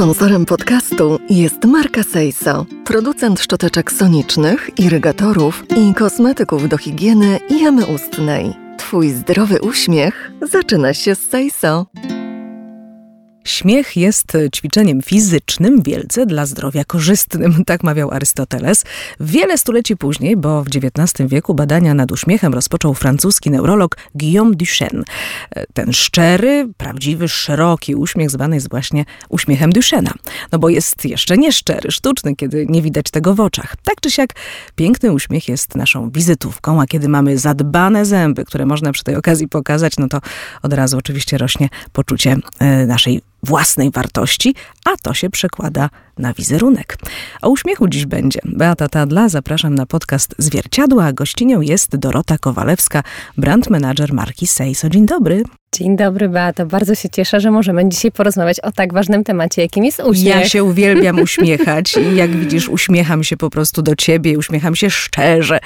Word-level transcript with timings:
Sponsorem 0.00 0.46
podcastu 0.46 1.18
jest 1.30 1.64
marka 1.64 2.02
Seiso, 2.02 2.66
producent 2.84 3.40
szczoteczek 3.40 3.92
sonicznych, 3.92 4.70
irygatorów 4.78 5.64
i 5.76 5.94
kosmetyków 5.94 6.68
do 6.68 6.78
higieny 6.78 7.38
i 7.50 7.62
jamy 7.62 7.86
ustnej. 7.86 8.54
Twój 8.78 9.10
zdrowy 9.10 9.60
uśmiech 9.60 10.32
zaczyna 10.42 10.94
się 10.94 11.14
z 11.14 11.28
Seiso. 11.30 11.86
Śmiech 13.44 13.96
jest 13.96 14.36
ćwiczeniem 14.54 15.02
fizycznym, 15.02 15.82
wielce 15.82 16.26
dla 16.26 16.46
zdrowia 16.46 16.84
korzystnym, 16.84 17.54
tak 17.66 17.82
mawiał 17.82 18.10
Arystoteles. 18.10 18.84
Wiele 19.20 19.58
stuleci 19.58 19.96
później, 19.96 20.36
bo 20.36 20.64
w 20.64 20.66
XIX 20.68 21.28
wieku 21.30 21.54
badania 21.54 21.94
nad 21.94 22.12
uśmiechem 22.12 22.54
rozpoczął 22.54 22.94
francuski 22.94 23.50
neurolog 23.50 23.96
Guillaume 24.14 24.54
Duchenne. 24.54 25.02
Ten 25.74 25.92
szczery, 25.92 26.68
prawdziwy, 26.76 27.28
szeroki 27.28 27.94
uśmiech 27.94 28.30
zwany 28.30 28.56
jest 28.56 28.70
właśnie 28.70 29.04
uśmiechem 29.28 29.72
Duchenne'a. 29.72 30.12
No 30.52 30.58
bo 30.58 30.68
jest 30.68 31.04
jeszcze 31.04 31.36
nie 31.36 31.52
szczery, 31.52 31.90
sztuczny, 31.90 32.36
kiedy 32.36 32.66
nie 32.68 32.82
widać 32.82 33.10
tego 33.10 33.34
w 33.34 33.40
oczach. 33.40 33.76
Tak 33.84 34.00
czy 34.00 34.10
siak, 34.10 34.30
piękny 34.76 35.12
uśmiech 35.12 35.48
jest 35.48 35.76
naszą 35.76 36.10
wizytówką, 36.10 36.80
a 36.80 36.86
kiedy 36.86 37.08
mamy 37.08 37.38
zadbane 37.38 38.04
zęby, 38.04 38.44
które 38.44 38.66
można 38.66 38.92
przy 38.92 39.04
tej 39.04 39.16
okazji 39.16 39.48
pokazać, 39.48 39.98
no 39.98 40.08
to 40.08 40.20
od 40.62 40.72
razu 40.72 40.98
oczywiście 40.98 41.38
rośnie 41.38 41.68
poczucie 41.92 42.36
e, 42.58 42.86
naszej 42.86 43.20
własnej 43.42 43.90
wartości, 43.90 44.54
a 44.84 44.90
to 45.02 45.14
się 45.14 45.30
przekłada 45.30 45.90
na 46.18 46.32
wizerunek. 46.32 46.98
O 47.42 47.48
uśmiechu 47.48 47.88
dziś 47.88 48.06
będzie. 48.06 48.40
Beata 48.44 48.88
Tadla, 48.88 49.28
zapraszam 49.28 49.74
na 49.74 49.86
podcast 49.86 50.34
Zwierciadła, 50.38 51.04
a 51.04 51.12
gościnią 51.12 51.60
jest 51.60 51.96
Dorota 51.96 52.38
Kowalewska, 52.38 53.02
brand 53.36 53.70
manager 53.70 54.12
marki 54.12 54.46
Seiso. 54.46 54.88
Dzień 54.88 55.06
dobry. 55.06 55.42
Dzień 55.74 55.96
dobry, 55.96 56.28
Beato. 56.28 56.66
Bardzo 56.66 56.94
się 56.94 57.08
cieszę, 57.10 57.40
że 57.40 57.50
możemy 57.50 57.88
dzisiaj 57.88 58.12
porozmawiać 58.12 58.60
o 58.60 58.72
tak 58.72 58.92
ważnym 58.92 59.24
temacie, 59.24 59.62
jakim 59.62 59.84
jest 59.84 60.00
uśmiech. 60.00 60.26
Ja 60.26 60.48
się 60.48 60.64
uwielbiam 60.64 61.20
uśmiechać 61.28 61.96
i 61.96 62.16
jak 62.16 62.30
widzisz, 62.30 62.68
uśmiecham 62.68 63.24
się 63.24 63.36
po 63.36 63.50
prostu 63.50 63.82
do 63.82 63.96
ciebie, 63.96 64.38
uśmiecham 64.38 64.76
się 64.76 64.90
szczerze, 64.90 65.58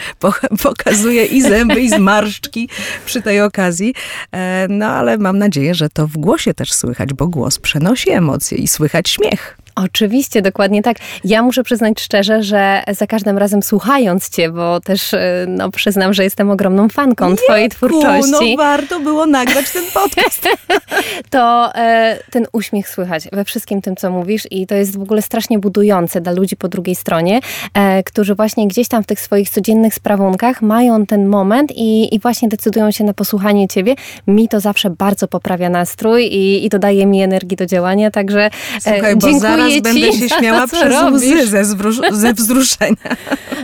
pokazuję 0.62 1.24
i 1.24 1.42
zęby, 1.42 1.80
i 1.80 1.88
zmarszczki 1.88 2.68
przy 3.06 3.22
tej 3.22 3.40
okazji. 3.40 3.94
E, 4.32 4.66
no 4.70 4.86
ale 4.86 5.18
mam 5.18 5.38
nadzieję, 5.38 5.74
że 5.74 5.88
to 5.88 6.06
w 6.06 6.16
głosie 6.16 6.54
też 6.54 6.72
słychać, 6.72 7.14
bo 7.14 7.28
głos 7.28 7.58
przenosi 7.58 8.10
emocje 8.10 8.58
i 8.58 8.68
słychać 8.68 9.08
śmiech. 9.08 9.56
Oczywiście, 9.74 10.42
dokładnie 10.42 10.82
tak. 10.82 10.96
Ja 11.24 11.42
muszę 11.42 11.62
przyznać 11.62 12.00
szczerze, 12.00 12.42
że 12.42 12.82
za 12.88 13.06
każdym 13.06 13.38
razem 13.38 13.62
słuchając 13.62 14.30
cię, 14.30 14.50
bo 14.50 14.80
też 14.80 15.14
e, 15.14 15.46
no, 15.48 15.70
przyznam, 15.70 16.14
że 16.14 16.24
jestem 16.24 16.50
ogromną 16.50 16.88
fanką 16.88 17.36
twojej 17.36 17.68
twórczości. 17.68 18.30
no 18.30 18.40
warto 18.56 19.00
było 19.00 19.26
nagrać 19.26 19.70
ten 19.70 19.84
podcast. 19.94 20.48
to 21.30 21.74
e, 21.74 22.18
ten 22.30 22.46
uśmiech 22.52 22.88
słychać 22.88 23.28
we 23.32 23.44
wszystkim 23.44 23.82
tym, 23.82 23.96
co 23.96 24.10
mówisz 24.10 24.42
i 24.50 24.66
to 24.66 24.74
jest 24.74 24.98
w 24.98 25.02
ogóle 25.02 25.22
strasznie 25.22 25.58
budujące 25.58 26.20
dla 26.20 26.32
ludzi 26.32 26.56
po 26.56 26.68
drugiej 26.68 26.94
stronie, 26.94 27.40
e, 27.74 28.02
którzy 28.02 28.34
właśnie 28.34 28.68
gdzieś 28.68 28.88
tam 28.88 29.02
w 29.02 29.06
tych 29.06 29.20
swoich 29.20 29.50
codziennych 29.50 29.94
sprawunkach 29.94 30.62
mają 30.62 31.06
ten 31.06 31.26
moment 31.26 31.72
i, 31.76 32.14
i 32.14 32.18
właśnie 32.18 32.48
decydują 32.48 32.90
się 32.90 33.04
na 33.04 33.14
posłuchanie 33.14 33.68
ciebie. 33.68 33.94
Mi 34.26 34.48
to 34.48 34.60
zawsze 34.60 34.90
bardzo 34.90 35.28
poprawia 35.28 35.70
nastrój 35.70 36.24
i, 36.24 36.66
i 36.66 36.70
to 36.70 36.78
daje 36.78 37.06
mi 37.06 37.22
energii 37.22 37.56
do 37.56 37.66
działania, 37.66 38.10
także 38.10 38.46
e, 38.46 38.50
Słuchaj, 38.80 39.18
dziękuję 39.18 39.63
zaraz 39.68 39.82
będę 39.82 40.12
się 40.12 40.28
śmiała 40.38 40.66
przez 40.66 41.12
łzy 41.12 41.46
ze, 41.46 41.64
ze 42.12 42.34
wzruszenia. 42.34 42.96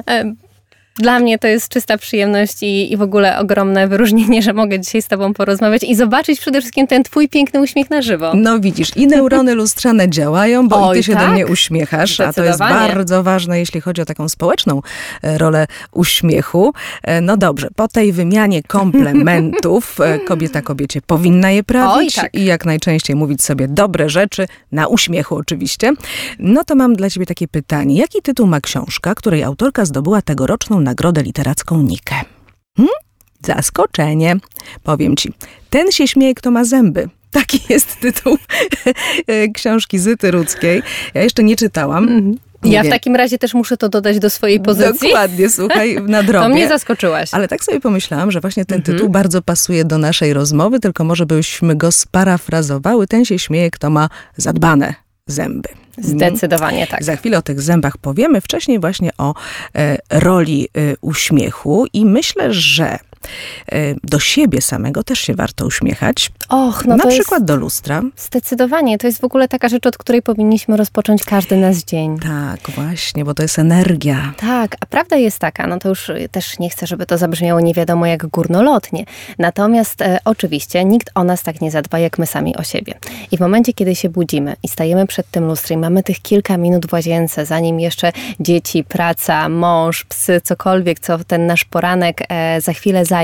Dla 1.00 1.18
mnie 1.18 1.38
to 1.38 1.48
jest 1.48 1.68
czysta 1.68 1.98
przyjemność 1.98 2.62
i, 2.62 2.92
i 2.92 2.96
w 2.96 3.02
ogóle 3.02 3.38
ogromne 3.38 3.88
wyróżnienie, 3.88 4.42
że 4.42 4.52
mogę 4.52 4.80
dzisiaj 4.80 5.02
z 5.02 5.08
Tobą 5.08 5.34
porozmawiać 5.34 5.82
i 5.82 5.94
zobaczyć 5.94 6.40
przede 6.40 6.60
wszystkim 6.60 6.86
ten 6.86 7.04
Twój 7.04 7.28
piękny 7.28 7.60
uśmiech 7.60 7.90
na 7.90 8.02
żywo. 8.02 8.32
No 8.34 8.60
widzisz, 8.60 8.96
i 8.96 9.06
neurony 9.06 9.54
lustrzane 9.54 10.10
działają, 10.10 10.68
bo 10.68 10.88
Oj, 10.88 10.98
i 10.98 11.00
Ty 11.00 11.06
się 11.06 11.12
tak? 11.12 11.26
do 11.26 11.32
mnie 11.32 11.46
uśmiechasz, 11.46 12.20
a 12.20 12.32
to 12.32 12.44
jest 12.44 12.58
bardzo 12.58 13.22
ważne, 13.22 13.58
jeśli 13.58 13.80
chodzi 13.80 14.02
o 14.02 14.04
taką 14.04 14.28
społeczną 14.28 14.80
e, 15.22 15.38
rolę 15.38 15.66
uśmiechu. 15.92 16.72
E, 17.02 17.20
no 17.20 17.36
dobrze, 17.36 17.68
po 17.76 17.88
tej 17.88 18.12
wymianie 18.12 18.62
komplementów 18.62 20.00
e, 20.00 20.18
kobieta 20.28 20.62
kobiecie 20.62 21.00
powinna 21.02 21.50
je 21.50 21.64
prawić 21.64 22.18
Oj, 22.18 22.22
tak. 22.22 22.34
i 22.34 22.44
jak 22.44 22.64
najczęściej 22.64 23.16
mówić 23.16 23.42
sobie 23.42 23.68
dobre 23.68 24.08
rzeczy, 24.08 24.46
na 24.72 24.86
uśmiechu 24.86 25.36
oczywiście. 25.36 25.92
No 26.38 26.64
to 26.64 26.74
mam 26.74 26.94
dla 26.94 27.10
Ciebie 27.10 27.26
takie 27.26 27.48
pytanie. 27.48 27.96
Jaki 27.96 28.22
tytuł 28.22 28.46
ma 28.46 28.60
książka, 28.60 29.14
której 29.14 29.42
autorka 29.42 29.84
zdobyła 29.84 30.22
tegoroczną 30.22 30.80
nagrodę 30.90 31.22
literacką 31.22 31.82
Nikę. 31.82 32.16
Hmm? 32.76 32.94
Zaskoczenie. 33.46 34.36
Powiem 34.82 35.16
ci, 35.16 35.32
ten 35.70 35.92
się 35.92 36.08
śmieje, 36.08 36.34
kto 36.34 36.50
ma 36.50 36.64
zęby. 36.64 37.08
Taki 37.30 37.60
jest 37.72 38.00
tytuł 38.00 38.38
książki 39.54 39.98
Zyty 39.98 40.30
Rudzkiej. 40.30 40.82
Ja 41.14 41.22
jeszcze 41.22 41.42
nie 41.42 41.56
czytałam. 41.56 42.04
Mhm. 42.04 42.36
Nie 42.62 42.72
ja 42.72 42.82
wiem. 42.82 42.92
w 42.92 42.94
takim 42.94 43.16
razie 43.16 43.38
też 43.38 43.54
muszę 43.54 43.76
to 43.76 43.88
dodać 43.88 44.18
do 44.18 44.30
swojej 44.30 44.60
pozycji. 44.60 45.08
Dokładnie, 45.08 45.50
słuchaj, 45.50 45.96
na 46.16 46.22
drobie. 46.22 46.48
To 46.48 46.48
mnie 46.48 46.68
zaskoczyłaś. 46.68 47.34
Ale 47.34 47.48
tak 47.48 47.64
sobie 47.64 47.80
pomyślałam, 47.80 48.30
że 48.30 48.40
właśnie 48.40 48.64
ten 48.64 48.78
mhm. 48.78 48.96
tytuł 48.96 49.10
bardzo 49.10 49.42
pasuje 49.42 49.84
do 49.84 49.98
naszej 49.98 50.32
rozmowy, 50.32 50.80
tylko 50.80 51.04
może 51.04 51.26
byśmy 51.26 51.76
go 51.76 51.92
sparafrazowały. 51.92 53.06
Ten 53.06 53.24
się 53.24 53.38
śmieje, 53.38 53.70
kto 53.70 53.90
ma 53.90 54.08
zadbane 54.36 54.94
zęby. 55.26 55.68
Zdecydowanie 56.00 56.86
tak. 56.86 57.04
Za 57.04 57.16
chwilę 57.16 57.38
o 57.38 57.42
tych 57.42 57.60
zębach 57.60 57.98
powiemy. 57.98 58.40
Wcześniej 58.40 58.80
właśnie 58.80 59.10
o 59.18 59.34
e, 59.74 59.98
roli 60.10 60.68
e, 60.74 60.96
uśmiechu 61.00 61.86
i 61.92 62.06
myślę, 62.06 62.54
że 62.54 62.98
do 64.04 64.18
siebie 64.18 64.60
samego 64.60 65.02
też 65.02 65.18
się 65.20 65.34
warto 65.34 65.66
uśmiechać. 65.66 66.30
Och, 66.48 66.84
no 66.86 66.96
Na 66.96 67.06
przykład 67.06 67.44
do 67.44 67.56
lustra. 67.56 68.02
Zdecydowanie. 68.16 68.98
To 68.98 69.06
jest 69.06 69.20
w 69.20 69.24
ogóle 69.24 69.48
taka 69.48 69.68
rzecz, 69.68 69.86
od 69.86 69.98
której 69.98 70.22
powinniśmy 70.22 70.76
rozpocząć 70.76 71.24
każdy 71.24 71.56
nasz 71.56 71.76
dzień. 71.76 72.18
Tak, 72.18 72.60
właśnie, 72.70 73.24
bo 73.24 73.34
to 73.34 73.42
jest 73.42 73.58
energia. 73.58 74.32
Tak, 74.36 74.76
a 74.80 74.86
prawda 74.86 75.16
jest 75.16 75.38
taka, 75.38 75.66
no 75.66 75.78
to 75.78 75.88
już 75.88 76.10
też 76.30 76.58
nie 76.58 76.70
chcę, 76.70 76.86
żeby 76.86 77.06
to 77.06 77.18
zabrzmiało 77.18 77.60
nie 77.60 77.74
wiadomo 77.74 78.06
jak 78.06 78.26
górnolotnie. 78.26 79.04
Natomiast 79.38 80.02
e, 80.02 80.18
oczywiście 80.24 80.84
nikt 80.84 81.10
o 81.14 81.24
nas 81.24 81.42
tak 81.42 81.60
nie 81.60 81.70
zadba, 81.70 81.98
jak 81.98 82.18
my 82.18 82.26
sami 82.26 82.56
o 82.56 82.62
siebie. 82.62 82.94
I 83.30 83.36
w 83.36 83.40
momencie, 83.40 83.72
kiedy 83.72 83.94
się 83.94 84.08
budzimy 84.08 84.56
i 84.62 84.68
stajemy 84.68 85.06
przed 85.06 85.30
tym 85.30 85.44
lustrem, 85.44 85.80
mamy 85.80 86.02
tych 86.02 86.22
kilka 86.22 86.56
minut 86.56 86.86
w 86.86 86.92
łazience, 86.92 87.46
zanim 87.46 87.80
jeszcze 87.80 88.12
dzieci, 88.40 88.84
praca, 88.84 89.48
mąż, 89.48 90.04
psy, 90.04 90.40
cokolwiek, 90.44 91.00
co 91.00 91.18
ten 91.18 91.46
nasz 91.46 91.64
poranek 91.64 92.22
e, 92.28 92.60
za 92.60 92.72
chwilę 92.72 93.04
zajmie, 93.04 93.19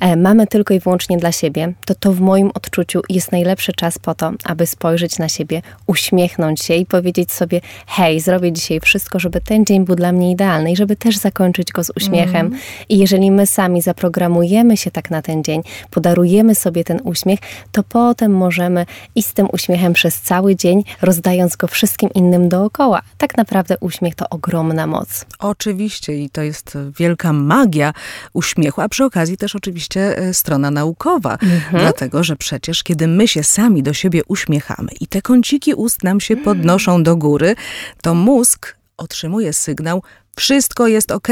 e, 0.00 0.16
mamy 0.16 0.46
tylko 0.46 0.74
i 0.74 0.80
wyłącznie 0.80 1.16
dla 1.16 1.32
siebie, 1.32 1.72
to 1.86 1.94
to 1.94 2.12
w 2.12 2.20
moim 2.20 2.50
odczuciu 2.54 3.02
jest 3.08 3.32
najlepszy 3.32 3.72
czas 3.72 3.98
po 3.98 4.14
to, 4.14 4.32
aby 4.44 4.66
spojrzeć 4.66 5.18
na 5.18 5.28
siebie, 5.28 5.62
uśmiechnąć 5.86 6.62
się 6.62 6.74
i 6.74 6.86
powiedzieć 6.86 7.32
sobie: 7.32 7.60
hej, 7.86 8.20
zrobię 8.20 8.52
dzisiaj 8.52 8.80
wszystko, 8.80 9.18
żeby 9.18 9.40
ten 9.40 9.64
dzień 9.64 9.84
był 9.84 9.94
dla 9.94 10.12
mnie 10.12 10.30
idealny 10.30 10.72
i 10.72 10.76
żeby 10.76 10.96
też 10.96 11.16
zakończyć 11.16 11.72
go 11.72 11.84
z 11.84 11.90
uśmiechem. 11.96 12.46
Mm. 12.46 12.58
I 12.88 12.98
jeżeli 12.98 13.30
my 13.30 13.46
sami 13.46 13.82
zaprogramujemy 13.82 14.76
się 14.76 14.90
tak 14.90 15.10
na 15.10 15.22
ten 15.22 15.44
dzień, 15.44 15.62
podarujemy 15.90 16.54
sobie 16.54 16.84
ten 16.84 17.00
uśmiech, 17.04 17.38
to 17.72 17.82
potem 17.82 18.32
możemy 18.32 18.86
iść 19.14 19.28
z 19.28 19.32
tym 19.32 19.48
uśmiechem 19.52 19.92
przez 19.92 20.20
cały 20.20 20.56
dzień, 20.56 20.84
rozdając 21.02 21.56
go 21.56 21.66
wszystkim 21.66 22.10
innym 22.14 22.48
dookoła. 22.48 23.02
Tak 23.18 23.36
naprawdę 23.36 23.76
uśmiech 23.80 24.14
to 24.14 24.28
ogromna 24.28 24.86
moc. 24.86 25.26
Oczywiście 25.38 26.14
i 26.14 26.30
to 26.30 26.42
jest 26.42 26.78
wielka 26.98 27.32
magia 27.32 27.92
uśmiechu, 28.32 28.80
a 28.80 28.88
przy 28.88 29.04
okazji 29.08 29.36
też 29.36 29.56
oczywiście 29.56 30.18
e, 30.18 30.34
strona 30.34 30.70
naukowa, 30.70 31.32
mhm. 31.32 31.82
dlatego 31.82 32.24
że 32.24 32.36
przecież 32.36 32.82
kiedy 32.82 33.06
my 33.06 33.28
się 33.28 33.42
sami 33.42 33.82
do 33.82 33.92
siebie 33.92 34.22
uśmiechamy 34.28 34.88
i 35.00 35.06
te 35.06 35.22
kąciki 35.22 35.74
ust 35.74 36.04
nam 36.04 36.20
się 36.20 36.36
podnoszą 36.36 37.02
do 37.02 37.16
góry, 37.16 37.54
to 38.02 38.14
mózg 38.14 38.76
otrzymuje 38.96 39.52
sygnał, 39.52 40.02
wszystko 40.36 40.88
jest 40.88 41.10
ok. 41.10 41.28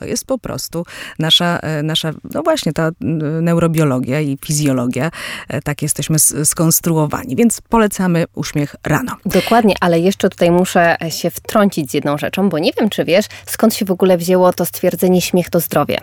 To 0.00 0.04
jest 0.04 0.26
po 0.26 0.38
prostu 0.38 0.84
nasza, 1.18 1.58
e, 1.58 1.82
nasza 1.82 2.10
no 2.34 2.42
właśnie 2.42 2.72
ta 2.72 2.90
neurobiologia 3.42 4.20
i 4.20 4.38
fizjologia. 4.44 5.10
E, 5.48 5.62
tak 5.62 5.82
jesteśmy 5.82 6.18
skonstruowani, 6.44 7.36
więc 7.36 7.60
polecamy 7.60 8.24
uśmiech 8.34 8.76
rano. 8.84 9.16
Dokładnie, 9.26 9.74
ale 9.80 10.00
jeszcze 10.00 10.30
tutaj 10.30 10.50
muszę 10.50 10.96
się 11.08 11.30
wtrącić 11.30 11.90
z 11.90 11.94
jedną 11.94 12.18
rzeczą, 12.18 12.48
bo 12.48 12.58
nie 12.58 12.72
wiem, 12.80 12.88
czy 12.88 13.04
wiesz, 13.04 13.26
skąd 13.46 13.74
się 13.74 13.84
w 13.84 13.90
ogóle 13.90 14.18
wzięło 14.18 14.52
to 14.52 14.66
stwierdzenie 14.66 15.20
śmiech 15.20 15.50
to 15.50 15.60
zdrowie. 15.60 15.98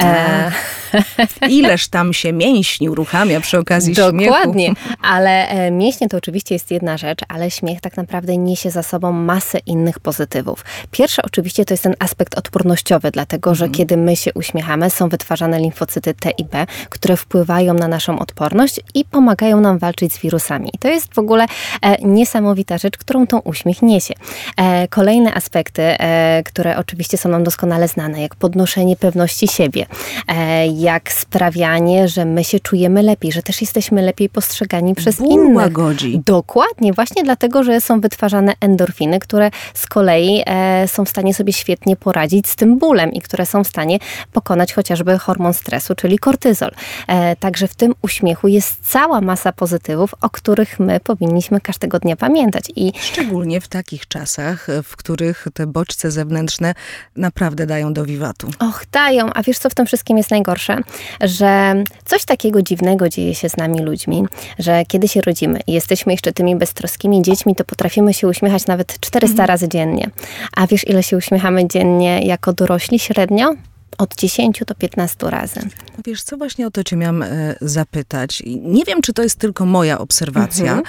E... 0.00 0.52
Ileż 1.48 1.88
tam 1.88 2.12
się 2.12 2.32
mięśni 2.32 2.90
uruchamia 2.90 3.40
przy 3.40 3.58
okazji 3.58 3.94
Dokładnie, 3.94 4.20
śmiechu. 4.20 4.34
Dokładnie, 4.34 4.72
ale 5.14 5.48
e, 5.48 5.70
mięśnie 5.70 6.08
to 6.08 6.16
oczywiście 6.16 6.54
jest 6.54 6.70
jedna 6.70 6.96
rzecz, 6.96 7.20
ale 7.28 7.50
śmiech 7.50 7.80
tak 7.80 7.96
naprawdę 7.96 8.36
niesie 8.36 8.70
za 8.70 8.82
sobą 8.82 9.12
masę 9.12 9.58
innych 9.66 10.00
pozytywów. 10.00 10.64
Pierwsze 10.90 11.22
oczywiście 11.22 11.64
to 11.64 11.74
jest 11.74 11.82
ten 11.82 11.94
aspekt 11.98 12.38
odpornościowy 12.38 13.10
dla 13.10 13.21
dlatego 13.22 13.54
że 13.54 13.64
mhm. 13.64 13.76
kiedy 13.76 13.96
my 13.96 14.16
się 14.16 14.32
uśmiechamy, 14.34 14.90
są 14.90 15.08
wytwarzane 15.08 15.60
limfocyty 15.60 16.14
T 16.14 16.30
i 16.30 16.44
B, 16.44 16.66
które 16.88 17.16
wpływają 17.16 17.74
na 17.74 17.88
naszą 17.88 18.18
odporność 18.18 18.80
i 18.94 19.04
pomagają 19.04 19.60
nam 19.60 19.78
walczyć 19.78 20.12
z 20.12 20.20
wirusami. 20.20 20.70
I 20.74 20.78
to 20.78 20.88
jest 20.88 21.14
w 21.14 21.18
ogóle 21.18 21.46
e, 21.82 22.02
niesamowita 22.02 22.78
rzecz, 22.78 22.96
którą 22.96 23.26
tą 23.26 23.38
uśmiech 23.38 23.82
niesie. 23.82 24.14
E, 24.56 24.88
kolejne 24.88 25.34
aspekty, 25.34 25.82
e, 25.82 26.42
które 26.44 26.78
oczywiście 26.78 27.18
są 27.18 27.28
nam 27.28 27.44
doskonale 27.44 27.88
znane, 27.88 28.22
jak 28.22 28.34
podnoszenie 28.34 28.96
pewności 28.96 29.48
siebie, 29.48 29.86
e, 30.28 30.66
jak 30.66 31.12
sprawianie, 31.12 32.08
że 32.08 32.24
my 32.24 32.44
się 32.44 32.60
czujemy 32.60 33.02
lepiej, 33.02 33.32
że 33.32 33.42
też 33.42 33.60
jesteśmy 33.60 34.02
lepiej 34.02 34.28
postrzegani 34.28 34.94
przez 34.94 35.16
Ból 35.16 35.32
innych. 35.32 35.56
łagodzi. 35.56 36.20
Dokładnie, 36.26 36.92
właśnie 36.92 37.22
dlatego, 37.22 37.62
że 37.62 37.80
są 37.80 38.00
wytwarzane 38.00 38.52
endorfiny, 38.60 39.18
które 39.18 39.50
z 39.74 39.86
kolei 39.86 40.42
e, 40.46 40.88
są 40.88 41.04
w 41.04 41.08
stanie 41.08 41.34
sobie 41.34 41.52
świetnie 41.52 41.96
poradzić 41.96 42.48
z 42.48 42.56
tym 42.56 42.78
bólem 42.78 43.11
i 43.12 43.20
które 43.20 43.46
są 43.46 43.64
w 43.64 43.68
stanie 43.68 43.98
pokonać 44.32 44.72
chociażby 44.72 45.18
hormon 45.18 45.54
stresu, 45.54 45.94
czyli 45.94 46.18
kortyzol. 46.18 46.70
E, 47.06 47.36
także 47.36 47.68
w 47.68 47.74
tym 47.74 47.94
uśmiechu 48.02 48.48
jest 48.48 48.90
cała 48.90 49.20
masa 49.20 49.52
pozytywów, 49.52 50.14
o 50.20 50.30
których 50.30 50.80
my 50.80 51.00
powinniśmy 51.00 51.60
każdego 51.60 51.98
dnia 51.98 52.16
pamiętać. 52.16 52.64
I 52.76 52.92
Szczególnie 53.00 53.60
w 53.60 53.68
takich 53.68 54.08
czasach, 54.08 54.66
w 54.84 54.96
których 54.96 55.46
te 55.54 55.66
bodźce 55.66 56.10
zewnętrzne 56.10 56.74
naprawdę 57.16 57.66
dają 57.66 57.92
do 57.92 58.04
wiwatu. 58.04 58.50
Och, 58.58 58.84
dają. 58.92 59.32
A 59.34 59.42
wiesz, 59.42 59.58
co 59.58 59.70
w 59.70 59.74
tym 59.74 59.86
wszystkim 59.86 60.16
jest 60.16 60.30
najgorsze? 60.30 60.78
Że 61.20 61.74
coś 62.04 62.24
takiego 62.24 62.62
dziwnego 62.62 63.08
dzieje 63.08 63.34
się 63.34 63.48
z 63.48 63.56
nami 63.56 63.80
ludźmi, 63.80 64.24
że 64.58 64.84
kiedy 64.88 65.08
się 65.08 65.20
rodzimy 65.20 65.60
i 65.66 65.72
jesteśmy 65.72 66.12
jeszcze 66.12 66.32
tymi 66.32 66.56
beztroskimi 66.56 67.22
dziećmi, 67.22 67.56
to 67.56 67.64
potrafimy 67.64 68.14
się 68.14 68.28
uśmiechać 68.28 68.66
nawet 68.66 69.00
400 69.00 69.32
mhm. 69.32 69.48
razy 69.48 69.68
dziennie. 69.68 70.10
A 70.56 70.66
wiesz, 70.66 70.86
ile 70.86 71.02
się 71.02 71.16
uśmiechamy 71.16 71.68
dziennie 71.68 72.20
jako 72.26 72.52
dorośli 72.52 72.98
średnio? 73.02 73.54
od 73.98 74.14
10 74.14 74.62
do 74.66 74.74
15 74.74 75.30
razy. 75.30 75.60
Wiesz 76.06 76.22
co, 76.22 76.36
właśnie 76.36 76.66
o 76.66 76.70
to 76.70 76.84
cię 76.84 76.96
miałam 76.96 77.22
e, 77.22 77.54
zapytać. 77.60 78.42
Nie 78.46 78.84
wiem, 78.84 79.02
czy 79.02 79.12
to 79.12 79.22
jest 79.22 79.36
tylko 79.36 79.66
moja 79.66 79.98
obserwacja, 79.98 80.72
mhm. 80.72 80.84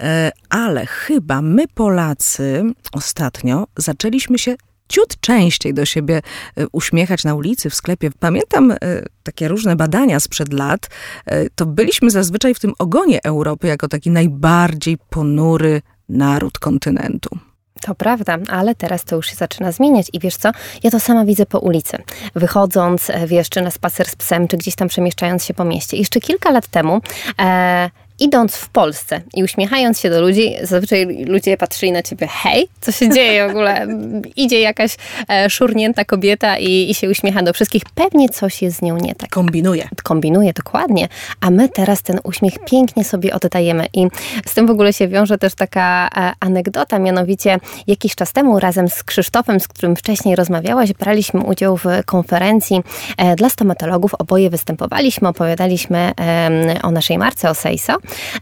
e, 0.00 0.32
ale 0.48 0.86
chyba 0.86 1.42
my 1.42 1.68
Polacy 1.68 2.62
ostatnio 2.92 3.66
zaczęliśmy 3.76 4.38
się 4.38 4.56
ciut 4.88 5.20
częściej 5.20 5.74
do 5.74 5.84
siebie 5.84 6.22
e, 6.56 6.66
uśmiechać 6.72 7.24
na 7.24 7.34
ulicy, 7.34 7.70
w 7.70 7.74
sklepie. 7.74 8.10
Pamiętam 8.20 8.70
e, 8.70 8.76
takie 9.22 9.48
różne 9.48 9.76
badania 9.76 10.20
sprzed 10.20 10.52
lat. 10.52 10.90
E, 11.26 11.50
to 11.50 11.66
byliśmy 11.66 12.10
zazwyczaj 12.10 12.54
w 12.54 12.60
tym 12.60 12.72
ogonie 12.78 13.20
Europy 13.24 13.66
jako 13.66 13.88
taki 13.88 14.10
najbardziej 14.10 14.98
ponury 15.10 15.82
naród 16.08 16.58
kontynentu. 16.58 17.38
To 17.84 17.94
prawda, 17.94 18.38
ale 18.48 18.74
teraz 18.74 19.04
to 19.04 19.16
już 19.16 19.26
się 19.26 19.36
zaczyna 19.36 19.72
zmieniać 19.72 20.06
i 20.12 20.18
wiesz 20.18 20.36
co, 20.36 20.50
ja 20.82 20.90
to 20.90 21.00
sama 21.00 21.24
widzę 21.24 21.46
po 21.46 21.58
ulicy. 21.58 21.98
Wychodząc, 22.34 23.10
wiesz, 23.26 23.48
czy 23.48 23.62
na 23.62 23.70
spacer 23.70 24.08
z 24.08 24.16
psem, 24.16 24.48
czy 24.48 24.56
gdzieś 24.56 24.74
tam 24.74 24.88
przemieszczając 24.88 25.44
się 25.44 25.54
po 25.54 25.64
mieście. 25.64 25.96
Jeszcze 25.96 26.20
kilka 26.20 26.50
lat 26.50 26.66
temu 26.66 27.00
e, 27.40 27.90
idąc 28.18 28.56
w 28.56 28.68
Polsce 28.68 29.20
i 29.34 29.44
uśmiechając 29.44 30.00
się 30.00 30.10
do 30.10 30.20
ludzi, 30.20 30.54
zazwyczaj 30.62 31.24
ludzie 31.24 31.56
patrzyli 31.56 31.92
na 31.92 32.02
ciebie, 32.02 32.26
hej, 32.26 32.68
co 32.80 32.92
się 32.92 33.08
dzieje 33.08 33.46
w 33.48 33.50
ogóle? 33.50 33.86
Idzie 34.36 34.60
jakaś 34.60 34.96
e, 35.28 35.50
szurnięta 35.50 36.04
kobieta 36.04 36.58
i, 36.58 36.90
i, 36.90 36.94
się 36.94 37.10
uśmiecha 37.10 37.42
do 37.42 37.52
wszystkich. 37.52 37.82
Pewnie 37.94 38.28
coś 38.28 38.62
jest 38.62 38.76
z 38.76 38.82
nią 38.82 38.96
nie 38.96 39.14
tak. 39.14 39.30
Kombinuje. 39.30 39.88
Kombinuje, 40.02 40.52
dokładnie. 40.52 41.08
A 41.40 41.50
my 41.50 41.68
teraz 41.68 42.02
ten 42.02 42.20
uśmiech 42.24 42.54
pięknie 42.70 43.04
sobie 43.04 43.34
oddajemy. 43.34 43.86
I 43.92 44.06
z 44.46 44.54
tym 44.54 44.66
w 44.66 44.70
ogóle 44.70 44.92
się 44.92 45.08
wiąże 45.08 45.38
też 45.38 45.54
taka 45.54 46.08
e, 46.16 46.32
anegdota, 46.40 46.98
mianowicie 46.98 47.58
jakiś 47.86 48.14
czas 48.14 48.32
temu 48.32 48.60
razem 48.60 48.88
z 48.88 49.02
Krzysztofem, 49.02 49.60
z 49.60 49.68
którym 49.68 49.96
wcześniej 49.96 50.36
rozmawiałaś, 50.36 50.92
braliśmy 50.92 51.40
udział 51.40 51.76
w 51.76 51.84
konferencji 52.06 52.80
e, 53.16 53.36
dla 53.36 53.48
stomatologów. 53.48 54.14
Oboje 54.14 54.50
występowaliśmy, 54.50 55.28
opowiadaliśmy 55.28 56.12
o 56.82 56.90
naszej 56.90 57.18
marce, 57.18 57.50
o 57.50 57.54
Seiso. 57.54 57.96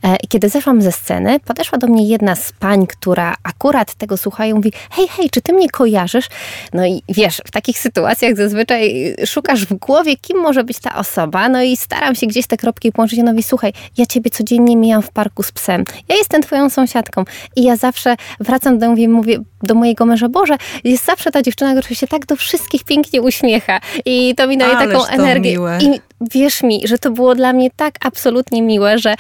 E, 0.05 0.17
I 0.17 0.29
kiedy 0.29 0.49
zeszłam 0.49 0.83
ze 0.83 0.93
sceny, 0.93 1.41
podeszła 1.41 1.79
do 1.79 1.87
mnie 1.87 2.09
jedna 2.09 2.35
z 2.35 2.53
pań, 2.53 2.87
która 2.87 3.35
akurat 3.43 3.95
tego 3.95 4.17
słucha 4.17 4.47
i 4.47 4.55
mówi, 4.55 4.73
hej, 4.91 5.09
hej, 5.09 5.31
czy 5.31 5.41
ty 5.41 5.53
mnie 5.53 5.71
kojarzysz? 5.71 6.27
No 6.73 6.87
i 6.87 7.03
wiesz, 7.09 7.43
w 7.47 7.51
takich 7.51 7.79
sytuacjach 7.79 8.37
zazwyczaj 8.37 9.15
szukasz 9.27 9.67
w 9.67 9.75
głowie, 9.75 10.17
kim 10.17 10.39
może 10.39 10.65
być 10.65 10.79
ta 10.79 10.95
osoba, 10.95 11.49
no 11.49 11.63
i 11.63 11.77
staram 11.77 12.15
się 12.15 12.27
gdzieś 12.27 12.47
te 12.47 12.57
kropki 12.57 12.93
połączyć. 12.93 13.19
Ona 13.19 13.31
mówi, 13.31 13.43
słuchaj, 13.43 13.73
ja 13.99 14.07
ciebie 14.07 14.31
codziennie 14.31 14.77
mijam 14.77 15.03
w 15.03 15.11
parku 15.11 15.43
z 15.43 15.53
psem. 15.53 15.85
Ja 16.09 16.17
jestem 16.17 16.43
twoją 16.43 16.71
sąsiadką. 16.71 17.25
I 17.57 17.63
ja 17.63 17.77
zawsze 17.77 18.17
wracam 18.41 18.79
do 18.79 18.89
mówię, 18.89 19.09
mówię 19.09 19.39
do 19.63 19.75
mojego 19.75 20.07
męża, 20.07 20.29
Boże, 20.29 20.57
jest 20.85 21.05
zawsze 21.05 21.31
ta 21.31 21.43
dziewczyna, 21.43 21.81
która 21.81 21.97
się 21.97 22.07
tak 22.07 22.27
do 22.27 22.37
wszystkich 22.37 22.85
pięknie 22.85 23.23
uśmiecha. 23.23 23.81
I 24.05 24.35
to 24.35 24.47
mi 24.47 24.59
daje 24.59 24.77
Ależ 24.77 24.93
taką 24.93 25.07
energię. 25.07 25.51
Miłe. 25.51 25.79
I 25.83 26.01
wierz 26.31 26.63
mi, 26.63 26.89
że 26.89 26.99
to 26.99 27.11
było 27.11 27.35
dla 27.35 27.53
mnie 27.53 27.71
tak 27.77 27.95
absolutnie 28.01 28.63
miłe, 28.63 28.99
że, 28.99 29.15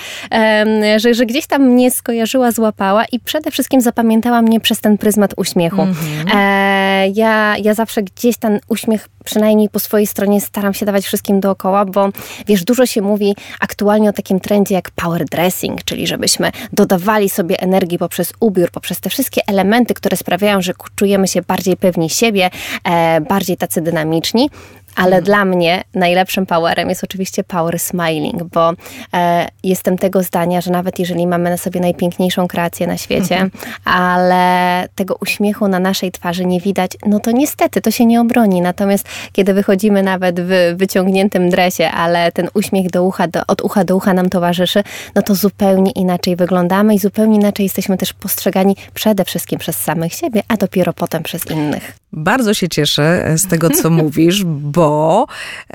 że, 0.96 1.14
że 1.14 1.26
gdzieś 1.26 1.46
tam 1.46 1.62
mnie 1.62 1.90
skojarzyła, 1.90 2.52
złapała 2.52 3.04
i 3.12 3.20
przede 3.20 3.50
wszystkim 3.50 3.80
zapamiętała 3.80 4.42
mnie 4.42 4.60
przez 4.60 4.80
ten 4.80 4.98
pryzmat 4.98 5.34
uśmiechu. 5.36 5.82
Mm-hmm. 5.82 6.34
E, 6.34 7.08
ja, 7.08 7.56
ja 7.58 7.74
zawsze 7.74 8.02
gdzieś 8.02 8.36
ten 8.36 8.60
uśmiech 8.68 9.08
przynajmniej 9.24 9.68
po 9.68 9.78
swojej 9.78 10.06
stronie 10.06 10.40
staram 10.40 10.74
się 10.74 10.86
dawać 10.86 11.04
wszystkim 11.04 11.40
dookoła, 11.40 11.84
bo 11.84 12.08
wiesz, 12.46 12.64
dużo 12.64 12.86
się 12.86 13.02
mówi 13.02 13.34
aktualnie 13.60 14.08
o 14.08 14.12
takim 14.12 14.40
trendzie 14.40 14.74
jak 14.74 14.90
power 14.90 15.24
dressing, 15.24 15.84
czyli 15.84 16.06
żebyśmy 16.06 16.52
dodawali 16.72 17.30
sobie 17.30 17.60
energii 17.60 17.98
poprzez 17.98 18.32
ubiór, 18.40 18.70
poprzez 18.70 19.00
te 19.00 19.10
wszystkie 19.10 19.40
elementy, 19.46 19.94
które 19.94 20.16
sprawiają, 20.16 20.62
że 20.62 20.72
czujemy 20.96 21.28
się 21.28 21.42
bardziej 21.42 21.76
pewni 21.76 22.10
siebie, 22.10 22.50
e, 22.84 23.20
bardziej 23.20 23.56
tacy 23.56 23.80
dynamiczni. 23.80 24.50
Ale 24.96 25.16
mhm. 25.16 25.24
dla 25.24 25.44
mnie 25.44 25.84
najlepszym 25.94 26.46
powerem 26.46 26.88
jest 26.88 27.04
oczywiście 27.04 27.44
power 27.44 27.78
smiling, 27.78 28.42
bo 28.42 28.72
e, 29.14 29.48
jestem 29.64 29.98
tego 29.98 30.22
zdania, 30.22 30.60
że 30.60 30.70
nawet 30.70 30.98
jeżeli 30.98 31.26
mamy 31.26 31.50
na 31.50 31.56
sobie 31.56 31.80
najpiękniejszą 31.80 32.48
kreację 32.48 32.86
na 32.86 32.96
świecie, 32.96 33.40
mhm. 33.40 33.50
ale 33.84 34.88
tego 34.94 35.16
uśmiechu 35.20 35.68
na 35.68 35.78
naszej 35.78 36.12
twarzy 36.12 36.46
nie 36.46 36.60
widać, 36.60 36.90
no 37.06 37.20
to 37.20 37.30
niestety 37.30 37.80
to 37.80 37.90
się 37.90 38.06
nie 38.06 38.20
obroni. 38.20 38.60
Natomiast 38.60 39.08
kiedy 39.32 39.54
wychodzimy 39.54 40.02
nawet 40.02 40.40
w 40.40 40.74
wyciągniętym 40.76 41.50
dresie, 41.50 41.90
ale 41.90 42.32
ten 42.32 42.48
uśmiech 42.54 42.90
do 42.90 43.04
ucha, 43.04 43.28
do, 43.28 43.40
od 43.46 43.60
ucha 43.60 43.84
do 43.84 43.96
ucha 43.96 44.14
nam 44.14 44.28
towarzyszy, 44.28 44.82
no 45.14 45.22
to 45.22 45.34
zupełnie 45.34 45.90
inaczej 45.90 46.36
wyglądamy 46.36 46.94
i 46.94 46.98
zupełnie 46.98 47.36
inaczej 47.36 47.64
jesteśmy 47.64 47.96
też 47.96 48.12
postrzegani 48.12 48.76
przede 48.94 49.24
wszystkim 49.24 49.58
przez 49.58 49.76
samych 49.76 50.12
siebie, 50.12 50.42
a 50.48 50.56
dopiero 50.56 50.92
potem 50.92 51.22
przez 51.22 51.46
innych. 51.50 52.01
Bardzo 52.12 52.54
się 52.54 52.68
cieszę 52.68 53.34
z 53.36 53.48
tego, 53.48 53.70
co 53.70 53.90
mówisz, 54.02 54.44
bo 54.44 55.26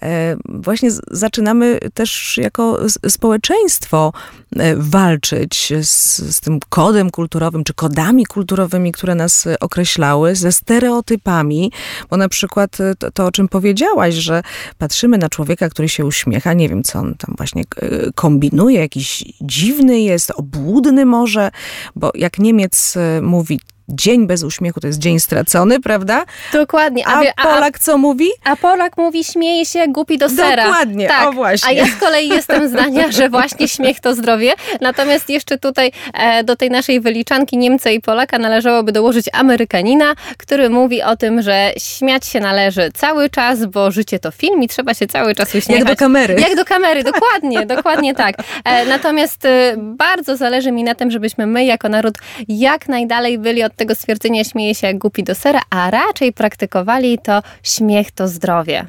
e, 0.02 0.38
właśnie 0.46 0.90
zaczynamy 1.12 1.80
też 1.94 2.38
jako 2.38 2.80
społeczeństwo 3.10 4.14
e, 4.56 4.76
walczyć 4.76 5.74
z, 5.82 6.18
z 6.36 6.42
tym 6.42 6.60
kodem 6.70 7.10
kulturowym, 7.10 7.64
czy 7.64 7.74
kodami 7.74 8.26
kulturowymi, 8.26 8.92
które 8.92 9.16
nas 9.16 9.48
określały, 9.60 10.36
ze 10.36 10.52
stereotypami, 10.52 11.72
bo 12.10 12.18
na 12.18 12.30
przykład 12.30 12.82
e, 12.82 12.96
to, 12.96 13.12
to, 13.12 13.26
o 13.26 13.32
czym 13.32 13.48
powiedziałaś, 13.48 14.16
że 14.16 14.42
patrzymy 14.78 15.18
na 15.18 15.30
człowieka, 15.30 15.70
który 15.70 15.90
się 15.90 16.06
uśmiecha, 16.06 16.54
nie 16.54 16.70
wiem, 16.70 16.84
co 16.84 17.00
on 17.00 17.16
tam 17.16 17.36
właśnie 17.38 17.64
kombinuje, 18.16 18.80
jakiś 18.80 19.24
dziwny 19.42 20.00
jest, 20.00 20.32
obłudny 20.32 21.06
może, 21.06 21.52
bo 21.96 22.12
jak 22.16 22.40
Niemiec 22.40 22.96
mówi 23.22 23.60
dzień 23.90 24.28
bez 24.28 24.44
uśmiechu 24.44 24.80
to 24.80 24.88
jest 24.88 25.00
dzień 25.00 25.20
stracony, 25.20 25.80
prawda? 25.80 26.26
Dokładnie. 26.54 27.08
A, 27.08 27.22
a 27.36 27.44
Polak 27.44 27.80
co 27.80 27.98
mówi? 27.98 28.30
A 28.44 28.56
Polak 28.56 28.98
mówi, 28.98 29.24
śmieje 29.24 29.66
się, 29.66 29.88
głupi 29.88 30.18
do 30.18 30.30
sera. 30.30 30.66
Dokładnie, 30.66 31.08
tak. 31.08 31.28
o 31.28 31.32
właśnie. 31.32 31.70
A 31.70 31.72
ja 31.72 31.86
z 31.86 31.96
kolei 31.96 32.30
jestem 32.30 32.70
zdania, 32.70 33.12
że 33.12 33.30
właśnie 33.30 33.68
śmiech 33.68 34.00
to 34.00 34.16
zdrowie. 34.16 34.54
Natomiast 34.82 35.30
jeszcze 35.30 35.58
tutaj 35.58 35.92
e, 36.14 36.44
do 36.44 36.56
tej 36.56 36.70
naszej 36.70 37.00
wyliczanki 37.02 37.58
Niemca 37.58 37.90
i 37.90 38.02
Polaka 38.02 38.40
należałoby 38.40 38.92
dołożyć 38.92 39.26
Amerykanina, 39.34 40.16
który 40.38 40.70
mówi 40.70 41.04
o 41.04 41.16
tym, 41.16 41.42
że 41.42 41.72
śmiać 41.78 42.26
się 42.26 42.40
należy 42.40 42.92
cały 42.94 43.30
czas, 43.30 43.66
bo 43.66 43.92
życie 43.92 44.20
to 44.20 44.32
film 44.32 44.64
i 44.64 44.68
trzeba 44.68 44.94
się 44.94 45.08
cały 45.08 45.36
czas 45.36 45.56
uśmiechać. 45.56 45.88
Jak 45.88 45.88
do 45.88 45.96
kamery. 45.96 46.36
Jak 46.40 46.56
do 46.56 46.66
kamery, 46.66 47.04
dokładnie, 47.04 47.66
dokładnie 47.66 48.16
tak. 48.16 48.36
E, 48.64 48.86
natomiast 48.86 49.46
e, 49.46 49.76
bardzo 49.78 50.38
zależy 50.38 50.72
mi 50.72 50.84
na 50.84 50.96
tym, 50.96 51.12
żebyśmy 51.12 51.48
my 51.48 51.66
jako 51.66 51.90
naród 51.90 52.16
jak 52.48 52.88
najdalej 52.88 53.38
byli 53.38 53.64
od 53.64 53.77
tego 53.78 53.96
stwierdzenia 53.96 54.44
śmieje 54.44 54.76
się 54.76 54.88
jak 54.88 54.98
głupi 54.98 55.24
do 55.24 55.36
sera, 55.36 55.62
a 55.70 55.92
raczej 55.92 56.34
praktykowali 56.34 57.20
to 57.20 57.42
śmiech 57.64 58.12
to 58.12 58.28
zdrowie. 58.28 58.88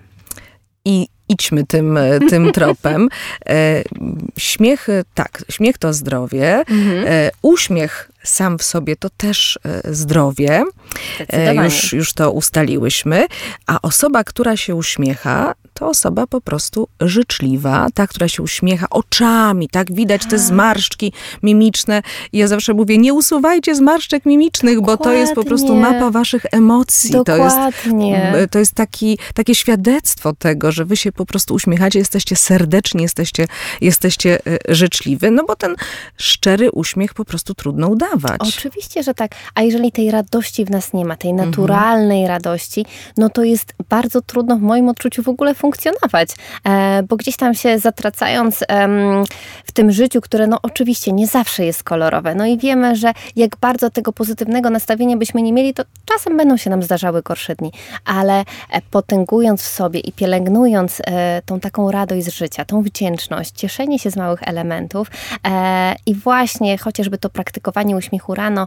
I 0.85 1.09
idźmy 1.28 1.66
tym, 1.66 1.97
e, 1.97 2.21
tym 2.21 2.52
tropem. 2.57 3.09
E, 3.49 3.83
śmiech, 4.38 4.87
tak, 5.14 5.45
śmiech 5.50 5.78
to 5.78 5.92
zdrowie. 5.92 6.59
Mhm. 6.59 7.04
E, 7.07 7.30
uśmiech 7.42 8.08
sam 8.25 8.59
w 8.59 8.63
sobie 8.63 8.97
to 8.97 9.11
też 9.11 9.59
e, 9.65 9.95
zdrowie. 9.95 10.65
Już, 11.65 11.93
już 11.93 12.13
to 12.13 12.31
ustaliłyśmy. 12.31 13.27
A 13.67 13.83
osoba, 13.83 14.25
która 14.25 14.57
się 14.57 14.75
uśmiecha, 14.75 15.55
to 15.75 15.89
osoba 15.89 16.27
po 16.27 16.41
prostu 16.41 16.89
życzliwa, 17.01 17.87
ta, 17.95 18.07
która 18.07 18.29
się 18.29 18.43
uśmiecha 18.43 18.87
oczami, 18.91 19.69
tak? 19.69 19.93
Widać 19.93 20.23
te 20.23 20.31
tak. 20.31 20.41
zmarszczki 20.41 21.13
mimiczne. 21.43 22.03
Ja 22.33 22.49
zawsze 22.49 22.75
mówię, 22.75 22.99
nie 22.99 23.15
usuwajcie 23.15 23.75
zmarszczek 23.75 24.27
mimicznych, 24.27 24.75
Dokładnie. 24.75 24.99
bo 24.99 25.05
to 25.05 25.13
jest 25.13 25.35
po 25.35 25.45
prostu 25.45 25.75
mapa 25.75 26.11
waszych 26.11 26.47
emocji. 26.53 27.11
Dokładnie. 27.11 28.31
To 28.33 28.39
jest, 28.39 28.51
to 28.53 28.59
jest 28.59 28.75
taki, 28.75 29.19
takie 29.35 29.55
świadectwo 29.55 30.33
tego, 30.33 30.73
że 30.73 30.85
wy 30.85 30.97
się 30.97 31.13
po 31.13 31.27
prostu 31.27 31.55
uśmiechacie, 31.55 31.99
jesteście 31.99 32.37
serdeczni, 32.37 33.03
jesteście, 33.03 33.47
jesteście 33.81 34.39
e, 34.47 34.75
życzliwi. 34.75 35.31
No 35.31 35.45
bo 35.45 35.57
ten 35.57 35.77
szczery 36.17 36.71
uśmiech 36.71 37.15
po 37.15 37.25
prostu 37.25 37.55
trudno 37.55 37.89
udawać. 37.89 38.18
Oczywiście, 38.49 39.03
że 39.03 39.15
tak. 39.15 39.31
A 39.55 39.63
jeżeli 39.63 39.93
tej 39.93 40.11
radości 40.11 40.65
w 40.65 40.71
nas 40.71 40.93
nie 40.93 41.05
ma, 41.05 41.17
tej 41.17 41.33
naturalnej 41.33 42.21
mhm. 42.21 42.37
radości, 42.37 42.87
no 43.17 43.29
to 43.29 43.45
jest 43.45 43.75
bardzo 43.89 44.23
trudno 44.23 44.57
w 44.57 44.61
moim 44.61 44.89
odczuciu 44.89 45.23
w 45.23 45.29
ogóle 45.29 45.55
funkcjonować 45.55 46.31
e, 46.65 47.03
bo 47.03 47.17
gdzieś 47.17 47.37
tam 47.37 47.55
się 47.55 47.79
zatracając 47.79 48.65
w 49.65 49.73
tym 49.73 49.93
życiu, 49.93 50.21
które 50.21 50.47
no 50.47 50.59
oczywiście 50.63 51.13
nie 51.13 51.27
zawsze 51.27 51.65
jest 51.65 51.83
kolorowe, 51.83 52.35
no 52.35 52.47
i 52.47 52.59
wiemy, 52.59 52.97
że 52.97 53.13
jak 53.37 53.57
bardzo 53.57 53.91
tego 53.91 54.13
pozytywnego 54.13 54.71
nastawienia 54.71 55.17
byśmy 55.17 55.43
nie 55.43 55.53
mieli, 55.53 55.75
to 55.75 55.83
czasem 56.05 56.37
będą 56.37 56.57
się 56.57 56.71
nam 56.71 56.83
zdarzały 56.83 57.23
gorsze 57.23 57.55
dni, 57.55 57.73
ale 58.05 58.41
e, 58.41 58.45
potęgując 58.91 59.63
w 59.63 59.67
sobie 59.67 60.01
i 60.01 60.13
pielęgnując 60.13 61.03
e, 61.07 61.43
tą 61.47 61.61
taką 61.61 61.91
radość 61.91 62.27
z 62.27 62.29
życia, 62.29 62.65
tą 62.65 62.83
wdzięczność, 62.83 63.51
cieszenie 63.51 63.99
się 63.99 64.11
z 64.11 64.17
małych 64.17 64.43
elementów 64.43 65.11
i 66.07 66.15
właśnie 66.15 66.79
chociażby 66.79 67.19
to 67.19 67.31
praktykowanie 67.31 67.97
uśmiechu 67.99 68.35
rano 68.35 68.67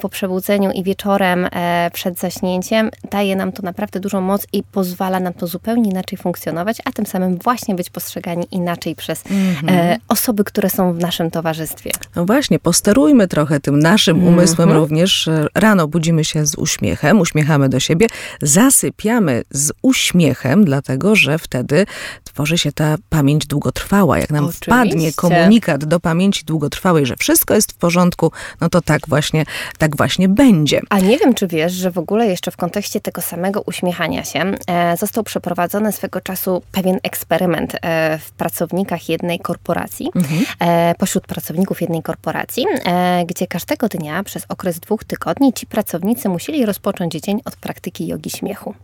po 0.00 0.08
przebudzeniu 0.08 0.70
i 0.70 0.82
wieczorem 0.82 1.48
przed 1.92 2.18
zaśnięciem 2.18 2.90
daje 3.10 3.36
nam 3.36 3.52
to 3.52 3.62
naprawdę 3.62 4.00
dużą 4.00 4.20
moc 4.20 4.46
i 4.52 4.62
pozwala 4.62 5.20
nam 5.20 5.32
to 5.32 5.46
zupełnie 5.46 5.90
inaczej 5.90 6.18
funkcjonować 6.18 6.80
a 6.84 6.92
tym 6.92 7.06
samym 7.06 7.38
właśnie 7.38 7.74
być 7.74 7.90
postrzegani 7.90 8.46
inaczej 8.50 8.96
przez 8.96 9.24
mm 9.30 9.54
-hmm. 9.54 9.70
e, 9.70 9.96
osoby, 10.08 10.44
które 10.44 10.70
są 10.70 10.92
w 10.92 10.98
naszym 10.98 11.30
towarzystwie. 11.30 11.90
No 12.16 12.26
właśnie, 12.26 12.58
posterujmy 12.58 13.28
trochę 13.28 13.60
tym 13.60 13.78
naszym 13.78 14.16
mhm. 14.16 14.34
umysłem 14.34 14.68
mm 14.68 14.78
-hmm. 14.78 14.80
również. 14.80 15.28
Rano 15.54 15.88
budzimy 15.88 16.24
się 16.24 16.46
z 16.46 16.54
uśmiechem, 16.54 17.20
uśmiechamy 17.20 17.68
do 17.68 17.80
siebie, 17.80 18.06
zasypiamy 18.42 19.42
z 19.50 19.72
uśmiechem, 19.82 20.64
dlatego 20.64 21.16
że 21.16 21.38
wtedy 21.38 21.86
tworzy 22.24 22.58
się 22.58 22.72
ta 22.72 22.96
pamięć 23.08 23.46
długotrwała. 23.46 24.18
Jak 24.18 24.30
nam 24.30 24.44
Oczywiście. 24.44 24.66
wpadnie 24.66 25.12
komunikat 25.12 25.84
do 25.84 26.00
pamięci 26.00 26.44
długotrwałej, 26.44 27.06
że 27.06 27.16
wszystko 27.16 27.54
jest 27.54 27.72
w 27.72 27.74
porządku, 27.74 28.32
no 28.60 28.69
to 28.70 28.80
tak 28.80 29.08
właśnie, 29.08 29.44
tak 29.78 29.96
właśnie 29.96 30.28
będzie. 30.28 30.80
A 30.90 30.98
nie 30.98 31.18
wiem, 31.18 31.34
czy 31.34 31.46
wiesz, 31.46 31.72
że 31.72 31.90
w 31.90 31.98
ogóle 31.98 32.26
jeszcze 32.26 32.50
w 32.50 32.56
kontekście 32.56 33.00
tego 33.00 33.20
samego 33.20 33.62
uśmiechania 33.66 34.24
się 34.24 34.54
e, 34.66 34.96
został 34.96 35.24
przeprowadzony 35.24 35.92
swego 35.92 36.20
czasu 36.20 36.62
pewien 36.72 36.98
eksperyment 37.02 37.76
e, 37.82 38.18
w 38.18 38.30
pracownikach 38.32 39.08
jednej 39.08 39.38
korporacji, 39.38 40.10
mhm. 40.14 40.44
e, 40.60 40.94
pośród 40.94 41.26
pracowników 41.26 41.80
jednej 41.80 42.02
korporacji, 42.02 42.66
e, 42.84 43.24
gdzie 43.26 43.46
każdego 43.46 43.88
dnia 43.88 44.22
przez 44.24 44.44
okres 44.48 44.80
dwóch 44.80 45.04
tygodni 45.04 45.52
ci 45.52 45.66
pracownicy 45.66 46.28
musieli 46.28 46.66
rozpocząć 46.66 47.12
dzień 47.12 47.40
od 47.44 47.56
praktyki 47.56 48.06
jogi 48.06 48.30
śmiechu. 48.30 48.74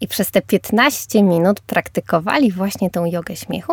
I 0.00 0.08
przez 0.08 0.30
te 0.30 0.42
15 0.42 1.22
minut 1.22 1.60
praktykowali 1.60 2.52
właśnie 2.52 2.90
tą 2.90 3.04
jogę 3.04 3.36
śmiechu, 3.36 3.72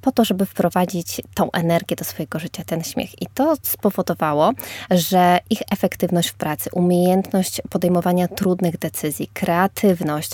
po 0.00 0.12
to, 0.12 0.24
żeby 0.24 0.46
wprowadzić 0.46 1.20
tą 1.34 1.50
energię 1.50 1.96
do 1.96 2.04
swojego 2.04 2.38
życia, 2.38 2.62
ten 2.66 2.84
śmiech. 2.84 3.22
I 3.22 3.26
to 3.34 3.54
spowodowało, 3.62 4.27
że 4.90 5.38
ich 5.50 5.62
efektywność 5.70 6.28
w 6.28 6.34
pracy, 6.34 6.70
umiejętność 6.72 7.62
podejmowania 7.70 8.28
trudnych 8.28 8.78
decyzji, 8.78 9.30
kreatywność, 9.34 10.30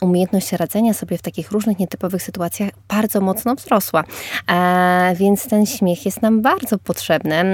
umiejętność 0.00 0.52
radzenia 0.52 0.94
sobie 0.94 1.18
w 1.18 1.22
takich 1.22 1.50
różnych 1.50 1.78
nietypowych 1.78 2.22
sytuacjach 2.22 2.70
bardzo 2.88 3.20
mocno 3.20 3.54
wzrosła. 3.54 4.04
E, 4.50 5.14
więc 5.16 5.48
ten 5.48 5.66
śmiech 5.66 6.04
jest 6.04 6.22
nam 6.22 6.42
bardzo 6.42 6.78
potrzebny 6.78 7.44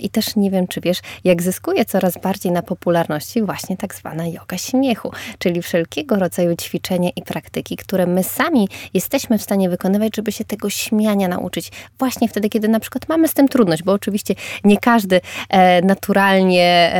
i 0.00 0.10
też 0.10 0.36
nie 0.36 0.50
wiem, 0.50 0.66
czy 0.66 0.80
wiesz, 0.80 0.98
jak 1.24 1.42
zyskuje 1.42 1.84
coraz 1.84 2.18
bardziej 2.18 2.52
na 2.52 2.62
popularności 2.62 3.42
właśnie 3.42 3.76
tak 3.76 3.94
zwana 3.94 4.26
yoga 4.26 4.58
śmiechu, 4.58 5.10
czyli 5.38 5.62
wszelkiego 5.62 6.16
rodzaju 6.16 6.56
ćwiczenia 6.56 7.10
i 7.16 7.22
praktyki, 7.22 7.76
które 7.76 8.06
my 8.06 8.24
sami 8.24 8.68
jesteśmy 8.94 9.38
w 9.38 9.42
stanie 9.42 9.70
wykonywać, 9.70 10.16
żeby 10.16 10.32
się 10.32 10.44
tego 10.44 10.70
śmiania 10.70 11.28
nauczyć. 11.28 11.72
Właśnie 11.98 12.28
wtedy, 12.28 12.48
kiedy 12.48 12.68
na 12.68 12.80
przykład 12.80 13.08
mamy 13.08 13.28
z 13.28 13.34
tym 13.34 13.48
trudność, 13.48 13.82
bo 13.82 13.92
oczywiście 13.92 14.34
nie 14.64 14.73
każdy 14.78 15.20
e, 15.48 15.82
naturalnie 15.82 16.92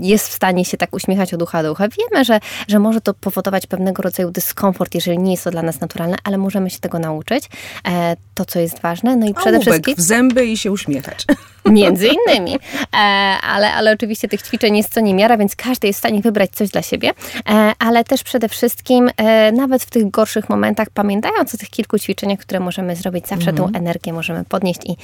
jest 0.00 0.28
w 0.28 0.32
stanie 0.32 0.64
się 0.64 0.76
tak 0.76 0.94
uśmiechać 0.94 1.34
od 1.34 1.42
ucha 1.42 1.62
do 1.62 1.72
ucha. 1.72 1.88
Wiemy, 1.88 2.24
że, 2.24 2.40
że 2.68 2.78
może 2.78 3.00
to 3.00 3.14
powodować 3.14 3.66
pewnego 3.66 4.02
rodzaju 4.02 4.30
dyskomfort, 4.30 4.94
jeżeli 4.94 5.18
nie 5.18 5.30
jest 5.30 5.44
to 5.44 5.50
dla 5.50 5.62
nas 5.62 5.80
naturalne, 5.80 6.16
ale 6.24 6.38
możemy 6.38 6.70
się 6.70 6.78
tego 6.78 6.98
nauczyć. 6.98 7.44
E, 7.88 8.16
to, 8.34 8.44
co 8.44 8.58
jest 8.58 8.80
ważne. 8.80 9.16
No 9.16 9.26
i 9.26 9.34
przede 9.34 9.60
wszystkim... 9.60 9.94
w 9.96 10.00
zęby 10.00 10.46
i 10.46 10.58
się 10.58 10.72
uśmiechać. 10.72 11.26
Między 11.64 12.08
innymi. 12.08 12.54
E, 12.54 12.96
ale, 13.42 13.72
ale 13.72 13.92
oczywiście 13.92 14.28
tych 14.28 14.42
ćwiczeń 14.42 14.76
jest 14.76 14.94
co 14.94 15.00
niemiara, 15.00 15.36
więc 15.36 15.56
każdy 15.56 15.86
jest 15.86 15.96
w 15.96 16.02
stanie 16.02 16.20
wybrać 16.20 16.50
coś 16.50 16.70
dla 16.70 16.82
siebie. 16.82 17.10
E, 17.48 17.72
ale 17.78 18.04
też 18.04 18.22
przede 18.22 18.48
wszystkim, 18.48 19.10
nawet 19.52 19.82
w 19.82 19.90
tych 19.90 20.10
gorszych 20.10 20.48
momentach, 20.48 20.88
pamiętając 20.94 21.54
o 21.54 21.58
tych 21.58 21.70
kilku 21.70 21.98
ćwiczeniach, 21.98 22.38
które 22.38 22.60
możemy 22.60 22.96
zrobić, 22.96 23.28
zawsze 23.28 23.50
mhm. 23.50 23.72
tą 23.72 23.78
energię 23.78 24.12
możemy 24.12 24.44
podnieść 24.44 24.80
i 24.86 24.96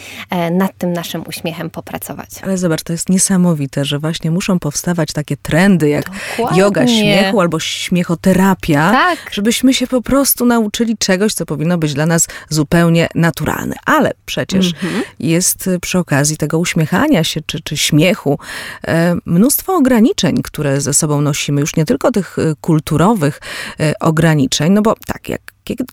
nad 0.51 0.79
tym 0.79 0.93
naszym 0.93 1.25
uśmiechem 1.29 1.71
popracować. 1.71 2.29
Ale 2.43 2.59
zobacz, 2.59 2.83
to 2.83 2.93
jest 2.93 3.09
niesamowite, 3.09 3.85
że 3.85 3.99
właśnie 3.99 4.31
muszą 4.31 4.59
powstawać 4.59 5.13
takie 5.13 5.37
trendy 5.37 5.89
jak 5.89 6.11
Dokładnie. 6.37 6.61
yoga 6.61 6.87
śmiechu 6.87 7.41
albo 7.41 7.61
śmiechoterapia. 7.61 8.91
Tak. 8.91 9.19
żebyśmy 9.33 9.75
się 9.75 9.87
po 9.87 10.03
prostu 10.03 10.47
nauczyli 10.47 10.97
czegoś, 10.99 11.35
co 11.35 11.47
powinno 11.47 11.79
być 11.79 11.95
dla 11.95 12.07
nas 12.07 12.29
zupełnie 12.49 13.09
naturalne. 13.15 13.75
Ale 13.87 14.13
przecież 14.27 14.67
mhm. 14.67 15.03
jest 15.21 15.71
przy 15.81 15.99
okazji 15.99 16.37
tego 16.37 16.48
uśmiechania 16.57 17.25
się 17.25 17.41
czy, 17.47 17.61
czy 17.61 17.77
śmiechu 17.77 18.39
e, 18.87 19.15
mnóstwo 19.27 19.77
ograniczeń, 19.77 20.43
które 20.43 20.81
ze 20.81 20.95
sobą 20.95 21.21
nosimy, 21.21 21.61
już 21.61 21.77
nie 21.77 21.85
tylko 21.85 22.11
tych 22.11 22.39
e, 22.39 22.55
kulturowych 22.61 23.41
e, 23.81 23.99
ograniczeń, 24.01 24.73
no 24.73 24.83
bo 24.83 24.95
tak, 25.07 25.29
jak 25.29 25.41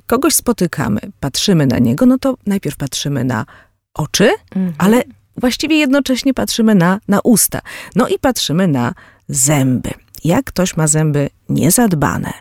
kogoś 0.08 0.36
spotykamy, 0.36 1.00
patrzymy 1.20 1.68
na 1.68 1.80
niego, 1.80 2.06
no 2.06 2.18
to 2.18 2.38
najpierw 2.46 2.78
patrzymy 2.78 3.24
na 3.24 3.46
oczy, 3.94 4.30
mhm. 4.56 4.74
ale 4.78 5.04
właściwie 5.38 5.78
jednocześnie 5.78 6.34
patrzymy 6.34 6.76
na, 6.76 7.00
na 7.08 7.20
usta. 7.24 7.62
No 7.96 8.08
i 8.08 8.20
patrzymy 8.20 8.68
na 8.68 8.94
zęby. 9.28 9.90
Jak 10.24 10.46
ktoś 10.46 10.78
ma 10.78 10.88
zęby 10.88 11.30
niezadbane, 11.50 12.34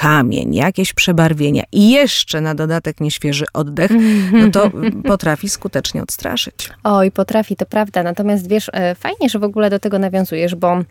kamień, 0.00 0.54
jakieś 0.54 0.92
przebarwienia 0.92 1.62
i 1.72 1.90
jeszcze 1.90 2.40
na 2.40 2.54
dodatek 2.54 3.00
nieświeży 3.00 3.44
oddech, 3.52 3.90
no 4.32 4.50
to 4.50 4.70
potrafi 5.10 5.48
skutecznie 5.48 6.02
odstraszyć. 6.02 6.70
Oj, 6.84 7.10
potrafi, 7.10 7.56
to 7.56 7.66
prawda. 7.66 8.02
Natomiast 8.02 8.48
wiesz, 8.48 8.70
e, 8.72 8.94
fajnie, 8.94 9.28
że 9.28 9.38
w 9.38 9.44
ogóle 9.44 9.70
do 9.70 9.78
tego 9.78 9.98
nawiązujesz, 9.98 10.54
bo 10.54 10.82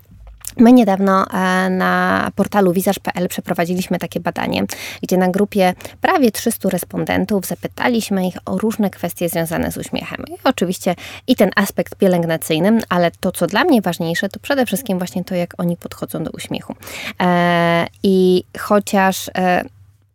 My 0.58 0.74
niedawno 0.74 1.26
e, 1.26 1.70
na 1.70 2.32
portalu 2.36 2.74
wizarz.pl 2.74 3.28
przeprowadziliśmy 3.28 4.00
takie 4.00 4.20
badanie, 4.20 4.64
gdzie 5.04 5.18
na 5.18 5.28
grupie 5.28 5.74
prawie 6.02 6.32
300 6.32 6.70
respondentów 6.70 7.46
zapytaliśmy 7.46 8.28
ich 8.28 8.38
o 8.46 8.58
różne 8.58 8.90
kwestie 8.90 9.30
związane 9.30 9.72
z 9.72 9.78
uśmiechem. 9.78 10.24
I 10.28 10.34
oczywiście 10.44 10.96
i 11.28 11.36
ten 11.36 11.52
aspekt 11.56 11.96
pielęgnacyjny, 11.96 12.82
ale 12.90 13.12
to, 13.12 13.32
co 13.32 13.48
dla 13.48 13.64
mnie 13.64 13.82
ważniejsze, 13.82 14.30
to 14.30 14.40
przede 14.40 14.66
wszystkim 14.66 14.98
właśnie 14.98 15.24
to, 15.24 15.36
jak 15.36 15.54
oni 15.58 15.78
podchodzą 15.78 16.24
do 16.24 16.32
uśmiechu. 16.32 16.76
E, 17.22 17.88
I 18.04 18.44
chociaż 18.60 19.30
e, 19.36 19.64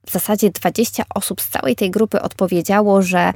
w 0.07 0.11
zasadzie 0.13 0.51
20 0.51 1.03
osób 1.15 1.41
z 1.41 1.49
całej 1.49 1.77
tej 1.77 1.91
grupy 1.91 2.23
odpowiedziało, 2.23 3.03
że 3.03 3.33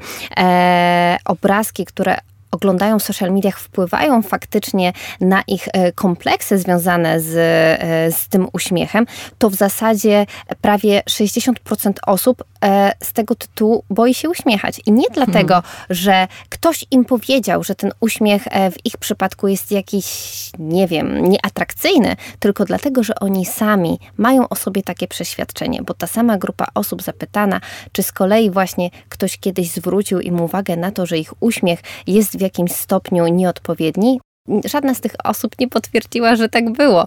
obrazki, 1.24 1.84
które 1.84 2.18
oglądają 2.50 2.98
w 2.98 3.02
social 3.02 3.32
mediach, 3.32 3.60
wpływają 3.60 4.22
faktycznie 4.22 4.92
na 5.20 5.42
ich 5.46 5.68
e, 5.72 5.92
kompleksy 5.92 6.58
związane 6.58 7.20
z, 7.20 7.36
e, 7.36 8.12
z 8.12 8.28
tym 8.28 8.48
uśmiechem, 8.52 9.06
to 9.38 9.50
w 9.50 9.54
zasadzie 9.54 10.26
prawie 10.60 11.02
60% 11.10 11.92
osób 12.06 12.44
e, 12.64 12.92
z 13.02 13.12
tego 13.12 13.34
tytułu 13.34 13.84
boi 13.90 14.14
się 14.14 14.30
uśmiechać. 14.30 14.80
I 14.86 14.92
nie 14.92 15.06
dlatego, 15.12 15.54
hmm. 15.54 15.72
że 15.90 16.28
ktoś 16.48 16.84
im 16.90 17.04
powiedział, 17.04 17.64
że 17.64 17.74
ten 17.74 17.92
uśmiech 18.00 18.42
w 18.72 18.86
ich 18.86 18.96
przypadku 18.96 19.48
jest 19.48 19.72
jakiś, 19.72 20.06
nie 20.58 20.86
wiem, 20.86 21.28
nieatrakcyjny, 21.28 22.16
tylko 22.38 22.64
dlatego, 22.64 23.02
że 23.02 23.14
oni 23.14 23.46
sami 23.46 23.98
mają 24.16 24.48
o 24.48 24.54
sobie 24.54 24.82
takie 24.82 25.08
przeświadczenie, 25.08 25.82
bo 25.82 25.94
ta 25.94 26.06
sama 26.06 26.38
grupa 26.38 26.66
osób 26.74 27.02
zapytana, 27.02 27.60
czy 27.92 28.02
z 28.02 28.12
kolei 28.12 28.50
właśnie 28.50 28.90
ktoś 29.08 29.38
kiedyś 29.38 29.70
zwrócił 29.70 30.20
im 30.20 30.40
uwagę 30.40 30.76
na 30.76 30.90
to, 30.90 31.06
że 31.06 31.18
ich 31.18 31.42
uśmiech 31.42 31.80
jest 32.06 32.37
w 32.38 32.40
jakimś 32.40 32.72
stopniu 32.72 33.26
nieodpowiedni, 33.26 34.20
żadna 34.64 34.94
z 34.94 35.00
tych 35.00 35.12
osób 35.24 35.58
nie 35.58 35.68
potwierdziła, 35.68 36.36
że 36.36 36.48
tak 36.48 36.72
było. 36.72 37.06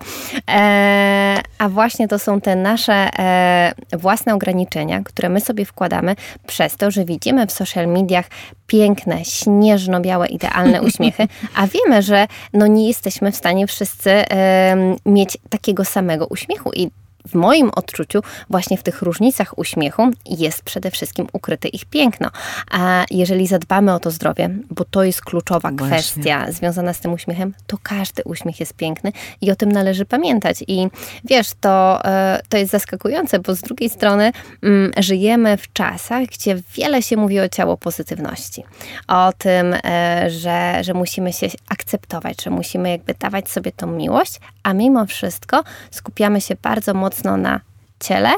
E, 0.49 1.41
a 1.57 1.69
właśnie 1.69 2.07
to 2.07 2.19
są 2.19 2.41
te 2.41 2.55
nasze 2.55 2.93
e, 2.93 3.73
własne 3.93 4.33
ograniczenia, 4.33 5.01
które 5.03 5.29
my 5.29 5.41
sobie 5.41 5.65
wkładamy 5.65 6.15
przez 6.47 6.75
to, 6.75 6.91
że 6.91 7.05
widzimy 7.05 7.47
w 7.47 7.51
social 7.51 7.87
mediach 7.87 8.25
piękne, 8.67 9.25
śnieżno-białe, 9.25 10.27
idealne 10.27 10.81
uśmiechy, 10.87 11.27
a 11.55 11.67
wiemy, 11.67 12.01
że 12.01 12.27
no 12.53 12.67
nie 12.67 12.87
jesteśmy 12.87 13.31
w 13.31 13.35
stanie 13.35 13.67
wszyscy 13.67 14.11
e, 14.11 14.95
mieć 15.05 15.37
takiego 15.49 15.85
samego 15.85 16.27
uśmiechu 16.27 16.71
i 16.73 16.89
w 17.27 17.35
moim 17.35 17.71
odczuciu 17.75 18.21
właśnie 18.49 18.77
w 18.77 18.83
tych 18.83 19.01
różnicach 19.01 19.57
uśmiechu 19.57 20.11
jest 20.25 20.63
przede 20.63 20.91
wszystkim 20.91 21.27
ukryte 21.33 21.67
ich 21.67 21.85
piękno. 21.85 22.29
A 22.71 23.05
jeżeli 23.11 23.47
zadbamy 23.47 23.93
o 23.93 23.99
to 23.99 24.11
zdrowie, 24.11 24.49
bo 24.69 24.85
to 24.85 25.03
jest 25.03 25.21
kluczowa 25.21 25.71
właśnie. 25.71 25.97
kwestia 25.97 26.51
związana 26.51 26.93
z 26.93 26.99
tym 26.99 27.13
uśmiechem, 27.13 27.53
to 27.67 27.77
każdy 27.83 28.23
uśmiech 28.23 28.59
jest 28.59 28.73
piękny 28.73 29.11
i 29.41 29.51
o 29.51 29.55
tym 29.55 29.71
należy 29.71 30.05
pamiętać. 30.05 30.63
I 30.67 30.87
wiesz, 31.23 31.47
to, 31.61 32.05
e, 32.05 32.39
to 32.49 32.57
jest 32.57 32.71
zaskakujące, 32.71 33.39
bo 33.39 33.55
z 33.55 33.61
drugiej 33.61 33.89
strony 33.89 34.31
mm, 34.63 34.91
żyjemy 34.97 35.57
w 35.57 35.73
czasach, 35.73 36.23
gdzie 36.25 36.55
wiele 36.75 37.01
się 37.01 37.17
mówi 37.17 37.39
o 37.39 37.49
ciało 37.49 37.77
pozytywności. 37.77 38.63
O 39.07 39.33
tym, 39.37 39.75
e, 39.83 40.29
że, 40.29 40.83
że 40.83 40.93
musimy 40.93 41.33
się 41.33 41.47
akceptować, 41.69 42.43
że 42.43 42.49
musimy 42.49 42.89
jakby 42.89 43.13
dawać 43.13 43.49
sobie 43.49 43.71
tą 43.71 43.87
miłość, 43.87 44.39
a 44.63 44.73
mimo 44.73 45.05
wszystko 45.05 45.63
skupiamy 45.91 46.41
się 46.41 46.55
bardzo 46.61 46.93
mocno 46.93 47.10
mocno 47.11 47.37
na 47.37 47.59
ciele, 47.99 48.31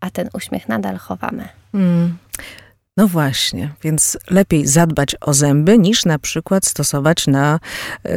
a 0.00 0.10
ten 0.10 0.28
uśmiech 0.32 0.68
nadal 0.68 0.98
chowamy. 0.98 1.48
Mm. 1.72 2.18
No 2.96 3.08
właśnie, 3.08 3.74
więc 3.82 4.18
lepiej 4.30 4.66
zadbać 4.66 5.16
o 5.20 5.34
zęby 5.34 5.78
niż 5.78 6.04
na 6.04 6.18
przykład 6.18 6.66
stosować 6.66 7.26
na 7.26 7.60
y, 8.06 8.10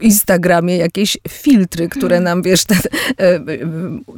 Instagramie 0.00 0.76
jakieś 0.76 1.18
filtry, 1.28 1.88
które 1.88 2.20
nam, 2.20 2.42
wiesz, 2.42 2.64
te, 2.64 2.76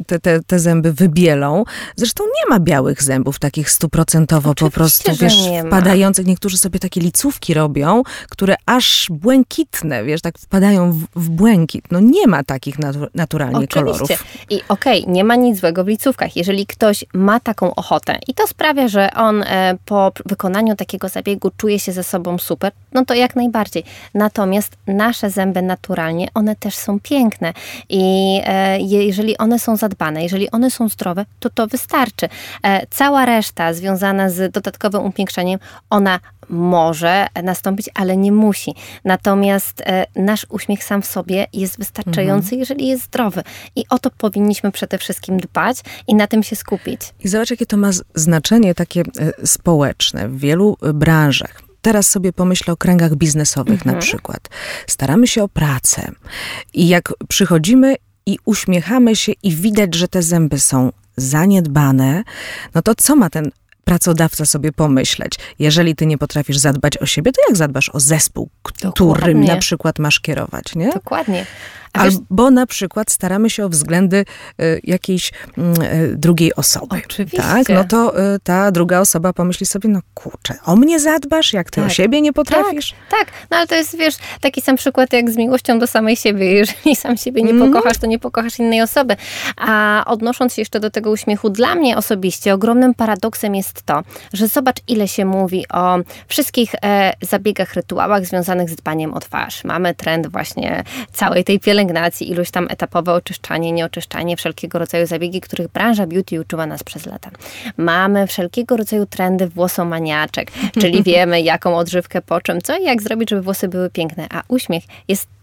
te, 0.06 0.18
te, 0.18 0.40
te, 0.42 0.58
zęby 0.58 0.92
wybielą. 0.92 1.64
Zresztą 1.96 2.24
nie 2.24 2.50
ma 2.50 2.60
białych 2.60 3.02
zębów 3.02 3.38
takich 3.38 3.70
stuprocentowo 3.70 4.54
po 4.54 4.70
prostu, 4.70 5.12
wiesz, 5.20 5.38
wpadających. 5.66 6.26
Niektórzy 6.26 6.58
sobie 6.58 6.78
takie 6.78 7.00
licówki 7.00 7.54
robią, 7.54 8.02
które 8.28 8.54
aż 8.66 9.06
błękitne, 9.10 10.04
wiesz, 10.04 10.20
tak 10.20 10.38
wpadają 10.38 10.92
w, 10.92 11.06
w 11.16 11.28
błękit. 11.28 11.84
No 11.90 12.00
nie 12.00 12.26
ma 12.26 12.44
takich 12.44 12.76
naturalnie 13.14 13.56
Oczywiście. 13.56 13.80
kolorów. 13.80 14.10
I 14.50 14.62
okej, 14.68 15.00
okay, 15.02 15.12
nie 15.12 15.24
ma 15.24 15.36
nic 15.36 15.60
złego 15.60 15.84
w 15.84 15.88
licówkach. 15.88 16.36
Jeżeli 16.36 16.66
ktoś 16.66 17.04
ma 17.14 17.40
taką 17.40 17.74
ochotę 17.74 18.18
i 18.28 18.34
to 18.34 18.46
sprawia, 18.46 18.88
że 18.88 19.14
on 19.14 19.42
e, 19.42 19.75
po 19.84 20.12
wykonaniu 20.26 20.76
takiego 20.76 21.08
zabiegu 21.08 21.50
czuje 21.56 21.78
się 21.78 21.92
ze 21.92 22.04
sobą 22.04 22.38
super, 22.38 22.72
no 22.92 23.04
to 23.04 23.14
jak 23.14 23.36
najbardziej. 23.36 23.84
Natomiast 24.14 24.76
nasze 24.86 25.30
zęby 25.30 25.62
naturalnie, 25.62 26.28
one 26.34 26.56
też 26.56 26.74
są 26.74 27.00
piękne 27.00 27.52
i 27.88 28.40
e, 28.44 28.80
jeżeli 28.80 29.38
one 29.38 29.58
są 29.58 29.76
zadbane, 29.76 30.22
jeżeli 30.22 30.50
one 30.50 30.70
są 30.70 30.88
zdrowe, 30.88 31.24
to 31.40 31.50
to 31.50 31.66
wystarczy. 31.66 32.28
E, 32.62 32.86
cała 32.90 33.26
reszta 33.26 33.72
związana 33.72 34.30
z 34.30 34.52
dodatkowym 34.52 35.04
upiększeniem, 35.04 35.58
ona 35.90 36.20
może 36.48 37.26
nastąpić, 37.42 37.90
ale 37.94 38.16
nie 38.16 38.32
musi. 38.32 38.74
Natomiast 39.04 39.80
e, 39.80 40.06
nasz 40.16 40.46
uśmiech 40.48 40.84
sam 40.84 41.02
w 41.02 41.06
sobie 41.06 41.46
jest 41.52 41.78
wystarczający, 41.78 42.46
mhm. 42.46 42.60
jeżeli 42.60 42.86
jest 42.86 43.04
zdrowy. 43.04 43.42
I 43.76 43.84
o 43.90 43.98
to 43.98 44.10
powinniśmy 44.10 44.72
przede 44.72 44.98
wszystkim 44.98 45.40
dbać 45.40 45.76
i 46.06 46.14
na 46.14 46.26
tym 46.26 46.42
się 46.42 46.56
skupić. 46.56 47.00
I 47.24 47.28
zobacz, 47.28 47.50
jakie 47.50 47.66
to 47.66 47.76
ma 47.76 47.90
znaczenie 48.14 48.74
takie 48.74 49.02
społeczne 49.66 50.28
w 50.28 50.38
wielu 50.38 50.76
e, 50.82 50.92
branżach 50.92 51.62
teraz 51.82 52.10
sobie 52.10 52.32
pomyślę 52.32 52.72
o 52.72 52.76
kręgach 52.76 53.14
biznesowych 53.14 53.74
mhm. 53.74 53.94
na 53.94 54.02
przykład. 54.02 54.48
Staramy 54.86 55.26
się 55.26 55.42
o 55.42 55.48
pracę 55.48 56.12
i 56.74 56.88
jak 56.88 57.12
przychodzimy 57.28 57.96
i 58.26 58.38
uśmiechamy 58.44 59.16
się 59.16 59.32
i 59.42 59.54
widać, 59.54 59.94
że 59.94 60.08
te 60.08 60.22
zęby 60.22 60.58
są 60.58 60.92
zaniedbane, 61.16 62.22
no 62.74 62.82
to 62.82 62.94
co 62.94 63.16
ma 63.16 63.30
ten 63.30 63.50
pracodawca 63.84 64.46
sobie 64.46 64.72
pomyśleć, 64.72 65.32
jeżeli 65.58 65.96
ty 65.96 66.06
nie 66.06 66.18
potrafisz 66.18 66.56
zadbać 66.56 66.98
o 66.98 67.06
siebie, 67.06 67.32
to 67.32 67.40
jak 67.48 67.56
zadbasz 67.56 67.88
o 67.88 68.00
zespół, 68.00 68.50
którym 68.62 69.44
na 69.44 69.56
przykład 69.56 69.98
masz 69.98 70.20
kierować, 70.20 70.74
nie? 70.74 70.92
Dokładnie. 70.92 71.46
Albo 71.98 72.50
na 72.50 72.66
przykład 72.66 73.10
staramy 73.10 73.50
się 73.50 73.64
o 73.64 73.68
względy 73.68 74.24
y, 74.60 74.80
jakiejś 74.84 75.28
y, 75.30 75.32
drugiej 76.16 76.54
osoby. 76.54 77.02
Oczywiście. 77.06 77.42
Tak? 77.42 77.68
No 77.68 77.84
to 77.84 78.20
y, 78.34 78.38
ta 78.42 78.70
druga 78.70 79.00
osoba 79.00 79.32
pomyśli 79.32 79.66
sobie, 79.66 79.88
no 79.88 80.00
kurczę, 80.14 80.54
o 80.64 80.76
mnie 80.76 81.00
zadbasz, 81.00 81.52
jak 81.52 81.70
ty 81.70 81.80
tak. 81.80 81.90
o 81.90 81.94
siebie 81.94 82.20
nie 82.20 82.32
potrafisz? 82.32 82.94
Tak, 83.10 83.18
tak, 83.18 83.28
no 83.50 83.56
ale 83.56 83.66
to 83.66 83.74
jest, 83.74 83.96
wiesz, 83.96 84.14
taki 84.40 84.60
sam 84.60 84.76
przykład 84.76 85.12
jak 85.12 85.30
z 85.30 85.36
miłością 85.36 85.78
do 85.78 85.86
samej 85.86 86.16
siebie. 86.16 86.52
Jeżeli 86.60 86.96
sam 86.96 87.16
siebie 87.16 87.42
nie 87.42 87.50
mm. 87.50 87.72
pokochasz, 87.72 87.98
to 87.98 88.06
nie 88.06 88.18
pokochasz 88.18 88.58
innej 88.58 88.82
osoby. 88.82 89.16
A 89.56 90.04
odnosząc 90.06 90.54
się 90.54 90.62
jeszcze 90.62 90.80
do 90.80 90.90
tego 90.90 91.10
uśmiechu, 91.10 91.50
dla 91.50 91.74
mnie 91.74 91.96
osobiście 91.96 92.54
ogromnym 92.54 92.94
paradoksem 92.94 93.54
jest 93.54 93.82
to, 93.82 94.02
że 94.32 94.48
zobacz, 94.48 94.76
ile 94.88 95.08
się 95.08 95.24
mówi 95.24 95.64
o 95.72 95.98
wszystkich 96.28 96.74
e, 96.82 97.12
zabiegach, 97.20 97.74
rytuałach 97.74 98.26
związanych 98.26 98.70
z 98.70 98.76
dbaniem 98.76 99.14
o 99.14 99.20
twarz. 99.20 99.64
Mamy 99.64 99.94
trend 99.94 100.26
właśnie 100.26 100.84
całej 101.12 101.44
tej 101.44 101.60
pielęgnacji, 101.60 101.85
pielęgnacji, 101.86 102.30
iluś 102.30 102.50
tam 102.50 102.66
etapowe 102.70 103.12
oczyszczanie, 103.12 103.72
nieoczyszczanie, 103.72 104.36
wszelkiego 104.36 104.78
rodzaju 104.78 105.06
zabiegi, 105.06 105.40
których 105.40 105.68
branża 105.68 106.06
beauty 106.06 106.40
uczyła 106.40 106.66
nas 106.66 106.84
przez 106.84 107.06
lata. 107.06 107.30
Mamy 107.76 108.26
wszelkiego 108.26 108.76
rodzaju 108.76 109.06
trendy 109.06 109.48
włosomaniaczek, 109.48 110.52
czyli 110.80 111.02
wiemy, 111.12 111.40
jaką 111.40 111.76
odżywkę 111.76 112.22
po 112.22 112.40
czym, 112.40 112.62
co 112.62 112.78
i 112.78 112.84
jak 112.84 113.02
zrobić, 113.02 113.30
żeby 113.30 113.42
włosy 113.42 113.68
były 113.68 113.90
piękne, 113.90 114.26
a 114.30 114.42
uśmiech 114.48 114.84
jest 115.08 115.35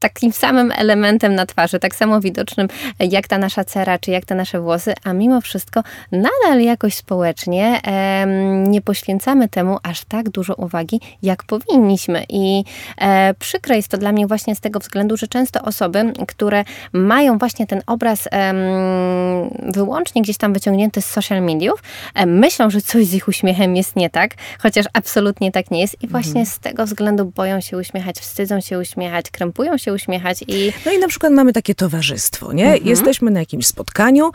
takim 0.00 0.32
samym 0.32 0.72
elementem 0.72 1.34
na 1.34 1.46
twarzy, 1.46 1.78
tak 1.78 1.94
samo 1.94 2.20
widocznym 2.20 2.68
jak 3.00 3.28
ta 3.28 3.38
nasza 3.38 3.64
cera, 3.64 3.98
czy 3.98 4.10
jak 4.10 4.24
te 4.24 4.34
nasze 4.34 4.60
włosy, 4.60 4.94
a 5.04 5.12
mimo 5.12 5.40
wszystko 5.40 5.82
nadal 6.12 6.60
jakoś 6.62 6.94
społecznie 6.94 7.80
em, 7.82 8.70
nie 8.70 8.80
poświęcamy 8.80 9.48
temu 9.48 9.78
aż 9.82 10.04
tak 10.04 10.28
dużo 10.28 10.54
uwagi, 10.54 11.00
jak 11.22 11.44
powinniśmy. 11.44 12.24
I 12.28 12.64
e, 12.98 13.34
przykre 13.34 13.76
jest 13.76 13.88
to 13.88 13.98
dla 13.98 14.12
mnie 14.12 14.26
właśnie 14.26 14.54
z 14.54 14.60
tego 14.60 14.80
względu, 14.80 15.16
że 15.16 15.28
często 15.28 15.62
osoby, 15.62 16.12
które 16.28 16.64
mają 16.92 17.38
właśnie 17.38 17.66
ten 17.66 17.82
obraz 17.86 18.28
em, 18.30 18.56
wyłącznie 19.72 20.22
gdzieś 20.22 20.36
tam 20.36 20.52
wyciągnięty 20.52 21.02
z 21.02 21.06
social 21.06 21.42
mediów, 21.42 21.82
em, 22.14 22.38
myślą, 22.38 22.70
że 22.70 22.80
coś 22.80 23.06
z 23.06 23.14
ich 23.14 23.28
uśmiechem 23.28 23.76
jest 23.76 23.96
nie 23.96 24.10
tak, 24.10 24.34
chociaż 24.58 24.86
absolutnie 24.92 25.52
tak 25.52 25.70
nie 25.70 25.80
jest 25.80 26.02
i 26.02 26.08
właśnie 26.08 26.40
mhm. 26.40 26.46
z 26.46 26.58
tego 26.58 26.86
względu 26.86 27.24
boją 27.24 27.60
się 27.60 27.76
uśmiechać, 27.76 28.16
wstydzą 28.16 28.60
się 28.60 28.78
uśmiechać, 28.78 29.30
krępują 29.30 29.78
się 29.78 29.89
uśmiechać. 29.92 30.44
I... 30.48 30.72
No 30.86 30.92
i 30.92 30.98
na 30.98 31.08
przykład 31.08 31.32
mamy 31.32 31.52
takie 31.52 31.74
towarzystwo, 31.74 32.52
nie? 32.52 32.66
Mhm. 32.66 32.86
Jesteśmy 32.86 33.30
na 33.30 33.40
jakimś 33.40 33.66
spotkaniu 33.66 34.30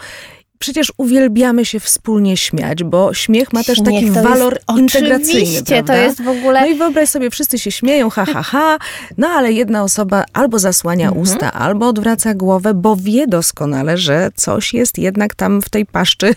przecież 0.60 0.94
uwielbiamy 0.98 1.66
się 1.66 1.80
wspólnie 1.80 2.38
śmiać, 2.38 2.84
bo 2.84 3.14
śmiech 3.14 3.54
ma 3.54 3.64
też 3.64 3.82
taki 3.84 4.12
walor 4.12 4.54
jest, 4.54 4.80
integracyjny, 4.80 5.64
prawda? 5.64 5.94
to 5.94 6.00
jest 6.00 6.22
w 6.22 6.28
ogóle... 6.28 6.62
No 6.62 6.68
i 6.68 6.76
wyobraź 6.76 7.10
sobie, 7.10 7.30
wszyscy 7.30 7.60
się 7.60 7.72
śmieją, 7.72 8.10
ha, 8.10 8.26
ha, 8.26 8.44
ha, 8.44 8.78
no 9.18 9.28
ale 9.28 9.52
jedna 9.52 9.84
osoba 9.84 10.26
albo 10.34 10.60
zasłania 10.60 11.08
mhm. 11.08 11.24
usta, 11.24 11.54
albo 11.54 11.88
odwraca 11.88 12.34
głowę, 12.34 12.74
bo 12.74 12.96
wie 12.96 13.28
doskonale, 13.28 13.98
że 13.98 14.30
coś 14.36 14.74
jest 14.74 14.98
jednak 14.98 15.36
tam 15.36 15.62
w 15.62 15.70
tej 15.70 15.86
paszczy 15.86 16.28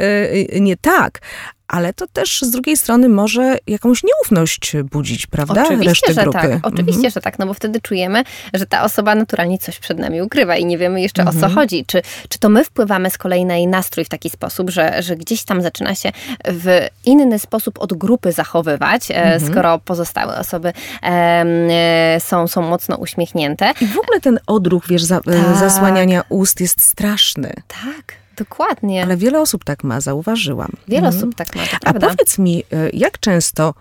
y, 0.00 0.60
nie 0.60 0.76
tak 0.76 1.20
ale 1.68 1.92
to 1.92 2.06
też 2.06 2.42
z 2.42 2.50
drugiej 2.50 2.76
strony 2.76 3.08
może 3.08 3.58
jakąś 3.66 4.02
nieufność 4.04 4.72
budzić, 4.90 5.26
prawda? 5.26 5.62
Oczywiście, 5.62 5.88
Reszty 5.88 6.14
że 6.14 6.22
grupy. 6.22 6.38
tak. 6.38 6.58
Oczywiście, 6.62 7.06
mhm. 7.06 7.10
że 7.10 7.20
tak, 7.20 7.38
no 7.38 7.46
bo 7.46 7.54
wtedy 7.54 7.80
czujemy, 7.80 8.24
że 8.54 8.66
ta 8.66 8.82
osoba 8.82 9.14
naturalnie 9.14 9.58
coś 9.58 9.78
przed 9.78 9.98
nami 9.98 10.22
ukrywa 10.22 10.56
i 10.56 10.64
nie 10.64 10.78
wiemy 10.78 11.00
jeszcze 11.00 11.22
mhm. 11.22 11.36
o 11.36 11.40
co 11.40 11.46
mhm. 11.46 11.54
chodzi. 11.54 11.84
Czy, 11.86 12.02
czy 12.28 12.38
to 12.38 12.48
my 12.48 12.64
wpływamy 12.64 13.10
z 13.10 13.18
kolei 13.18 13.44
na 13.44 13.56
jej 13.56 13.66
nastrój 13.66 14.04
w 14.04 14.08
taki 14.08 14.30
sposób, 14.30 14.70
że, 14.70 15.02
że 15.02 15.16
gdzieś 15.16 15.44
tam 15.44 15.62
zaczyna 15.62 15.94
się 15.94 16.12
w 16.48 16.86
inny 17.04 17.38
sposób 17.38 17.78
od 17.78 17.94
grupy 17.94 18.32
zachowywać, 18.32 19.10
e, 19.10 19.14
mhm. 19.14 19.52
skoro 19.52 19.78
pozostałe 19.78 20.38
osoby 20.38 20.72
e, 21.02 22.16
są, 22.20 22.48
są 22.48 22.62
mocno 22.62 22.96
uśmiechnięte. 22.96 23.72
I 23.80 23.86
w 23.86 23.98
ogóle 23.98 24.20
ten 24.20 24.38
odruch, 24.46 24.88
wiesz, 24.88 25.02
za, 25.02 25.16
e, 25.16 25.20
tak. 25.20 25.56
zasłaniania 25.56 26.22
ust 26.28 26.60
jest 26.60 26.82
straszny. 26.82 27.52
Tak. 27.68 28.27
Dokładnie. 28.38 29.02
Ale 29.02 29.16
wiele 29.16 29.40
osób 29.40 29.64
tak 29.64 29.84
ma, 29.84 30.00
zauważyłam. 30.00 30.70
Wiele 30.88 31.06
mhm. 31.06 31.16
osób 31.16 31.34
tak 31.34 31.56
ma, 31.56 31.62
A 31.84 31.92
powiedz 31.92 32.38
mi, 32.38 32.64
y, 32.72 32.90
jak 32.92 33.20
często 33.20 33.74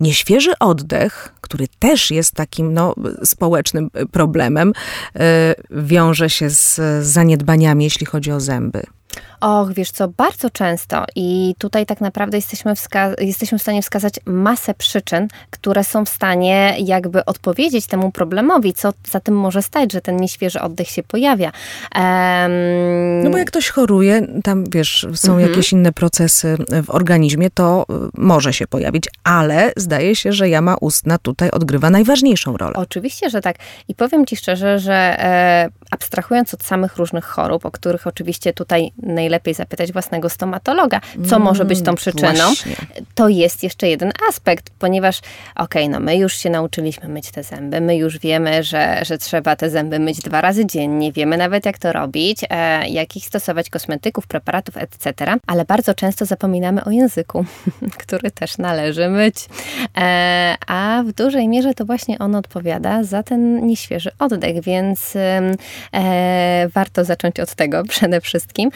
nieświeży 0.00 0.58
oddech, 0.60 1.34
który 1.40 1.68
też 1.78 2.10
jest 2.10 2.32
takim 2.32 2.72
no, 2.72 2.94
społecznym 3.24 3.90
y, 4.02 4.06
problemem, 4.06 4.68
y, 5.16 5.20
wiąże 5.70 6.30
się 6.30 6.50
z 6.50 6.80
zaniedbaniami, 7.06 7.84
jeśli 7.84 8.06
chodzi 8.06 8.32
o 8.32 8.40
zęby? 8.40 8.82
Och, 9.44 9.72
wiesz 9.72 9.90
co, 9.90 10.08
bardzo 10.08 10.50
często 10.50 11.04
i 11.16 11.54
tutaj 11.58 11.86
tak 11.86 12.00
naprawdę 12.00 12.38
jesteśmy, 12.38 12.74
jesteśmy 13.18 13.58
w 13.58 13.62
stanie 13.62 13.82
wskazać 13.82 14.14
masę 14.24 14.74
przyczyn, 14.74 15.28
które 15.50 15.84
są 15.84 16.04
w 16.04 16.08
stanie 16.08 16.76
jakby 16.78 17.24
odpowiedzieć 17.24 17.86
temu 17.86 18.12
problemowi, 18.12 18.72
co 18.72 18.92
za 19.10 19.20
tym 19.20 19.36
może 19.36 19.62
stać, 19.62 19.92
że 19.92 20.00
ten 20.00 20.16
nieświeży 20.16 20.60
oddech 20.60 20.88
się 20.88 21.02
pojawia. 21.02 21.52
Um... 21.94 23.22
No 23.24 23.30
bo 23.30 23.38
jak 23.38 23.48
ktoś 23.48 23.68
choruje, 23.68 24.26
tam 24.44 24.64
wiesz, 24.70 25.06
są 25.14 25.32
mhm. 25.32 25.50
jakieś 25.50 25.72
inne 25.72 25.92
procesy 25.92 26.56
w 26.86 26.90
organizmie, 26.90 27.50
to 27.50 27.86
y, 27.90 27.94
może 28.14 28.52
się 28.52 28.66
pojawić, 28.66 29.08
ale 29.24 29.72
zdaje 29.76 30.16
się, 30.16 30.32
że 30.32 30.48
jama 30.48 30.76
ustna 30.80 31.18
tutaj 31.18 31.50
odgrywa 31.50 31.90
najważniejszą 31.90 32.56
rolę. 32.56 32.74
Oczywiście, 32.76 33.30
że 33.30 33.40
tak. 33.40 33.56
I 33.88 33.94
powiem 33.94 34.26
Ci 34.26 34.36
szczerze, 34.36 34.78
że 34.78 34.94
e, 34.94 35.68
abstrahując 35.90 36.54
od 36.54 36.62
samych 36.62 36.96
różnych 36.96 37.24
chorób, 37.24 37.66
o 37.66 37.70
których 37.70 38.06
oczywiście 38.06 38.52
tutaj 38.52 38.92
najlepiej 39.34 39.54
zapytać 39.54 39.92
własnego 39.92 40.30
stomatologa, 40.30 41.00
co 41.28 41.36
mm, 41.36 41.42
może 41.42 41.64
być 41.64 41.82
tą 41.82 41.94
przyczyną, 41.94 42.44
właśnie. 42.44 42.76
to 43.14 43.28
jest 43.28 43.62
jeszcze 43.62 43.88
jeden 43.88 44.12
aspekt, 44.28 44.70
ponieważ 44.78 45.18
okej, 45.54 45.84
okay, 45.84 45.88
no 45.88 46.00
my 46.00 46.16
już 46.16 46.36
się 46.36 46.50
nauczyliśmy 46.50 47.08
myć 47.08 47.30
te 47.30 47.42
zęby, 47.42 47.80
my 47.80 47.96
już 47.96 48.18
wiemy, 48.18 48.62
że, 48.62 49.00
że 49.04 49.18
trzeba 49.18 49.56
te 49.56 49.70
zęby 49.70 49.98
myć 49.98 50.18
dwa 50.20 50.40
razy 50.40 50.66
dziennie, 50.66 51.12
wiemy 51.12 51.36
nawet 51.36 51.66
jak 51.66 51.78
to 51.78 51.92
robić, 51.92 52.40
e, 52.50 52.88
jakich 52.88 53.26
stosować 53.26 53.70
kosmetyków, 53.70 54.26
preparatów, 54.26 54.76
etc., 54.76 55.32
ale 55.46 55.64
bardzo 55.64 55.94
często 55.94 56.24
zapominamy 56.26 56.84
o 56.84 56.90
języku, 56.90 57.44
który 58.02 58.30
też 58.30 58.58
należy 58.58 59.08
myć. 59.08 59.36
E, 59.96 60.54
a 60.66 61.02
w 61.06 61.12
dużej 61.12 61.48
mierze 61.48 61.74
to 61.74 61.84
właśnie 61.84 62.18
on 62.18 62.34
odpowiada 62.34 63.02
za 63.02 63.22
ten 63.22 63.66
nieświeży 63.66 64.10
oddech, 64.18 64.62
więc 64.62 65.16
e, 65.16 66.68
warto 66.74 67.04
zacząć 67.04 67.40
od 67.40 67.54
tego 67.54 67.84
przede 67.84 68.20
wszystkim. 68.20 68.70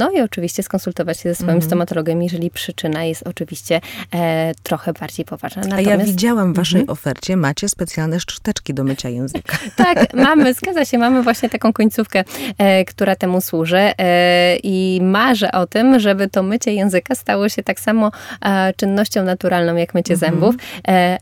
E, 0.00 0.04
no 0.04 0.10
i 0.10 0.20
oczywiście 0.20 0.62
skonsultować 0.62 1.20
się 1.20 1.28
ze 1.28 1.34
swoim 1.34 1.50
mm. 1.50 1.62
stomatologiem, 1.62 2.22
jeżeli 2.22 2.50
przyczyna 2.50 3.04
jest 3.04 3.26
oczywiście 3.26 3.80
e, 4.14 4.52
trochę 4.62 4.92
bardziej 4.92 5.24
poważna. 5.24 5.62
Natomiast, 5.62 5.88
A 5.88 5.90
ja 5.90 5.98
widziałam 5.98 6.52
w 6.52 6.56
waszej 6.56 6.80
mm. 6.80 6.90
ofercie, 6.90 7.36
macie 7.36 7.68
specjalne 7.68 8.20
szczoteczki 8.20 8.74
do 8.74 8.84
mycia 8.84 9.08
języka. 9.08 9.58
tak, 9.76 10.14
mamy, 10.14 10.54
zgadza 10.54 10.84
się, 10.84 10.98
mamy 10.98 11.22
właśnie 11.22 11.50
taką 11.50 11.72
końcówkę, 11.72 12.24
e, 12.58 12.84
która 12.84 13.16
temu 13.16 13.40
służy 13.40 13.78
e, 13.98 14.56
i 14.56 15.00
marzę 15.02 15.52
o 15.52 15.66
tym, 15.66 16.00
żeby 16.00 16.28
to 16.28 16.42
mycie 16.42 16.74
języka 16.74 17.14
stało 17.14 17.48
się 17.48 17.62
tak 17.62 17.80
samo 17.80 18.10
e, 18.44 18.72
czynnością 18.76 19.24
naturalną, 19.24 19.76
jak 19.76 19.94
mycie 19.94 20.14
mm. 20.14 20.20
zębów. 20.20 20.54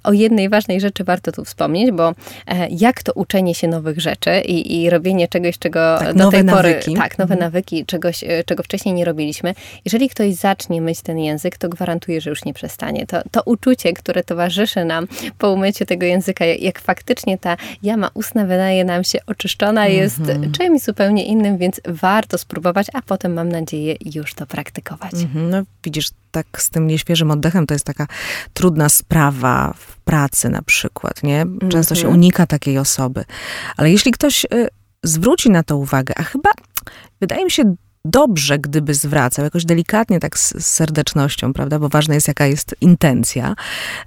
o 0.04 0.12
jednej 0.12 0.48
ważnej 0.48 0.80
rzeczy 0.80 1.04
warto 1.04 1.32
tu 1.32 1.44
wspomnieć, 1.44 1.90
bo 1.90 2.12
jak 2.70 3.02
to 3.02 3.12
uczenie 3.12 3.54
się 3.54 3.68
nowych 3.68 4.00
rzeczy 4.00 4.40
i, 4.40 4.82
i 4.82 4.90
robienie 4.90 5.28
czegoś, 5.28 5.58
czego 5.58 5.98
tak, 5.98 6.14
do 6.14 6.30
tej 6.30 6.44
pory... 6.44 6.68
Nawyki. 6.68 6.94
Tak, 6.94 7.18
nowe 7.18 7.34
mhm. 7.34 7.40
nawyki, 7.40 7.86
czegoś, 7.86 8.24
e, 8.24 8.44
czego 8.44 8.62
wcześniej 8.68 8.94
nie 8.94 9.04
robiliśmy. 9.04 9.54
Jeżeli 9.84 10.08
ktoś 10.08 10.34
zacznie 10.34 10.82
myć 10.82 11.00
ten 11.00 11.18
język, 11.18 11.58
to 11.58 11.68
gwarantuję, 11.68 12.20
że 12.20 12.30
już 12.30 12.44
nie 12.44 12.54
przestanie. 12.54 13.06
To, 13.06 13.22
to 13.30 13.42
uczucie, 13.42 13.92
które 13.92 14.24
towarzyszy 14.24 14.84
nam 14.84 15.06
po 15.38 15.52
umyciu 15.52 15.86
tego 15.86 16.06
języka, 16.06 16.44
jak 16.44 16.80
faktycznie 16.80 17.38
ta 17.38 17.56
jama 17.82 18.10
ustna 18.14 18.46
wydaje 18.46 18.84
nam 18.84 19.04
się 19.04 19.18
oczyszczona, 19.26 19.86
jest 19.86 20.18
mhm. 20.18 20.52
czymś 20.52 20.82
zupełnie 20.82 21.24
innym, 21.24 21.58
więc 21.58 21.80
warto 21.84 22.38
spróbować, 22.38 22.86
a 22.94 23.02
potem 23.02 23.32
mam 23.32 23.48
nadzieję 23.48 23.96
już 24.14 24.34
to 24.34 24.46
praktykować. 24.46 25.14
Mhm. 25.14 25.50
No 25.50 25.62
widzisz, 25.84 26.10
tak 26.30 26.46
z 26.58 26.70
tym 26.70 26.86
nieświeżym 26.86 27.30
oddechem 27.30 27.66
to 27.66 27.74
jest 27.74 27.84
taka 27.84 28.06
trudna 28.52 28.88
sprawa 28.88 29.74
w 29.78 29.96
pracy 29.96 30.48
na 30.48 30.62
przykład, 30.62 31.22
nie? 31.22 31.44
Często 31.68 31.94
się 31.94 32.00
mhm. 32.00 32.14
unika 32.14 32.46
takiej 32.46 32.78
osoby. 32.78 33.24
Ale 33.76 33.90
jeśli 33.90 34.12
ktoś 34.12 34.44
y, 34.44 34.68
zwróci 35.02 35.50
na 35.50 35.62
to 35.62 35.76
uwagę, 35.76 36.14
a 36.16 36.22
chyba 36.22 36.50
wydaje 37.20 37.44
mi 37.44 37.50
się 37.50 37.74
dobrze, 38.04 38.58
gdyby 38.58 38.94
zwracał, 38.94 39.44
jakoś 39.44 39.64
delikatnie, 39.64 40.20
tak 40.20 40.38
z, 40.38 40.66
serdecznością, 40.66 41.52
prawda, 41.52 41.78
bo 41.78 41.88
ważne 41.88 42.14
jest, 42.14 42.28
jaka 42.28 42.46
jest 42.46 42.76
intencja, 42.80 43.54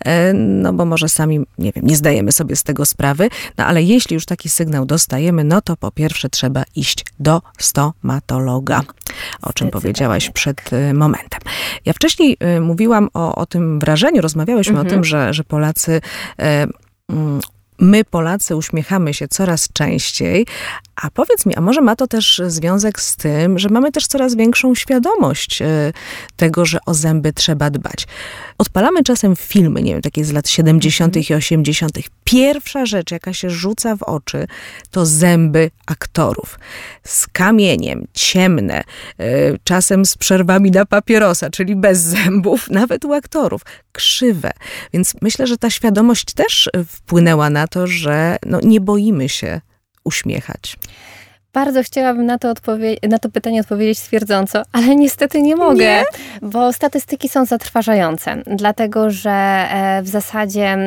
e, 0.05 0.33
no 0.33 0.73
bo 0.73 0.85
może 0.85 1.09
sami, 1.09 1.39
nie 1.57 1.71
wiem, 1.71 1.85
nie 1.85 1.95
zdajemy 1.95 2.31
sobie 2.31 2.55
z 2.55 2.63
tego 2.63 2.85
sprawy, 2.85 3.29
no 3.57 3.65
ale 3.65 3.83
jeśli 3.83 4.13
już 4.13 4.25
taki 4.25 4.49
sygnał 4.49 4.85
dostajemy, 4.85 5.43
no 5.43 5.61
to 5.61 5.77
po 5.77 5.91
pierwsze 5.91 6.29
trzeba 6.29 6.63
iść 6.75 7.05
do 7.19 7.41
stomatologa, 7.57 8.81
o 9.41 9.53
czym 9.53 9.69
powiedziałaś 9.69 10.29
przed 10.29 10.73
e, 10.73 10.93
momentem. 10.93 11.39
Ja 11.85 11.93
wcześniej 11.93 12.37
e, 12.39 12.61
mówiłam 12.61 13.09
o, 13.13 13.35
o 13.35 13.45
tym 13.45 13.79
wrażeniu, 13.79 14.21
rozmawiałyśmy 14.21 14.71
mhm. 14.71 14.87
o 14.87 14.89
tym, 14.89 15.03
że, 15.03 15.33
że 15.33 15.43
Polacy 15.43 16.01
mm, 16.37 17.41
my 17.81 18.03
Polacy 18.05 18.55
uśmiechamy 18.55 19.13
się 19.13 19.27
coraz 19.27 19.69
częściej, 19.73 20.45
a 21.01 21.09
powiedz 21.11 21.45
mi, 21.45 21.55
a 21.55 21.61
może 21.61 21.81
ma 21.81 21.95
to 21.95 22.07
też 22.07 22.41
związek 22.47 23.01
z 23.01 23.15
tym, 23.15 23.59
że 23.59 23.69
mamy 23.69 23.91
też 23.91 24.07
coraz 24.07 24.35
większą 24.35 24.75
świadomość 24.75 25.61
e, 25.61 25.93
tego, 26.35 26.65
że 26.65 26.79
o 26.85 26.93
zęby 26.93 27.33
trzeba 27.33 27.69
dbać. 27.69 28.07
Odpalamy 28.57 29.03
czasem 29.03 29.35
filmy, 29.35 29.81
nie 29.81 29.93
wiem, 29.93 30.01
takie 30.01 30.25
z 30.25 30.31
lat 30.31 30.49
70. 30.49 31.29
i 31.29 31.33
80. 31.33 31.91
Pierwsza 32.23 32.85
rzecz, 32.85 33.11
jaka 33.11 33.33
się 33.33 33.49
rzuca 33.49 33.95
w 33.95 34.03
oczy, 34.03 34.47
to 34.91 35.05
zęby 35.05 35.71
aktorów. 35.87 36.59
Z 37.03 37.27
kamieniem, 37.27 38.07
ciemne, 38.13 38.83
e, 39.19 39.23
czasem 39.63 40.05
z 40.05 40.17
przerwami 40.17 40.71
na 40.71 40.85
papierosa, 40.85 41.49
czyli 41.49 41.75
bez 41.75 41.99
zębów, 41.99 42.69
nawet 42.79 43.05
u 43.05 43.13
aktorów, 43.13 43.61
krzywe. 43.91 44.51
Więc 44.93 45.15
myślę, 45.21 45.47
że 45.47 45.57
ta 45.57 45.69
świadomość 45.69 46.33
też 46.33 46.69
wpłynęła 46.87 47.49
na 47.49 47.67
to, 47.67 47.87
że 47.87 48.37
no, 48.45 48.59
nie 48.63 48.81
boimy 48.81 49.29
się 49.29 49.61
uśmiechać. 50.03 50.77
Bardzo 51.53 51.83
chciałabym 51.83 52.25
na 52.25 52.37
to, 52.37 52.53
na 53.09 53.19
to 53.19 53.29
pytanie 53.29 53.61
odpowiedzieć 53.61 53.99
stwierdząco, 53.99 54.63
ale 54.71 54.95
niestety 55.05 55.41
nie 55.41 55.55
mogę, 55.55 55.85
nie? 55.85 56.03
bo 56.41 56.73
statystyki 56.73 57.29
są 57.29 57.45
zatrważające, 57.45 58.43
dlatego 58.45 59.09
że 59.09 59.31
e, 59.31 60.01
w 60.03 60.07
zasadzie 60.07 60.77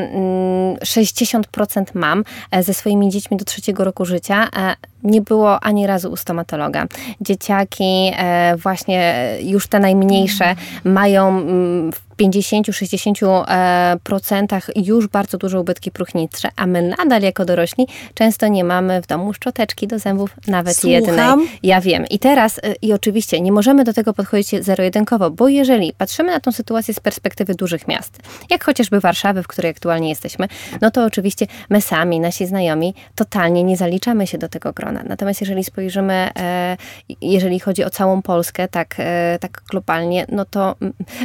60% 0.80 1.76
mm, 1.76 1.86
mam 1.94 2.24
e, 2.50 2.62
ze 2.62 2.74
swoimi 2.74 3.10
dziećmi 3.10 3.36
do 3.36 3.44
trzeciego 3.44 3.84
roku 3.84 4.04
życia 4.04 4.48
e, 4.56 4.76
nie 5.04 5.22
było 5.22 5.60
ani 5.60 5.86
razu 5.86 6.12
u 6.12 6.16
stomatologa. 6.16 6.86
Dzieciaki, 7.20 8.12
właśnie 8.56 9.28
już 9.42 9.68
te 9.68 9.80
najmniejsze, 9.80 10.56
mają 10.84 11.28
mm, 11.28 11.92
w 11.92 12.04
50-60% 12.16 14.60
już 14.76 15.06
bardzo 15.06 15.38
duże 15.38 15.60
ubytki 15.60 15.90
próchnicze, 15.90 16.48
a 16.56 16.66
my 16.66 16.94
nadal 16.98 17.22
jako 17.22 17.44
dorośli 17.44 17.86
często 18.14 18.48
nie 18.48 18.64
mamy 18.64 19.02
w 19.02 19.06
domu 19.06 19.32
szczoteczki 19.32 19.86
do 19.86 19.98
zębów 19.98 20.30
nawet 20.46 20.76
Słucham. 20.76 20.92
jednej. 20.92 21.48
Ja 21.62 21.80
wiem. 21.80 22.04
I 22.10 22.18
teraz, 22.18 22.58
y, 22.58 22.74
i 22.82 22.92
oczywiście 22.92 23.40
nie 23.40 23.52
możemy 23.52 23.84
do 23.84 23.92
tego 23.92 24.14
podchodzić 24.14 24.64
zero-jedynkowo, 24.64 25.30
bo 25.30 25.48
jeżeli 25.48 25.92
patrzymy 25.98 26.32
na 26.32 26.40
tą 26.40 26.52
sytuację 26.52 26.94
z 26.94 27.00
perspektywy 27.00 27.54
dużych 27.54 27.88
miast, 27.88 28.18
jak 28.50 28.64
chociażby 28.64 29.00
Warszawy, 29.00 29.42
w 29.42 29.46
której 29.46 29.70
aktualnie 29.70 30.08
jesteśmy, 30.08 30.48
no 30.80 30.90
to 30.90 31.04
oczywiście 31.04 31.46
my 31.70 31.80
sami, 31.80 32.20
nasi 32.20 32.46
znajomi, 32.46 32.94
totalnie 33.14 33.64
nie 33.64 33.76
zaliczamy 33.76 34.26
się 34.26 34.38
do 34.38 34.48
tego 34.48 34.72
grona. 34.72 34.93
Natomiast 35.02 35.40
jeżeli 35.40 35.64
spojrzymy, 35.64 36.30
e, 36.38 36.76
jeżeli 37.20 37.60
chodzi 37.60 37.84
o 37.84 37.90
całą 37.90 38.22
Polskę, 38.22 38.68
tak, 38.68 38.94
e, 38.98 39.38
tak 39.40 39.62
globalnie, 39.70 40.26
no 40.28 40.44
to 40.44 40.76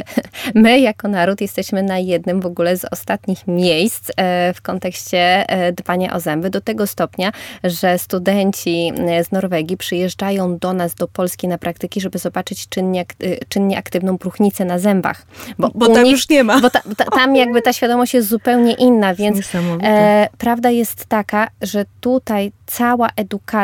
my 0.54 0.80
jako 0.80 1.08
naród 1.08 1.40
jesteśmy 1.40 1.82
na 1.82 1.98
jednym 1.98 2.40
w 2.40 2.46
ogóle 2.46 2.76
z 2.76 2.84
ostatnich 2.84 3.46
miejsc 3.46 4.10
e, 4.16 4.54
w 4.54 4.62
kontekście 4.62 5.44
dbania 5.76 6.14
o 6.14 6.20
zęby, 6.20 6.50
do 6.50 6.60
tego 6.60 6.86
stopnia, 6.86 7.32
że 7.64 7.98
studenci 7.98 8.92
z 9.24 9.32
Norwegii 9.32 9.76
przyjeżdżają 9.76 10.58
do 10.58 10.72
nas, 10.72 10.94
do 10.94 11.08
Polski 11.08 11.48
na 11.48 11.58
praktyki, 11.58 12.00
żeby 12.00 12.18
zobaczyć 12.18 12.68
czynnie, 12.68 13.04
czynnie 13.48 13.78
aktywną 13.78 14.18
próchnicę 14.18 14.64
na 14.64 14.78
zębach. 14.78 15.26
Bo, 15.58 15.70
bo 15.74 15.86
tam 15.88 16.04
nich, 16.04 16.12
już 16.12 16.28
nie 16.28 16.44
ma. 16.44 16.60
Bo 16.60 16.70
ta, 16.70 16.80
ta, 16.96 17.04
tam 17.04 17.36
jakby 17.36 17.62
ta 17.62 17.72
świadomość 17.72 18.14
jest 18.14 18.28
zupełnie 18.28 18.74
inna, 18.74 19.14
więc 19.14 19.54
e, 19.82 20.28
prawda 20.38 20.70
jest 20.70 21.06
taka, 21.06 21.48
że 21.62 21.84
tutaj 22.00 22.52
cała 22.66 23.08
edukacja 23.16 23.59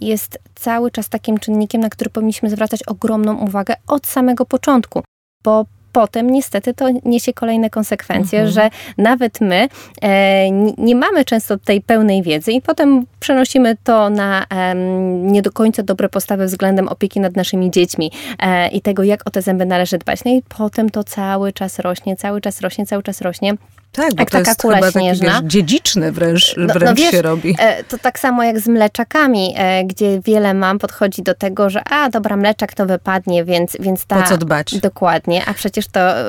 jest 0.00 0.38
cały 0.54 0.90
czas 0.90 1.08
takim 1.08 1.38
czynnikiem, 1.38 1.80
na 1.80 1.88
który 1.88 2.10
powinniśmy 2.10 2.50
zwracać 2.50 2.82
ogromną 2.82 3.38
uwagę 3.38 3.74
od 3.86 4.06
samego 4.06 4.46
początku. 4.46 5.02
Bo 5.44 5.64
potem 5.92 6.30
niestety 6.30 6.74
to 6.74 6.88
niesie 7.04 7.32
kolejne 7.32 7.70
konsekwencje, 7.70 8.38
mhm. 8.38 8.54
że 8.54 8.70
nawet 8.98 9.40
my 9.40 9.68
e, 10.02 10.50
nie 10.78 10.96
mamy 10.96 11.24
często 11.24 11.58
tej 11.58 11.80
pełnej 11.80 12.22
wiedzy 12.22 12.52
i 12.52 12.62
potem 12.62 13.06
przenosimy 13.20 13.76
to 13.84 14.10
na 14.10 14.46
e, 14.50 14.74
nie 15.22 15.42
do 15.42 15.52
końca 15.52 15.82
dobre 15.82 16.08
postawy 16.08 16.46
względem 16.46 16.88
opieki 16.88 17.20
nad 17.20 17.36
naszymi 17.36 17.70
dziećmi 17.70 18.10
e, 18.38 18.68
i 18.68 18.80
tego, 18.80 19.02
jak 19.02 19.26
o 19.26 19.30
te 19.30 19.42
zęby 19.42 19.66
należy 19.66 19.98
dbać. 19.98 20.24
No 20.24 20.30
i 20.30 20.42
potem 20.48 20.90
to 20.90 21.04
cały 21.04 21.52
czas 21.52 21.78
rośnie, 21.78 22.16
cały 22.16 22.40
czas 22.40 22.60
rośnie, 22.60 22.86
cały 22.86 23.02
czas 23.02 23.20
rośnie. 23.20 23.54
Tak, 23.92 24.14
bo 24.14 24.20
jak 24.22 24.30
to 24.30 24.38
taka 24.38 24.50
jest 24.50 24.60
kula 24.62 24.76
chyba 24.76 24.90
śnieżna. 24.90 25.32
taki, 25.32 25.42
wiesz, 25.44 25.52
dziedziczny 25.52 26.12
wręcz, 26.12 26.54
No- 26.56 26.66
no 26.66 26.74
wręcz 26.74 26.98
wiesz, 26.98 27.10
się 27.10 27.22
robi. 27.22 27.56
E, 27.58 27.84
To 27.84 27.98
tak 27.98 28.18
samo 28.18 28.42
jak 28.44 28.60
z 28.60 28.68
mleczakami, 28.68 29.54
e, 29.56 29.84
gdzie 29.84 30.20
wiele 30.20 30.54
mam 30.54 30.78
podchodzi 30.78 31.22
do 31.22 31.34
tego, 31.34 31.70
że 31.70 31.82
a 31.90 32.10
dobra, 32.10 32.36
mleczak 32.36 32.74
to 32.74 32.86
wypadnie, 32.86 33.44
więc, 33.44 33.76
więc 33.80 34.04
ta... 34.06 34.22
Po 34.22 34.28
co 34.28 34.36
dbać? 34.36 34.78
Dokładnie, 34.78 35.42
a 35.46 35.54
przecież 35.54 35.86
to 35.88 36.00
e, 36.00 36.24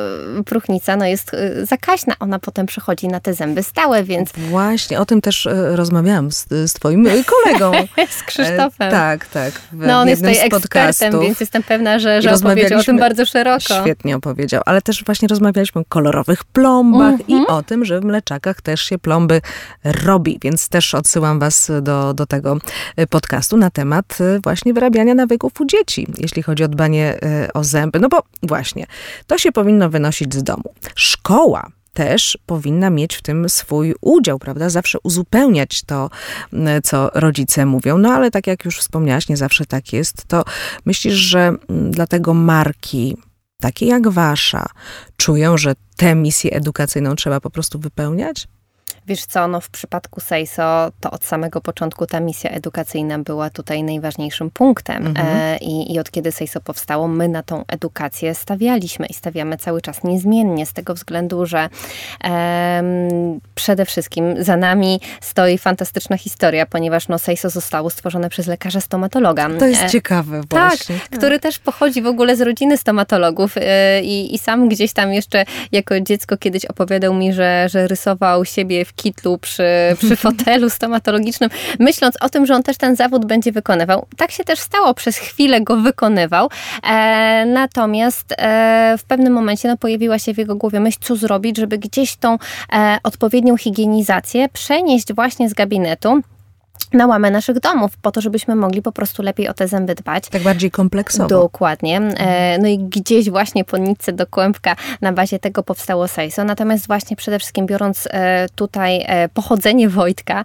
próchnica 0.45 0.95
no, 0.95 1.06
jest 1.06 1.32
zakaźna, 1.63 2.13
ona 2.19 2.39
potem 2.39 2.65
przechodzi 2.65 3.08
na 3.08 3.19
te 3.19 3.34
zęby 3.34 3.63
stałe, 3.63 4.04
więc 4.04 4.30
Właśnie, 4.38 4.99
o 4.99 5.06
tym 5.06 5.21
też 5.21 5.47
rozmawiałam 5.71 6.32
z, 6.32 6.45
z 6.49 6.73
twoim 6.73 7.08
kolegą. 7.26 7.71
z 8.19 8.23
Krzysztofem. 8.23 8.91
Tak, 8.91 9.26
tak. 9.28 9.52
No 9.73 9.99
on 10.02 10.08
jest 10.08 10.21
tutaj 10.21 10.36
z 10.36 10.43
ekspertem, 10.43 11.19
więc 11.21 11.39
jestem 11.39 11.63
pewna, 11.63 11.99
że, 11.99 12.21
że 12.21 12.34
opowiedział 12.34 12.80
o 12.80 12.84
tym 12.84 12.97
bardzo 12.97 13.26
szeroko. 13.26 13.60
Świetnie 13.82 14.15
opowiedział, 14.15 14.62
ale 14.65 14.82
też 14.82 15.04
właśnie 15.04 15.28
rozmawialiśmy 15.28 15.82
o 15.82 15.84
kolorowych 15.89 16.43
plombach 16.43 17.30
i 17.30 17.34
Mhm. 17.34 17.53
O 17.58 17.63
tym, 17.63 17.86
że 17.86 18.00
w 18.00 18.06
mleczakach 18.06 18.62
też 18.62 18.82
się 18.82 18.98
plomby 18.98 19.42
robi, 19.84 20.39
więc 20.42 20.70
też 20.70 20.96
odsyłam 20.96 21.39
was 21.39 21.72
do, 21.82 22.13
do 22.13 22.26
tego 22.26 22.58
e, 22.96 23.08
podcastu 23.08 23.58
na 23.58 23.70
temat 23.70 24.18
e, 24.22 24.39
właśnie 24.44 24.74
wyrabiania 24.74 25.16
nawyków 25.16 25.62
u 25.62 25.66
dzieci, 25.66 26.08
jeśli 26.18 26.44
chodzi 26.44 26.63
o 26.63 26.68
dbanie 26.68 27.18
e, 27.24 27.54
o 27.54 27.63
zęby. 27.63 28.00
No 28.00 28.10
bo 28.10 28.24
właśnie, 28.44 28.86
to 29.28 29.38
się 29.38 29.52
powinno 29.52 29.89
wynosić 29.89 30.36
z 30.36 30.44
domu. 30.44 30.74
Szkoła 30.96 31.68
też 31.94 32.38
powinna 32.46 32.89
mieć 32.89 33.16
w 33.16 33.22
tym 33.22 33.50
swój 33.50 33.96
udział, 34.02 34.39
prawda? 34.39 34.70
Zawsze 34.70 34.98
uzupełniać 35.04 35.84
to, 35.84 36.10
co 36.84 37.12
rodzice 37.13 37.66
mówią. 37.66 37.98
No 37.98 38.13
ale 38.13 38.32
tak 38.32 38.48
jak 38.48 38.66
już 38.66 38.80
wspomniałaś, 38.80 39.30
nie 39.30 39.38
zawsze 39.38 39.66
tak 39.66 39.94
jest. 39.94 40.26
To 40.28 40.44
myślisz, 40.86 41.13
że 41.13 41.39
mm, 41.39 41.92
dlatego 41.92 42.34
marki, 42.34 43.18
takie 43.63 43.86
jak 43.86 44.10
wasza, 44.10 44.65
czują, 45.17 45.58
że 45.58 45.76
tę 45.95 46.15
misję 46.15 46.52
edukacyjną 46.52 47.15
trzeba 47.15 47.39
po 47.39 47.49
prostu 47.49 47.80
wypełniać? 47.80 48.47
Wiesz 49.08 49.26
co, 49.26 49.48
no 49.48 49.62
w 49.62 49.70
przypadku 49.70 50.20
Sejso 50.20 50.92
to 51.00 51.12
od 51.12 51.24
samego 51.26 51.62
początku 51.62 52.06
ta 52.06 52.20
misja 52.20 52.50
edukacyjna 52.50 53.20
była 53.20 53.50
tutaj 53.50 53.84
najważniejszym 53.84 54.50
punktem 54.52 55.08
Mhm. 55.08 55.28
e, 55.38 55.58
i, 55.58 55.94
i 55.94 56.00
od 56.00 56.12
kiedy 56.12 56.32
Sejso 56.32 56.62
powstało, 56.62 57.08
my 57.08 57.28
na 57.28 57.44
tą 57.44 57.63
edukację 57.68 58.36
stawialiśmy 58.36 59.06
i 59.06 59.13
stawiamy 59.13 59.58
cały 59.58 59.82
czas 59.82 60.04
niezmiennie 60.04 60.66
z 60.66 60.74
tego 60.74 60.94
względu, 60.94 61.46
że 61.46 61.70
em, 62.24 63.39
przede 63.56 63.86
wszystkim 63.86 64.44
za 64.44 64.58
nami 64.58 65.00
stoi 65.22 65.58
fantastyczna 65.58 66.18
historia, 66.18 66.66
ponieważ 66.66 67.08
no 67.08 67.20
Sejso 67.20 67.50
zostało 67.50 67.89
stworzone 67.89 68.30
przez 68.30 68.48
lekarza 68.48 68.82
stomatologa. 68.82 69.50
To 69.60 69.66
jest 69.66 69.84
E, 69.84 69.89
ciekawe 69.89 70.42
tak, 70.50 70.70
właśnie. 70.70 70.96
który 71.12 71.39
też 71.39 71.60
pochodzi 71.60 72.02
w 72.02 72.08
ogóle 72.08 72.36
z 72.36 72.42
rodziny 72.42 72.78
stomatologów 72.78 73.56
e, 73.58 74.02
i, 74.04 74.36
i 74.36 74.39
sam 74.39 74.70
gdzieś 74.70 74.94
tam 74.94 75.13
jeszcze 75.13 75.46
jako 75.72 76.00
dziecko 76.00 76.38
kiedyś 76.38 76.66
opowiadał 76.66 77.13
mi, 77.13 77.34
że, 77.34 77.70
że 77.70 77.88
rysował 77.88 78.46
siebie 78.46 78.86
w 78.86 78.92
kitlu 78.95 79.38
przy, 79.38 79.63
przy 79.97 80.15
fotelu 80.25 80.69
stomatologicznym, 80.69 81.49
myśląc 81.79 82.17
o 82.21 82.29
tym, 82.29 82.45
że 82.45 82.56
on 82.56 82.63
też 82.63 82.77
ten 82.77 82.95
zawód 82.95 83.25
będzie 83.25 83.51
wykonywał. 83.51 84.06
Tak 84.17 84.32
się 84.32 84.43
też 84.43 84.60
stało, 84.60 84.93
przez 84.93 85.17
chwilę 85.17 85.62
go 85.62 85.77
wykonywał, 85.77 86.49
e, 86.84 87.45
natomiast 87.45 88.34
e, 88.38 88.95
w 88.97 89.03
pewnym 89.03 89.34
momencie 89.34 89.67
no, 89.67 89.77
pojawiła 89.77 90.19
się 90.19 90.34
w 90.34 90.38
jego 90.38 90.56
głowie 90.56 90.79
myśl, 90.79 90.97
co 91.01 91.15
zrobić, 91.15 91.58
żeby 91.58 91.77
gdzieś 91.77 92.15
tą 92.15 92.38
e, 92.73 92.97
odpowiednią 93.03 93.58
higienizację 93.58 94.49
przenieść 94.49 95.13
właśnie 95.13 95.49
z 95.49 95.53
gabinetu 95.53 96.21
na 96.93 97.08
łamę 97.08 97.32
naszych 97.32 97.60
domów, 97.60 97.91
po 98.01 98.12
to, 98.12 98.21
żebyśmy 98.21 98.56
mogli 98.56 98.82
po 98.82 98.91
prostu 98.91 99.23
lepiej 99.23 99.47
o 99.47 99.53
te 99.53 99.67
zęby 99.67 99.95
dbać. 99.95 100.29
Tak 100.29 100.41
bardziej 100.41 100.71
kompleksowo. 100.71 101.27
Dokładnie. 101.29 101.97
E, 102.17 102.58
No 102.58 102.67
i 102.67 102.77
gdzieś 102.79 103.29
właśnie 103.29 103.63
po 103.63 103.77
nitce 103.77 104.13
do 104.13 104.27
kłębka 104.27 104.75
na 105.01 105.13
bazie 105.13 105.39
tego 105.39 105.63
powstało 105.63 106.08
Sejso. 106.08 106.43
Natomiast 106.43 106.88
właśnie 106.88 107.15
przede 107.17 107.39
wszystkim 107.39 107.65
biorąc 107.65 108.08
e, 108.12 108.47
tutaj 108.56 109.03
e, 109.08 109.29
pochodzenie 109.29 109.89
Wojtka 109.89 110.43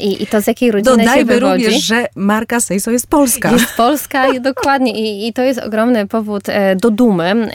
i, 0.00 0.22
i 0.22 0.26
to 0.26 0.40
z 0.40 0.46
jakiej 0.46 0.70
rodziny 0.72 0.96
się 0.96 1.02
Dodajmy 1.02 1.24
wywodzi. 1.34 1.64
również, 1.64 1.82
że 1.82 2.06
marka 2.14 2.60
Seiso 2.60 2.90
jest 2.90 3.06
polska. 3.06 3.50
Jest 3.52 3.76
Polska, 3.76 4.26
dokładnie. 4.40 4.92
I, 4.92 5.28
I 5.28 5.32
to 5.32 5.42
jest 5.42 5.60
ogromny 5.60 6.06
powód 6.06 6.42
do 6.76 6.90
dumy. 6.90 7.48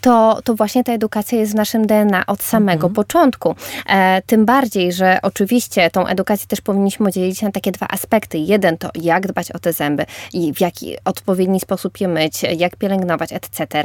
To, 0.00 0.38
to 0.44 0.54
właśnie 0.54 0.84
ta 0.84 0.92
edukacja 0.92 1.38
jest 1.38 1.52
w 1.52 1.54
naszym 1.54 1.86
DNA 1.86 2.26
od 2.26 2.42
samego 2.42 2.90
początku. 2.90 3.54
E, 3.88 4.22
tym 4.26 4.44
bardziej, 4.44 4.92
że 4.92 5.18
oczywiście 5.22 5.90
tą 5.90 6.06
edukację 6.06 6.46
też 6.46 6.60
powinniśmy 6.60 7.12
dzielić 7.12 7.27
na 7.42 7.50
takie 7.50 7.72
dwa 7.72 7.88
aspekty. 7.88 8.38
Jeden 8.38 8.78
to 8.78 8.90
jak 8.94 9.26
dbać 9.26 9.52
o 9.52 9.58
te 9.58 9.72
zęby 9.72 10.06
i 10.32 10.54
w 10.54 10.60
jaki 10.60 10.96
odpowiedni 11.04 11.60
sposób 11.60 12.00
je 12.00 12.08
myć, 12.08 12.42
jak 12.42 12.76
pielęgnować, 12.76 13.32
etc. 13.32 13.82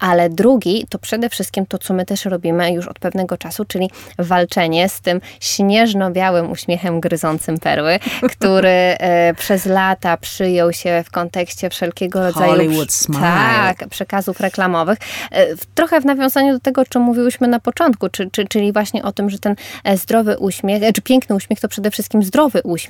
Ale 0.00 0.30
drugi 0.30 0.86
to 0.90 0.98
przede 0.98 1.28
wszystkim 1.28 1.66
to, 1.66 1.78
co 1.78 1.94
my 1.94 2.04
też 2.06 2.24
robimy 2.24 2.72
już 2.72 2.86
od 2.88 2.98
pewnego 2.98 3.36
czasu, 3.36 3.64
czyli 3.64 3.90
walczenie 4.18 4.88
z 4.88 5.00
tym 5.00 5.20
śnieżno-białym 5.40 6.50
uśmiechem 6.50 7.00
gryzącym 7.00 7.58
perły, 7.58 7.98
który 8.38 8.68
e, 8.68 9.34
przez 9.34 9.66
lata 9.66 10.16
przyjął 10.16 10.72
się 10.72 11.02
w 11.06 11.10
kontekście 11.10 11.70
wszelkiego 11.70 12.20
rodzaju 12.20 12.50
Hollywood 12.50 12.92
smile. 12.92 13.20
tak, 13.20 13.88
przekazów 13.88 14.40
reklamowych. 14.40 14.98
E, 15.32 15.46
Trochę 15.74 16.00
w 16.00 16.04
nawiązaniu 16.04 16.52
do 16.52 16.60
tego, 16.60 16.80
o 16.80 16.84
czym 16.84 17.02
mówiłyśmy 17.02 17.48
na 17.48 17.60
początku, 17.60 18.08
czy, 18.08 18.30
czy, 18.30 18.46
czyli 18.46 18.72
właśnie 18.72 19.02
o 19.02 19.12
tym, 19.12 19.30
że 19.30 19.38
ten 19.38 19.54
e, 19.84 19.96
zdrowy 19.96 20.38
uśmiech, 20.38 20.82
czy 20.94 21.02
piękny 21.02 21.36
uśmiech 21.36 21.60
to 21.60 21.68
przede 21.68 21.90
wszystkim 21.90 22.22
zdrowy 22.22 22.60
uśmiech. 22.64 22.83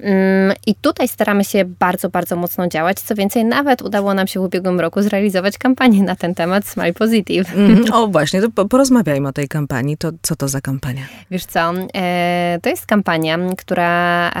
Mm, 0.00 0.56
I 0.66 0.74
tutaj 0.74 1.08
staramy 1.08 1.44
się 1.44 1.64
bardzo, 1.64 2.08
bardzo 2.08 2.36
mocno 2.36 2.68
działać. 2.68 3.00
Co 3.00 3.14
więcej, 3.14 3.44
nawet 3.44 3.82
udało 3.82 4.14
nam 4.14 4.26
się 4.26 4.40
w 4.40 4.42
ubiegłym 4.42 4.80
roku 4.80 5.02
zrealizować 5.02 5.58
kampanię 5.58 6.02
na 6.02 6.16
ten 6.16 6.34
temat 6.34 6.66
Smile 6.66 6.92
Positive. 6.92 7.56
Mhm. 7.56 7.86
O 7.96 8.06
właśnie, 8.06 8.42
to 8.42 8.50
po- 8.50 8.68
porozmawiajmy 8.68 9.28
o 9.28 9.32
tej 9.32 9.48
kampanii. 9.48 9.96
To 9.96 10.10
co 10.22 10.36
to 10.36 10.48
za 10.48 10.60
kampania? 10.60 11.02
Wiesz 11.30 11.44
co, 11.44 11.72
e, 11.94 12.58
to 12.62 12.68
jest 12.68 12.86
kampania, 12.86 13.38
która 13.58 14.32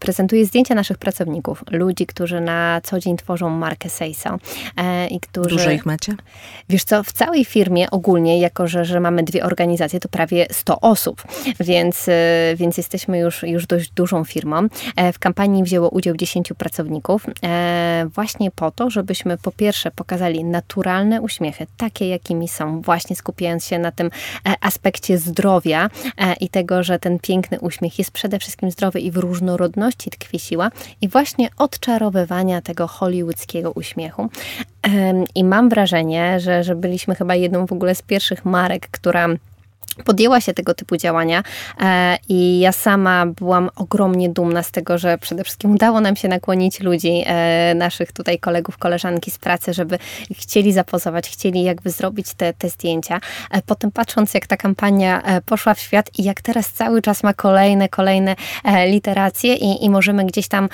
prezentuje 0.00 0.46
zdjęcia 0.46 0.74
naszych 0.74 0.98
pracowników, 0.98 1.64
ludzi, 1.70 2.06
którzy 2.06 2.40
na 2.40 2.80
co 2.84 2.98
dzień 2.98 3.16
tworzą 3.16 3.50
markę 3.50 3.88
Seiso 3.88 4.38
e, 4.76 5.08
i 5.08 5.20
którzy... 5.20 5.48
Dużo 5.48 5.70
ich 5.70 5.86
macie? 5.86 6.14
Wiesz 6.68 6.84
co, 6.84 7.02
w 7.02 7.12
całej 7.12 7.44
firmie 7.44 7.90
ogólnie, 7.90 8.40
jako 8.40 8.66
że, 8.66 8.84
że 8.84 9.00
mamy 9.00 9.22
dwie 9.22 9.44
organizacje, 9.44 10.00
to 10.00 10.08
prawie 10.08 10.46
100 10.50 10.80
osób, 10.80 11.22
więc, 11.60 12.08
e, 12.08 12.12
więc 12.56 12.76
jesteśmy 12.76 13.18
już, 13.18 13.42
już 13.42 13.66
dość 13.66 13.92
dużą 14.02 14.24
firmą. 14.24 14.66
E, 14.96 15.12
W 15.12 15.18
kampanii 15.18 15.62
wzięło 15.62 15.88
udział 15.88 16.16
10 16.16 16.54
pracowników, 16.54 17.26
e, 17.44 18.06
właśnie 18.14 18.50
po 18.50 18.70
to, 18.70 18.90
żebyśmy 18.90 19.38
po 19.38 19.52
pierwsze 19.52 19.90
pokazali 19.90 20.44
naturalne 20.44 21.20
uśmiechy, 21.20 21.66
takie 21.76 22.08
jakimi 22.08 22.48
są, 22.48 22.80
właśnie 22.80 23.16
skupiając 23.16 23.64
się 23.64 23.78
na 23.78 23.92
tym 23.92 24.06
e, 24.06 24.54
aspekcie 24.60 25.18
zdrowia 25.18 25.90
i 26.40 26.48
tego, 26.48 26.82
że 26.82 26.98
ten 26.98 27.18
piękny 27.18 27.60
uśmiech 27.60 27.98
jest 27.98 28.10
przede 28.10 28.38
wszystkim 28.38 28.70
zdrowy 28.70 29.00
i 29.00 29.10
w 29.10 29.16
różnorodności 29.16 30.10
tkwi 30.10 30.38
siła 30.38 30.70
i 31.00 31.08
właśnie 31.08 31.48
odczarowywania 31.58 32.62
tego 32.62 32.86
hollywoodzkiego 32.86 33.72
uśmiechu. 33.72 34.28
I 35.34 35.44
mam 35.44 35.68
wrażenie, 35.68 36.40
że, 36.40 36.64
że 36.64 36.74
byliśmy 36.74 37.14
chyba 37.14 37.34
jedną 37.34 37.66
w 37.66 37.72
ogóle 37.72 37.94
z 37.94 38.02
pierwszych 38.02 38.44
marek, 38.44 38.88
która 38.90 39.28
podjęła 39.94 40.40
się 40.40 40.54
tego 40.54 40.74
typu 40.74 40.96
działania 40.96 41.42
e, 41.80 42.16
i 42.28 42.60
ja 42.60 42.72
sama 42.72 43.26
byłam 43.26 43.70
ogromnie 43.76 44.28
dumna 44.28 44.62
z 44.62 44.70
tego, 44.70 44.98
że 44.98 45.18
przede 45.18 45.44
wszystkim 45.44 45.70
udało 45.70 46.00
nam 46.00 46.16
się 46.16 46.28
nakłonić 46.28 46.80
ludzi, 46.80 47.22
e, 47.26 47.74
naszych 47.74 48.12
tutaj 48.12 48.38
kolegów, 48.38 48.78
koleżanki 48.78 49.30
z 49.30 49.38
pracy, 49.38 49.74
żeby 49.74 49.98
chcieli 50.32 50.72
zapozować, 50.72 51.30
chcieli 51.30 51.62
jakby 51.62 51.90
zrobić 51.90 52.34
te, 52.34 52.52
te 52.52 52.68
zdjęcia. 52.68 53.20
E, 53.50 53.62
potem 53.62 53.90
patrząc, 53.90 54.34
jak 54.34 54.46
ta 54.46 54.56
kampania 54.56 55.22
poszła 55.46 55.74
w 55.74 55.80
świat 55.80 56.10
i 56.18 56.24
jak 56.24 56.40
teraz 56.40 56.70
cały 56.70 57.02
czas 57.02 57.22
ma 57.22 57.34
kolejne, 57.34 57.88
kolejne 57.88 58.36
literacje 58.86 59.54
i, 59.54 59.84
i 59.84 59.90
możemy 59.90 60.24
gdzieś 60.24 60.48
tam 60.48 60.68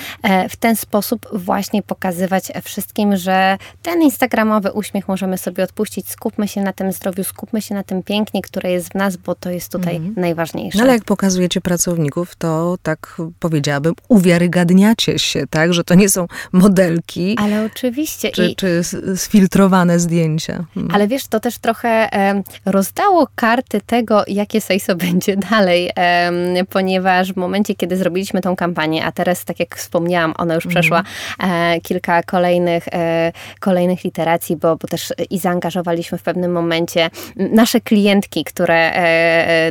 w 0.49 0.57
ten 0.57 0.77
sposób 0.77 1.27
właśnie 1.33 1.83
pokazywać 1.83 2.53
wszystkim, 2.65 3.17
że 3.17 3.59
ten 3.83 4.03
instagramowy 4.03 4.73
uśmiech 4.73 5.09
możemy 5.09 5.39
sobie 5.39 5.65
odpuścić, 5.65 6.11
skupmy 6.11 6.49
się 6.49 6.61
na 6.61 6.73
tym 6.73 6.93
zdrowiu, 6.93 7.25
skupmy 7.25 7.63
się 7.63 7.75
na 7.75 7.83
tym 7.83 8.03
pięknie, 8.03 8.43
które 8.43 8.73
jest 8.73 8.93
w 8.93 8.95
nas, 8.95 9.08
bo 9.16 9.35
to 9.35 9.51
jest 9.51 9.73
tutaj 9.73 10.01
najważniejsze. 10.16 10.79
No 10.79 10.85
ale 10.85 10.92
jak 10.92 11.05
pokazujecie 11.05 11.61
pracowników, 11.61 12.37
to 12.37 12.79
tak 12.83 13.16
powiedziałabym, 13.40 13.94
uwiarygadniacie 14.09 15.18
się, 15.18 15.47
tak? 15.51 15.75
Że 15.75 15.85
to 15.85 15.94
nie 15.94 16.09
są 16.09 16.27
modelki 16.53 17.37
Ale 17.38 17.64
oczywiście. 17.64 18.31
czy, 18.31 18.47
I, 18.47 18.57
czy 18.57 18.83
sfiltrowane 19.16 19.99
zdjęcia. 19.99 20.64
Mhm. 20.77 20.94
Ale 20.94 21.09
wiesz, 21.09 21.27
to 21.27 21.40
też 21.40 21.59
trochę 21.59 22.12
em, 22.12 22.42
rozdało 22.66 23.29
karty 23.35 23.81
tego, 23.87 24.25
jakie 24.27 24.61
Sejso 24.61 24.97
będzie 25.07 25.37
dalej, 25.37 25.90
em, 25.94 26.66
ponieważ 26.71 27.33
w 27.33 27.37
momencie, 27.37 27.75
kiedy 27.75 27.97
zrobiliśmy 27.97 28.40
tą 28.40 28.57
kampanię, 28.57 29.05
a 29.05 29.12
teraz, 29.12 29.44
tak 29.44 29.61
jak 29.61 29.77
wspomniałam, 29.77 30.35
ona 30.38 30.55
już 30.55 30.66
przeszła 30.66 31.03
e, 31.40 31.81
kilka 31.81 32.23
kolejnych, 32.23 32.88
e, 32.92 33.33
kolejnych 33.61 34.05
literacji, 34.05 34.57
bo, 34.57 34.77
bo 34.77 34.88
też 34.88 35.12
i 35.31 35.38
zaangażowaliśmy 35.38 36.18
w 36.18 36.23
pewnym 36.23 36.53
momencie 36.53 37.11
nasze 37.37 37.81
klientki, 37.81 38.44
które, 38.44 38.92
e, 38.92 38.98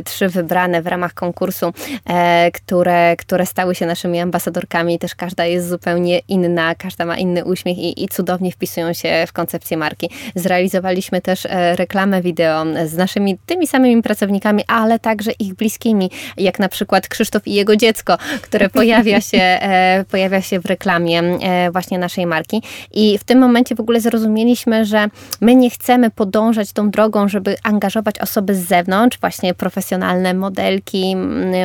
trzy 0.04 0.28
wybrane 0.28 0.82
w 0.82 0.86
ramach 0.86 1.14
konkursu, 1.14 1.72
e, 2.08 2.50
które, 2.50 3.16
które 3.16 3.46
stały 3.46 3.74
się 3.74 3.86
naszymi 3.86 4.20
ambasadorkami. 4.20 4.98
Też 4.98 5.14
każda 5.14 5.44
jest 5.44 5.68
zupełnie 5.68 6.20
inna, 6.28 6.74
każda 6.74 7.04
ma 7.04 7.16
inny 7.16 7.44
uśmiech 7.44 7.78
i, 7.78 8.04
i 8.04 8.08
cudownie 8.08 8.52
wpisują 8.52 8.92
się 8.92 9.24
w 9.26 9.32
koncepcję 9.32 9.76
marki. 9.76 10.10
Zrealizowaliśmy 10.34 11.20
też 11.20 11.46
e, 11.46 11.76
reklamę 11.76 12.22
wideo 12.22 12.64
z 12.86 12.96
naszymi 12.96 13.38
tymi 13.46 13.66
samymi 13.66 14.02
pracownikami, 14.02 14.64
ale 14.66 14.98
także 14.98 15.30
ich 15.38 15.54
bliskimi, 15.54 16.10
jak 16.36 16.58
na 16.58 16.68
przykład 16.68 17.08
Krzysztof 17.08 17.46
i 17.46 17.54
jego 17.54 17.76
dziecko, 17.76 18.18
które 18.42 18.68
pojawia 18.68 19.20
się, 19.20 19.38
e, 19.38 20.04
pojawia 20.10 20.42
się 20.42 20.60
w 20.60 20.66
reklamie 20.66 21.22
e, 21.22 21.70
właśnie 21.70 21.98
naszej 21.98 22.26
marki. 22.26 22.62
I 22.92 23.18
w 23.18 23.24
tym 23.24 23.38
momencie 23.38 23.74
w 23.74 23.80
ogóle 23.80 24.00
zrozumieliśmy, 24.00 24.84
że 24.84 25.08
my 25.40 25.54
nie 25.54 25.70
chcemy 25.70 26.10
podążać 26.10 26.72
tą 26.72 26.90
drogą, 26.90 27.28
żeby 27.28 27.56
angażować 27.62 28.18
osoby 28.18 28.54
z 28.54 28.68
zewnątrz, 28.68 29.17
właśnie 29.20 29.54
profesjonalne 29.54 30.34
modelki, 30.34 31.16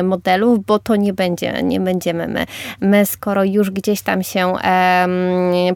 modelów, 0.02 0.66
bo 0.66 0.78
to 0.78 0.96
nie 0.96 1.12
będzie, 1.12 1.62
nie 1.62 1.80
będziemy 1.80 2.28
my. 2.28 2.46
My 2.80 3.06
skoro 3.06 3.44
już 3.44 3.70
gdzieś 3.70 4.02
tam 4.02 4.22
się 4.22 4.52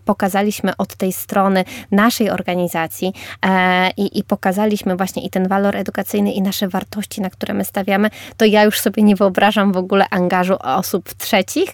pokazaliśmy 0.04 0.76
od 0.76 0.96
tej 0.96 1.12
strony 1.12 1.64
naszej 1.90 2.30
organizacji 2.30 3.12
e, 3.46 3.90
i, 3.90 4.18
i 4.18 4.24
pokazaliśmy 4.24 4.96
właśnie 4.96 5.24
i 5.24 5.30
ten 5.30 5.48
walor 5.48 5.76
edukacyjny 5.76 6.32
i 6.32 6.42
nasze 6.42 6.68
wartości, 6.68 7.20
na 7.20 7.30
które 7.30 7.54
my 7.54 7.64
stawiamy, 7.64 8.10
to 8.36 8.44
ja 8.44 8.64
już 8.64 8.80
sobie 8.80 9.02
nie 9.02 9.16
wyobrażam 9.16 9.72
w 9.72 9.76
ogóle 9.76 10.06
angażu 10.10 10.56
osób 10.60 11.14
trzecich 11.14 11.70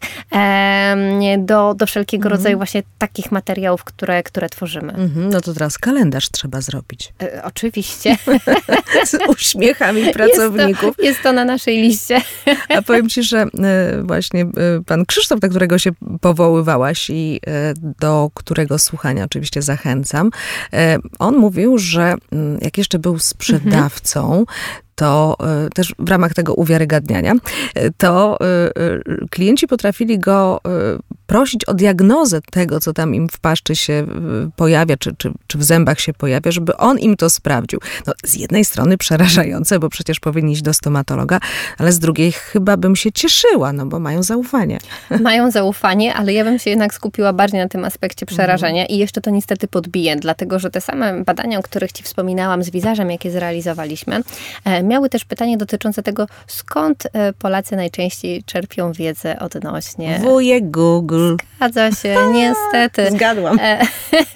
do, 1.39 1.75
do 1.75 1.87
wszelkiego 1.87 2.27
mhm. 2.27 2.39
rodzaju 2.39 2.57
właśnie 2.57 2.83
takich 2.99 3.33
materiałów, 3.33 3.85
które, 3.85 4.23
które 4.23 4.49
tworzymy. 4.49 4.93
Mhm, 4.93 5.29
no 5.31 5.41
to 5.41 5.55
teraz 5.55 5.79
kalendarz 5.79 6.31
trzeba 6.31 6.61
zrobić. 6.61 7.13
E, 7.23 7.45
oczywiście. 7.45 8.17
Z 9.05 9.17
uśmiechami 9.99 10.15
pracowników. 10.15 10.83
Jest 10.83 10.97
to, 10.97 11.03
jest 11.03 11.23
to 11.23 11.33
na 11.33 11.45
naszej 11.45 11.83
liście. 11.83 12.21
A 12.69 12.83
powiem 12.83 13.09
ci, 13.09 13.23
że 13.23 13.39
e, 13.39 14.03
właśnie 14.03 14.43
e, 14.43 14.47
pan 14.87 15.07
Krzysztof, 15.07 15.43
na 15.43 15.49
którego 15.49 15.79
się 15.79 15.91
powoływałaś 16.21 17.11
i 17.11 17.41
e, 17.47 17.75
do 18.01 18.31
którego 18.35 18.79
słuchania 18.79 19.25
oczywiście 19.25 19.63
zachęcam, 19.63 20.31
on 21.19 21.37
mówił, 21.37 21.79
że 21.79 22.15
mm, 22.33 22.59
jak 22.61 22.79
jeszcze 22.79 22.99
był 22.99 23.19
sprzedawcą, 23.19 24.45
to 24.95 25.37
e, 25.41 25.71
też 25.71 25.95
w 25.99 26.09
ramach 26.09 26.35
tego 26.35 26.55
uwiarygadniania, 26.55 27.33
e, 27.75 27.91
to 27.91 28.39
e, 28.41 28.47
klienci 29.31 29.67
potrafili 29.67 30.19
go 30.19 30.61
prosić 31.27 31.65
o 31.65 31.75
diagnozę 31.75 32.41
tego, 32.51 32.81
co 32.81 32.93
tam 32.93 33.15
im 33.15 33.29
w 33.29 33.39
paszczy 33.39 33.77
się 33.77 34.07
pojawia, 34.57 34.97
czy, 34.97 35.17
czy, 35.19 35.33
czy 35.47 35.59
w 35.59 35.65
zębach 35.65 36.01
się 36.01 36.13
pojawia, 36.13 36.51
żeby 36.51 36.77
on 36.77 36.99
im 36.99 37.17
to 37.17 37.31
sprawdził. 37.31 37.81
No, 38.07 38.13
z 38.25 38.35
jednej 38.35 38.65
strony 38.65 38.99
przerażające, 38.99 39.79
bo 39.79 39.89
przecież 39.89 40.21
powinni 40.21 40.53
iść 40.53 40.63
do 40.63 40.75
stomatologa, 40.75 41.41
ale 41.79 41.93
z 41.93 41.99
drugiej 41.99 42.33
chyba 42.33 42.77
bym 42.77 42.97
się 42.97 43.13
cieszyła, 43.13 43.73
no 43.73 43.87
bo 43.87 44.01
mają 44.01 44.23
zaufanie. 44.23 44.79
Mają 45.21 45.51
zaufanie, 45.51 46.15
ale 46.15 46.33
ja 46.33 46.45
bym 46.45 46.59
się 46.59 46.71
jednak 46.71 46.95
skupiła 46.95 47.33
bardziej 47.33 47.61
na 47.61 47.69
tym 47.69 47.85
aspekcie 47.85 48.27
przerażenia 48.27 48.83
mhm. 48.83 48.89
i 48.89 48.99
jeszcze 48.99 49.21
to 49.21 49.31
niestety 49.31 49.69
podbiję, 49.69 50.17
dlatego 50.17 50.59
że 50.59 50.71
te 50.71 50.81
same 50.81 51.25
badania, 51.25 51.59
o 51.59 51.63
których 51.63 51.93
ci 51.93 52.03
wspominałam 52.03 52.63
z 52.63 52.71
wizażem, 52.71 53.11
jakie 53.11 53.31
zrealizowaliśmy, 53.31 54.23
miały 54.85 55.09
też 55.09 55.25
pytanie 55.25 55.57
dotyczące 55.57 56.03
tego, 56.03 56.27
skąd 56.47 57.07
e, 57.13 57.33
Polacy 57.33 57.77
najczęściej 57.77 58.43
czerpią 58.43 58.93
wiedzę 58.93 59.39
odnośnie... 59.39 60.19
Wujek 60.19 60.71
Google. 60.71 61.37
Zgadza 61.57 61.93
się, 61.93 62.17
niestety. 62.35 63.11
Zgadłam. 63.11 63.59
E, 63.61 63.87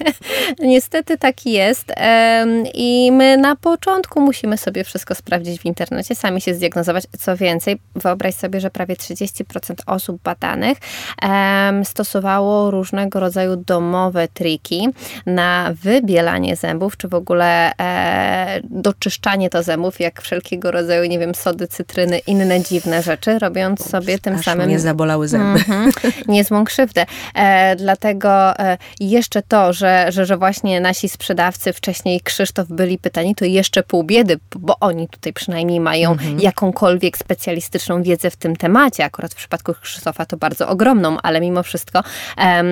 niestety 0.59 1.17
tak 1.17 1.45
jest 1.45 1.93
i 2.73 3.11
my 3.11 3.37
na 3.37 3.55
początku 3.55 4.21
musimy 4.21 4.57
sobie 4.57 4.83
wszystko 4.83 5.15
sprawdzić 5.15 5.61
w 5.61 5.65
internecie, 5.65 6.15
sami 6.15 6.41
się 6.41 6.53
zdiagnozować. 6.53 7.03
Co 7.19 7.37
więcej, 7.37 7.79
wyobraź 7.95 8.35
sobie, 8.35 8.61
że 8.61 8.69
prawie 8.69 8.95
30% 8.95 9.73
osób 9.85 10.21
badanych 10.21 10.77
stosowało 11.83 12.71
różnego 12.71 13.19
rodzaju 13.19 13.55
domowe 13.55 14.27
triki 14.27 14.89
na 15.25 15.73
wybielanie 15.83 16.55
zębów, 16.55 16.97
czy 16.97 17.07
w 17.07 17.13
ogóle 17.13 17.71
e, 17.79 18.59
doczyszczanie 18.63 19.49
to 19.49 19.63
zębów, 19.63 19.99
jak 19.99 20.21
wszelkie 20.21 20.38
wszelkiego 20.39 20.71
rodzaju, 20.71 21.09
nie 21.09 21.19
wiem, 21.19 21.35
sody, 21.35 21.67
cytryny, 21.67 22.17
inne 22.17 22.63
dziwne 22.63 23.03
rzeczy, 23.03 23.39
robiąc 23.39 23.89
sobie 23.89 24.19
tym 24.19 24.43
samym... 24.43 24.69
nie 24.69 24.79
zabolały 24.79 25.27
zęby. 25.27 25.63
Mm 25.67 25.91
-hmm, 25.91 26.11
niezłą 26.27 26.65
krzywdę. 26.65 27.05
E, 27.35 27.75
dlatego 27.75 28.59
e, 28.59 28.77
jeszcze 28.99 29.41
to, 29.41 29.73
że, 29.73 30.05
że, 30.09 30.25
że 30.25 30.37
właśnie 30.37 30.81
nasi 30.81 31.09
sprzedawcy, 31.09 31.73
wcześniej 31.73 32.21
Krzysztof 32.21 32.67
byli 32.67 32.97
pytani, 32.97 33.35
to 33.35 33.45
jeszcze 33.45 33.83
pół 33.83 34.03
biedy, 34.03 34.39
bo 34.55 34.75
oni 34.79 35.07
tutaj 35.07 35.33
przynajmniej 35.33 35.79
mają 35.79 36.11
mm 36.11 36.25
-hmm. 36.25 36.43
jakąkolwiek 36.43 37.17
specjalistyczną 37.17 38.03
wiedzę 38.03 38.29
w 38.29 38.35
tym 38.35 38.55
temacie. 38.55 39.05
Akurat 39.05 39.33
w 39.33 39.35
przypadku 39.35 39.73
Krzysztofa 39.81 40.25
to 40.25 40.37
bardzo 40.37 40.69
ogromną, 40.69 41.17
ale 41.23 41.41
mimo 41.41 41.63
wszystko 41.63 42.03
e, 42.37 42.63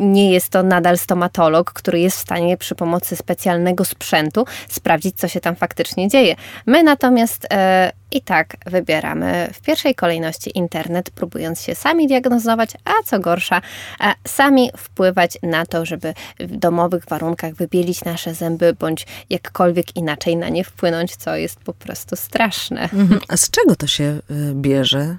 nie 0.00 0.32
jest 0.32 0.48
to 0.48 0.62
nadal 0.62 0.98
stomatolog, 0.98 1.72
który 1.72 2.00
jest 2.00 2.16
w 2.16 2.20
stanie 2.20 2.56
przy 2.56 2.74
pomocy 2.74 3.16
specjalnego 3.16 3.84
sprzętu 3.84 4.44
sprawdzić, 4.68 5.16
co 5.16 5.28
się 5.28 5.40
tam 5.40 5.56
faktycznie 5.56 6.08
dzieje. 6.08 6.36
My 6.66 6.77
natomiast 6.82 7.46
e, 7.50 7.92
i 8.10 8.22
tak 8.22 8.56
wybieramy 8.66 9.50
w 9.54 9.60
pierwszej 9.60 9.94
kolejności 9.94 10.58
internet, 10.58 11.10
próbując 11.10 11.62
się 11.62 11.74
sami 11.74 12.08
diagnozować, 12.08 12.70
a 12.84 12.92
co 13.04 13.18
gorsza, 13.20 13.62
e, 14.00 14.14
sami 14.28 14.70
wpływać 14.76 15.38
na 15.42 15.66
to, 15.66 15.86
żeby 15.86 16.14
w 16.40 16.56
domowych 16.56 17.04
warunkach 17.04 17.54
wybielić 17.54 18.04
nasze 18.04 18.34
zęby, 18.34 18.72
bądź 18.72 19.06
jakkolwiek 19.30 19.96
inaczej 19.96 20.36
na 20.36 20.48
nie 20.48 20.64
wpłynąć, 20.64 21.16
co 21.16 21.36
jest 21.36 21.60
po 21.60 21.74
prostu 21.74 22.16
straszne. 22.16 22.82
Mhm. 22.82 23.20
A 23.28 23.36
z 23.36 23.50
czego 23.50 23.76
to 23.76 23.86
się 23.86 24.04
y, 24.04 24.54
bierze? 24.54 25.16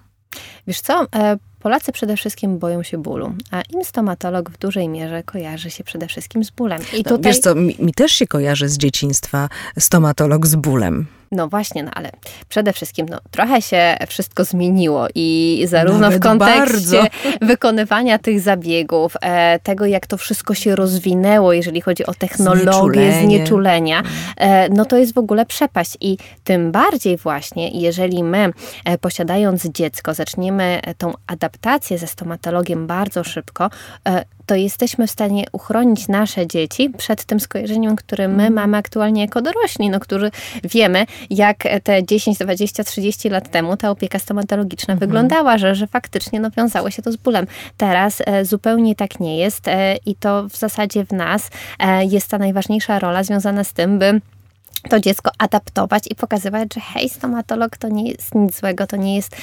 Wiesz 0.68 0.82
co, 0.82 1.08
e, 1.16 1.38
Polacy 1.60 1.92
przede 1.92 2.18
wszystkim 2.18 2.60
boją 2.60 2.84
się 2.84 2.98
bólu, 2.98 3.34
a 3.52 3.62
im 3.62 3.84
stomatolog 3.84 4.50
w 4.50 4.58
dużej 4.58 4.90
mierze 4.90 5.24
kojarzy 5.24 5.72
się 5.72 5.84
przede 5.84 6.08
wszystkim 6.08 6.44
z 6.44 6.50
bólem. 6.50 6.82
I 6.94 6.98
no, 6.98 7.04
tutaj... 7.04 7.32
Wiesz 7.32 7.40
co, 7.40 7.56
mi, 7.56 7.76
mi 7.80 7.94
też 7.94 8.12
się 8.12 8.28
kojarzy 8.28 8.70
z 8.70 8.78
dzieciństwa 8.78 9.50
stomatolog 9.80 10.48
z 10.48 10.56
bólem. 10.56 11.08
No 11.32 11.48
właśnie, 11.48 11.84
no 11.84 11.92
ale 11.94 12.12
przede 12.50 12.74
wszystkim 12.74 13.10
no, 13.10 13.18
trochę 13.32 13.62
się 13.62 13.98
wszystko 14.08 14.44
zmieniło 14.44 15.08
i 15.16 15.66
zarówno 15.68 16.00
Nawet 16.00 16.20
w 16.20 16.24
kontekście 16.24 16.98
bardzo. 16.98 17.08
wykonywania 17.48 18.20
tych 18.20 18.40
zabiegów, 18.40 19.14
e, 19.22 19.60
tego 19.60 19.86
jak 19.86 20.08
to 20.08 20.18
wszystko 20.18 20.54
się 20.54 20.76
rozwinęło, 20.76 21.54
jeżeli 21.54 21.82
chodzi 21.82 22.06
o 22.06 22.14
technologię, 22.14 22.64
znieczulenie, 22.64 23.22
znieczulenia, 23.22 24.04
e, 24.38 24.70
no 24.70 24.86
to 24.86 24.98
jest 24.98 25.14
w 25.14 25.18
ogóle 25.18 25.46
przepaść. 25.46 25.98
I 26.02 26.18
tym 26.44 26.72
bardziej 26.72 27.18
właśnie, 27.18 27.70
jeżeli 27.70 28.24
my 28.24 28.52
e, 28.86 28.98
posiadając 28.98 29.66
dziecko 29.66 30.14
zaczniemy 30.14 30.80
tą 30.98 31.14
adaptację 31.28 31.98
ze 31.98 32.08
stomatologiem 32.08 32.88
bardzo 32.88 33.24
szybko, 33.24 33.70
e, 34.08 34.24
to 34.50 34.56
jesteśmy 34.56 35.08
w 35.08 35.12
stanie 35.12 35.44
uchronić 35.52 36.08
nasze 36.08 36.48
dzieci 36.48 36.90
przed 36.98 37.24
tym 37.26 37.40
skojarzeniem, 37.40 37.96
które 37.96 38.28
my 38.28 38.34
mhm. 38.34 38.54
mamy 38.54 38.78
aktualnie 38.78 39.22
jako 39.22 39.42
dorośli, 39.42 39.90
no, 39.90 40.00
którzy 40.00 40.32
wiemy, 40.64 41.06
jak 41.30 41.58
te 41.84 42.04
10, 42.04 42.38
20, 42.38 42.84
30 42.84 43.30
lat 43.30 43.52
temu 43.52 43.78
ta 43.78 43.90
opieka 43.90 44.20
stomatologiczna 44.20 44.94
mhm. 44.94 45.10
wyglądała, 45.10 45.58
że, 45.58 45.76
że 45.76 45.88
faktycznie 45.88 46.40
no, 46.40 46.52
wiązało 46.52 46.90
się 46.90 47.02
to 47.02 47.12
z 47.12 47.16
bólem. 47.16 47.48
Teraz 47.78 48.22
e, 48.26 48.46
zupełnie 48.46 48.96
tak 48.96 49.20
nie 49.20 49.38
jest 49.38 49.68
e, 49.68 49.96
i 50.06 50.16
to 50.16 50.50
w 50.50 50.58
zasadzie 50.58 51.06
w 51.06 51.12
nas 51.12 51.50
e, 51.80 52.06
jest 52.06 52.28
ta 52.28 52.38
najważniejsza 52.38 53.00
rola 53.00 53.24
związana 53.24 53.64
z 53.64 53.74
tym, 53.74 54.00
by 54.00 54.22
to 54.90 55.00
dziecko 55.00 55.32
adaptować 55.38 56.04
i 56.10 56.16
pokazywać, 56.16 56.74
że 56.74 56.82
hej, 56.82 57.10
stomatolog 57.10 57.78
to 57.78 57.90
nie 57.90 58.12
jest 58.12 58.36
nic 58.36 58.60
złego, 58.60 58.88
to 58.88 58.96
nie 58.96 59.16
jest 59.16 59.36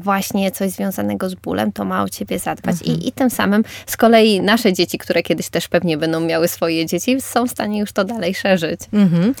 właśnie 0.00 0.50
coś 0.50 0.70
związanego 0.70 1.28
z 1.28 1.34
bólem, 1.34 1.72
to 1.72 1.84
ma 1.84 2.02
o 2.02 2.08
ciebie 2.08 2.38
zadbać. 2.38 2.76
Mhm. 2.76 2.98
I, 2.98 3.08
I 3.08 3.12
tym 3.12 3.30
samym 3.30 3.64
z 3.86 3.96
kolei 3.96 4.40
nasze 4.40 4.72
dzieci, 4.72 4.98
które 4.98 5.22
kiedyś 5.22 5.48
też 5.48 5.68
pewnie 5.68 5.96
będą 5.96 6.20
miały 6.20 6.48
swoje 6.48 6.86
dzieci, 6.86 7.20
są 7.20 7.46
w 7.46 7.50
stanie 7.50 7.80
już 7.80 7.92
to 7.92 8.04
dalej 8.04 8.34
szerzyć. 8.34 8.80
Mhm. 8.92 9.34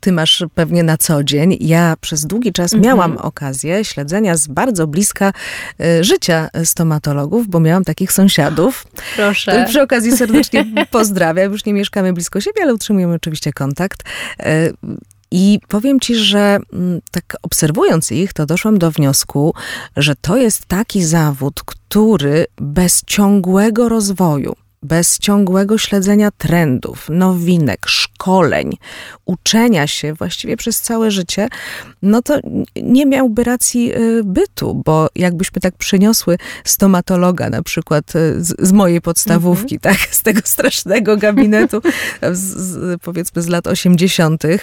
Ty 0.00 0.12
masz 0.12 0.44
pewnie 0.54 0.82
na 0.82 0.96
co 0.96 1.24
dzień. 1.24 1.56
Ja 1.60 1.94
przez 2.00 2.26
długi 2.26 2.52
czas 2.52 2.74
mhm. 2.74 2.82
miałam 2.82 3.16
okazję 3.16 3.84
śledzenia 3.84 4.36
z 4.36 4.46
bardzo 4.46 4.86
bliska 4.86 5.32
y, 5.80 6.04
życia 6.04 6.48
stomatologów, 6.64 7.48
bo 7.48 7.60
miałam 7.60 7.84
takich 7.84 8.12
sąsiadów. 8.12 8.86
Proszę. 9.16 9.64
Przy 9.68 9.82
okazji 9.82 10.16
serdecznie 10.16 10.64
pozdrawiam. 10.90 11.52
Już 11.52 11.64
nie 11.64 11.72
mieszkamy 11.72 12.12
blisko 12.12 12.40
siebie, 12.40 12.62
ale 12.62 12.74
utrzymujemy 12.74 13.14
oczywiście 13.14 13.52
kontakt. 13.52 14.02
E, 14.40 14.70
I 15.30 15.58
powiem 15.68 16.00
ci, 16.00 16.14
że 16.14 16.58
mm, 16.72 17.00
tak 17.10 17.36
obserwując 17.42 18.12
ich, 18.12 18.32
to 18.32 18.46
doszłam 18.46 18.78
do 18.78 18.90
wniosku, 18.90 19.54
że 19.96 20.14
to 20.16 20.36
jest 20.36 20.66
taki 20.66 21.04
zawód, 21.04 21.62
który 21.62 22.46
bez 22.56 23.02
ciągłego 23.06 23.88
rozwoju, 23.88 24.56
bez 24.84 25.18
ciągłego 25.18 25.78
śledzenia 25.78 26.30
trendów, 26.30 27.06
nowinek, 27.08 27.86
szkoleń, 27.86 28.76
uczenia 29.24 29.86
się 29.86 30.14
właściwie 30.14 30.56
przez 30.56 30.80
całe 30.80 31.10
życie, 31.10 31.48
no 32.02 32.22
to 32.22 32.38
nie 32.76 33.06
miałby 33.06 33.44
racji 33.44 33.94
y, 33.96 34.24
bytu, 34.24 34.82
bo 34.84 35.08
jakbyśmy 35.14 35.60
tak 35.60 35.74
przyniosły 35.74 36.38
stomatologa 36.64 37.50
na 37.50 37.62
przykład 37.62 38.16
y, 38.16 38.44
z, 38.44 38.54
z 38.58 38.72
mojej 38.72 39.00
podstawówki, 39.00 39.78
-hmm. 39.78 39.82
tak, 39.82 39.98
z 40.10 40.22
tego 40.22 40.40
strasznego 40.44 41.16
gabinetu, 41.16 41.80
z, 42.32 42.38
z, 42.40 43.00
powiedzmy 43.02 43.42
z 43.42 43.48
lat 43.48 43.66
80., 43.66 44.44
y, 44.44 44.58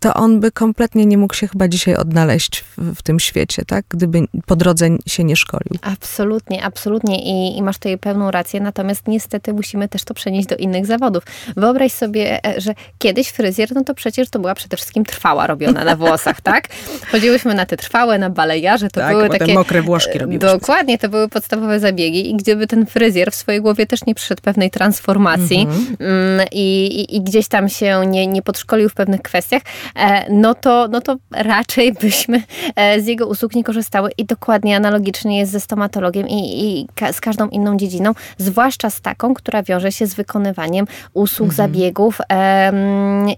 to 0.00 0.14
on 0.14 0.40
by 0.40 0.52
kompletnie 0.52 1.06
nie 1.06 1.18
mógł 1.18 1.34
się 1.34 1.48
chyba 1.48 1.68
dzisiaj 1.68 1.96
odnaleźć 1.96 2.60
w, 2.60 2.94
w 2.94 3.02
tym 3.02 3.20
świecie, 3.20 3.64
tak, 3.66 3.84
gdyby 3.88 4.24
po 4.46 4.56
drodze 4.56 4.88
się 5.06 5.24
nie 5.24 5.36
szkolił. 5.36 5.78
Absolutnie, 5.82 6.64
absolutnie 6.64 7.22
i, 7.22 7.58
i 7.58 7.62
masz 7.62 7.76
tutaj 7.76 7.98
pełną 7.98 8.30
rację, 8.30 8.60
natomiast 8.60 9.08
niestety 9.08 9.39
musimy 9.52 9.88
też 9.88 10.04
to 10.04 10.14
przenieść 10.14 10.48
do 10.48 10.56
innych 10.56 10.86
zawodów. 10.86 11.24
Wyobraź 11.56 11.92
sobie, 11.92 12.44
e, 12.46 12.60
że 12.60 12.74
kiedyś 12.98 13.28
fryzjer, 13.28 13.68
no 13.74 13.84
to 13.84 13.94
przecież 13.94 14.30
to 14.30 14.38
była 14.38 14.54
przede 14.54 14.76
wszystkim 14.76 15.04
trwała 15.04 15.46
robiona 15.46 15.84
na 15.84 15.96
włosach, 15.96 16.40
tak? 16.50 16.68
Chodziłyśmy 17.12 17.54
na 17.54 17.66
te 17.66 17.76
trwałe, 17.76 18.18
na 18.18 18.30
balejarze, 18.30 18.88
to 18.88 19.00
tak, 19.00 19.16
były 19.16 19.28
takie... 19.28 19.54
mokre 19.54 19.82
włoszki 19.82 20.18
robiły. 20.18 20.38
Dokładnie, 20.38 20.98
to 20.98 21.08
były 21.08 21.28
podstawowe 21.28 21.80
zabiegi 21.80 22.30
i 22.30 22.36
gdyby 22.36 22.66
ten 22.66 22.86
fryzjer 22.86 23.30
w 23.30 23.34
swojej 23.34 23.60
głowie 23.60 23.86
też 23.86 24.06
nie 24.06 24.14
przyszedł 24.14 24.42
pewnej 24.42 24.70
transformacji 24.70 25.60
mhm. 25.60 25.96
mm, 26.00 26.46
i, 26.52 26.86
i, 26.86 27.16
i, 27.16 27.20
gdzieś 27.20 27.48
tam 27.48 27.68
się 27.68 28.02
nie, 28.06 28.26
nie 28.26 28.42
podszkolił 28.42 28.88
w 28.88 28.94
pewnych 28.94 29.22
kwestiach, 29.22 29.62
e, 29.96 30.32
no 30.32 30.54
to, 30.54 30.88
no 30.90 31.00
to 31.00 31.16
raczej 31.30 31.92
byśmy 31.92 32.42
e, 32.76 33.00
z 33.00 33.06
jego 33.06 33.26
usług 33.26 33.54
nie 33.54 33.64
korzystały 33.64 34.10
i 34.18 34.24
dokładnie 34.24 34.76
analogicznie 34.76 35.38
jest 35.38 35.52
ze 35.52 35.60
stomatologiem 35.60 36.28
i, 36.28 36.64
i 36.64 36.86
z 37.12 37.20
każdą 37.20 37.48
inną 37.48 37.76
dziedziną, 37.76 38.12
zwłaszcza 38.38 38.90
z 38.90 39.00
taką, 39.00 39.29
która 39.34 39.62
wiąże 39.62 39.92
się 39.92 40.06
z 40.06 40.14
wykonywaniem 40.14 40.86
usług, 41.12 41.50
mhm. 41.50 41.56
zabiegów 41.56 42.18
e, 42.32 42.72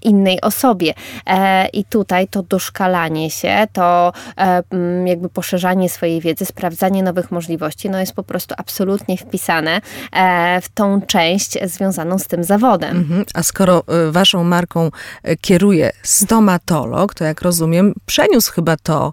innej 0.03 0.41
osobie. 0.41 0.95
E, 1.27 1.69
I 1.69 1.85
tutaj 1.85 2.29
to 2.29 2.43
doszkalanie 2.43 3.31
się, 3.31 3.67
to 3.73 4.13
e, 4.39 4.63
jakby 5.07 5.29
poszerzanie 5.29 5.89
swojej 5.89 6.21
wiedzy, 6.21 6.45
sprawdzanie 6.45 7.03
nowych 7.03 7.31
możliwości, 7.31 7.91
no 7.91 8.01
jest 8.01 8.13
po 8.13 8.23
prostu 8.23 8.55
absolutnie 8.59 9.17
wpisane 9.17 9.81
e, 10.13 10.61
w 10.61 10.69
tą 10.69 11.03
część 11.03 11.59
związaną 11.65 12.19
z 12.19 12.27
tym 12.27 12.45
zawodem. 12.45 12.97
Mhm. 12.97 13.25
A 13.35 13.43
skoro 13.43 13.83
e, 13.87 14.13
waszą 14.13 14.45
marką 14.45 14.91
e, 15.23 15.37
kieruje 15.37 15.91
stomatolog, 16.03 17.15
to 17.15 17.25
jak 17.25 17.43
rozumiem, 17.43 17.95
przeniósł 18.07 18.53
chyba 18.53 18.77
to 18.77 19.13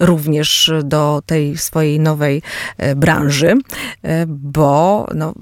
również 0.00 0.72
do 0.84 1.22
tej 1.26 1.58
swojej 1.58 2.00
nowej 2.00 2.42
branży, 2.96 3.54
bo 4.26 5.06
no, 5.14 5.34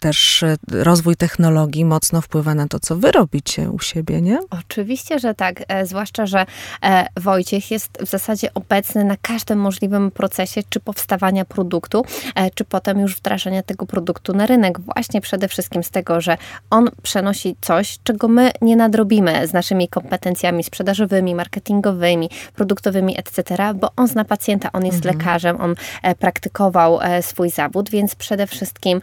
też 0.00 0.42
e, 0.42 0.56
rozwój 0.70 1.16
technologii 1.16 1.84
mocno 1.84 2.20
wpływa 2.20 2.54
na 2.54 2.68
to, 2.68 2.80
co 2.80 2.96
wy 2.96 3.12
robicie 3.12 3.70
u 3.70 3.78
siebie, 3.78 4.20
nie? 4.20 4.38
Oczywiście, 4.50 5.18
że 5.18 5.34
tak. 5.34 5.62
E, 5.68 5.86
zwłaszcza, 5.86 6.26
że 6.26 6.46
e, 6.82 7.06
Wojciech 7.16 7.70
jest 7.70 7.98
w 8.00 8.06
zasadzie 8.06 8.54
obecny 8.54 9.04
na 9.04 9.16
każdym 9.22 9.58
możliwym 9.58 10.10
procesie, 10.10 10.62
czy 10.68 10.80
powstawania 10.80 11.44
produktu, 11.44 12.04
czy 12.54 12.64
potem 12.64 13.00
już 13.00 13.16
wdrażania 13.16 13.62
tego 13.62 13.86
produktu 13.86 14.32
na 14.32 14.46
rynek. 14.46 14.80
Właśnie 14.80 15.20
przede 15.20 15.48
wszystkim 15.48 15.82
z 15.82 15.90
tego, 15.90 16.20
że 16.20 16.36
on 16.70 16.88
przenosi 17.02 17.56
coś, 17.60 17.98
czego 18.04 18.28
my 18.28 18.50
nie 18.62 18.76
nadrobimy 18.76 19.46
z 19.46 19.52
naszymi 19.52 19.88
kompetencjami 19.88 20.64
sprzedażowymi, 20.64 21.34
marketingowymi, 21.34 22.30
produktowymi, 22.54 23.18
etc., 23.18 23.56
bo 23.74 23.90
on 23.96 24.08
zna 24.08 24.24
pacjenta, 24.24 24.72
on 24.72 24.86
jest 24.86 25.06
mhm. 25.06 25.18
lekarzem, 25.18 25.60
on 25.60 25.74
praktykował 26.18 26.98
swój 27.20 27.50
zawód, 27.50 27.90
więc 27.90 28.14
przede 28.14 28.46
wszystkim 28.46 29.00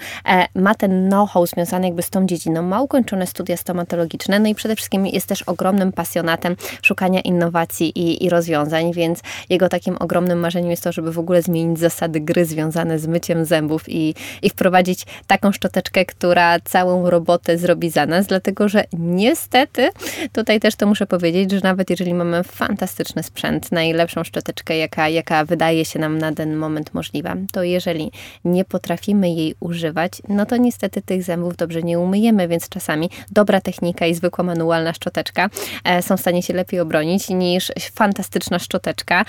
ma 0.55 0.75
ten 0.75 0.84
ten 0.87 1.09
know-how 1.09 1.45
związany 1.45 1.85
jakby 1.87 2.03
z 2.03 2.09
tą 2.09 2.25
dziedziną, 2.25 2.61
ma 2.61 2.81
ukończone 2.81 3.27
studia 3.27 3.57
stomatologiczne, 3.57 4.39
no 4.39 4.49
i 4.49 4.55
przede 4.55 4.75
wszystkim 4.75 5.07
jest 5.07 5.27
też 5.27 5.41
ogromnym 5.41 5.91
pasjonatem 5.91 6.55
szukania 6.81 7.21
innowacji 7.21 7.99
i, 7.99 8.25
i 8.25 8.29
rozwiązań, 8.29 8.93
więc 8.93 9.19
jego 9.49 9.69
takim 9.69 9.97
ogromnym 9.99 10.39
marzeniem 10.39 10.71
jest 10.71 10.83
to, 10.83 10.91
żeby 10.91 11.11
w 11.11 11.19
ogóle 11.19 11.41
zmienić 11.41 11.79
zasady 11.79 12.19
gry 12.19 12.45
związane 12.45 12.99
z 12.99 13.07
myciem 13.07 13.45
zębów 13.45 13.89
i, 13.89 14.15
i 14.41 14.49
wprowadzić 14.49 15.05
taką 15.27 15.51
szczoteczkę, 15.51 16.05
która 16.05 16.59
całą 16.59 17.09
robotę 17.09 17.57
zrobi 17.57 17.89
za 17.89 18.05
nas, 18.05 18.27
dlatego 18.27 18.69
że 18.69 18.83
niestety, 18.93 19.89
tutaj 20.33 20.59
też 20.59 20.75
to 20.75 20.87
muszę 20.87 21.07
powiedzieć, 21.07 21.51
że 21.51 21.59
nawet 21.63 21.89
jeżeli 21.89 22.13
mamy 22.13 22.43
fantastyczny 22.43 23.23
sprzęt, 23.23 23.71
najlepszą 23.71 24.23
szczoteczkę, 24.23 24.77
jaka, 24.77 25.09
jaka 25.09 25.45
wydaje 25.45 25.85
się 25.85 25.99
nam 25.99 26.17
na 26.17 26.31
ten 26.31 26.55
moment 26.55 26.93
możliwa, 26.93 27.35
to 27.51 27.63
jeżeli 27.63 28.11
nie 28.45 28.65
potrafimy 28.65 29.29
jej 29.29 29.55
używać, 29.59 30.21
no 30.29 30.45
to 30.45 30.57
nie 30.57 30.71
niestety 30.75 31.01
tych 31.01 31.23
zębów 31.23 31.55
dobrze 31.57 31.83
nie 31.83 31.99
umyjemy, 31.99 32.47
więc 32.47 32.69
czasami 32.69 33.09
dobra 33.31 33.61
technika 33.61 34.05
i 34.05 34.13
zwykła 34.13 34.43
manualna 34.43 34.93
szczoteczka 34.93 35.49
e, 35.83 36.01
są 36.01 36.17
w 36.17 36.19
stanie 36.19 36.43
się 36.43 36.53
lepiej 36.53 36.79
obronić 36.79 37.29
niż 37.29 37.71
fantastyczna 37.93 38.59
szczoteczka 38.59 39.25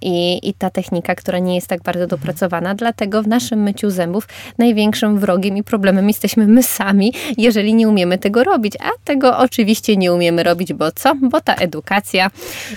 i, 0.00 0.48
i 0.48 0.54
ta 0.54 0.70
technika, 0.70 1.14
która 1.14 1.38
nie 1.38 1.54
jest 1.54 1.66
tak 1.66 1.82
bardzo 1.82 2.06
dopracowana. 2.06 2.74
Dlatego 2.74 3.22
w 3.22 3.28
naszym 3.28 3.62
myciu 3.62 3.90
zębów 3.90 4.28
największym 4.58 5.18
wrogiem 5.18 5.56
i 5.56 5.62
problemem 5.62 6.08
jesteśmy 6.08 6.46
my 6.46 6.62
sami, 6.62 7.12
jeżeli 7.36 7.74
nie 7.74 7.88
umiemy 7.88 8.18
tego 8.18 8.44
robić. 8.44 8.74
A 8.80 8.90
tego 9.04 9.38
oczywiście 9.38 9.96
nie 9.96 10.12
umiemy 10.12 10.42
robić, 10.42 10.72
bo 10.72 10.92
co? 10.92 11.14
Bo 11.14 11.40
ta 11.40 11.54
edukacja 11.54 12.30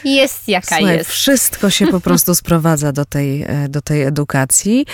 jest 0.04 0.48
jaka 0.48 0.76
Słuchaj, 0.78 0.98
jest. 0.98 1.10
Wszystko 1.10 1.70
się 1.70 1.88
po 1.88 2.00
prostu 2.00 2.36
sprowadza 2.36 2.92
do 2.92 3.06
tej, 3.06 3.44
e, 3.44 3.70
do 3.70 3.82
tej 3.82 4.02
edukacji. 4.02 4.86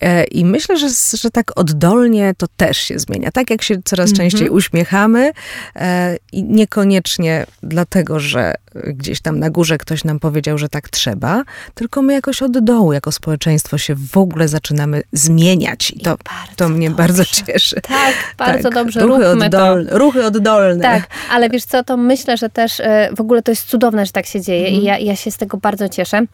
E, 0.00 0.24
I 0.24 0.44
myślę, 0.44 0.76
że, 0.76 0.88
że 1.14 1.30
tak 1.30 1.52
oddolnie 1.56 2.09
to 2.38 2.46
też 2.56 2.76
się 2.76 2.98
zmienia. 2.98 3.30
Tak 3.30 3.50
jak 3.50 3.62
się 3.62 3.82
coraz 3.84 4.12
częściej 4.12 4.40
mm 4.40 4.52
-hmm. 4.52 4.56
uśmiechamy 4.56 5.32
e, 5.76 6.16
i 6.32 6.44
niekoniecznie 6.44 7.46
dlatego, 7.62 8.20
że 8.20 8.54
gdzieś 8.74 9.20
tam 9.20 9.38
na 9.38 9.50
górze 9.50 9.78
ktoś 9.78 10.04
nam 10.04 10.18
powiedział, 10.18 10.58
że 10.58 10.68
tak 10.68 10.88
trzeba, 10.88 11.42
tylko 11.74 12.02
my 12.02 12.12
jakoś 12.12 12.42
od 12.42 12.58
dołu, 12.58 12.92
jako 12.92 13.12
społeczeństwo 13.12 13.78
się 13.78 13.94
w 13.94 14.16
ogóle 14.16 14.48
zaczynamy 14.48 15.02
zmieniać. 15.12 15.90
I 15.90 16.00
to, 16.00 16.16
I 16.52 16.56
to 16.56 16.68
mnie 16.68 16.88
dobrze. 16.88 17.02
bardzo 17.02 17.24
cieszy. 17.24 17.80
Tak, 17.80 18.14
bardzo 18.38 18.62
tak. 18.62 18.74
dobrze. 18.74 19.00
Ruchy, 19.00 19.28
oddolne, 19.28 19.98
ruchy 19.98 20.24
oddolne. 20.24 20.82
Tak, 20.82 21.08
ale 21.30 21.50
wiesz 21.50 21.64
co, 21.64 21.84
to 21.84 21.96
myślę, 21.96 22.36
że 22.36 22.48
też 22.48 22.80
e, 22.80 23.10
w 23.16 23.20
ogóle 23.20 23.42
to 23.42 23.52
jest 23.52 23.66
cudowne, 23.66 24.06
że 24.06 24.12
tak 24.12 24.26
się 24.26 24.40
dzieje 24.40 24.68
mm 24.68 24.80
i 24.80 24.84
ja, 24.84 24.98
ja 24.98 25.16
się 25.16 25.30
z 25.30 25.36
tego 25.36 25.56
bardzo 25.56 25.88
cieszę. 25.88 26.26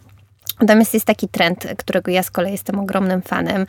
Natomiast 0.60 0.94
jest 0.94 1.06
taki 1.06 1.28
trend, 1.28 1.66
którego 1.78 2.10
ja 2.10 2.22
z 2.22 2.30
kolei 2.30 2.52
jestem 2.52 2.78
ogromnym 2.78 3.22
fanem. 3.22 3.66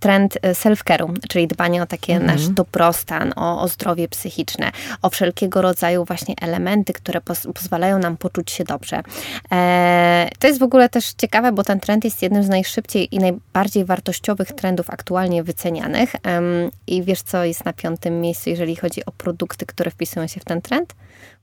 trend 0.00 0.38
self-care'u, 0.42 1.14
czyli 1.28 1.46
dbanie 1.46 1.82
o 1.82 1.86
taki 1.86 2.12
mm. 2.12 2.26
nasz 2.26 2.48
dobrostan, 2.48 3.32
o, 3.36 3.60
o 3.60 3.68
zdrowie 3.68 4.08
psychiczne, 4.08 4.72
o 5.02 5.10
wszelkiego 5.10 5.62
rodzaju 5.62 6.04
właśnie 6.04 6.34
elementy, 6.40 6.92
które 6.92 7.20
pos 7.20 7.46
pozwalają 7.54 7.98
nam 7.98 8.16
poczuć 8.16 8.50
się 8.50 8.64
dobrze. 8.64 9.00
E, 9.52 10.28
to 10.38 10.46
jest 10.46 10.60
w 10.60 10.62
ogóle 10.62 10.88
też 10.88 11.12
ciekawe, 11.12 11.52
bo 11.52 11.64
ten 11.64 11.80
trend 11.80 12.04
jest 12.04 12.22
jednym 12.22 12.42
z 12.42 12.48
najszybciej 12.48 13.14
i 13.14 13.18
najbardziej 13.18 13.84
wartościowych 13.84 14.52
trendów 14.52 14.90
aktualnie 14.90 15.42
wycenianych. 15.42 16.12
I 16.86 17.02
wiesz, 17.02 17.22
co 17.22 17.44
jest 17.44 17.64
na 17.64 17.72
piątym 17.72 18.20
miejscu, 18.20 18.50
jeżeli 18.50 18.76
chodzi 18.76 19.04
o 19.04 19.12
produkty, 19.12 19.66
które 19.66 19.90
wpisują 19.90 20.26
się 20.26 20.40
w 20.40 20.44
ten 20.44 20.62
trend? 20.62 20.94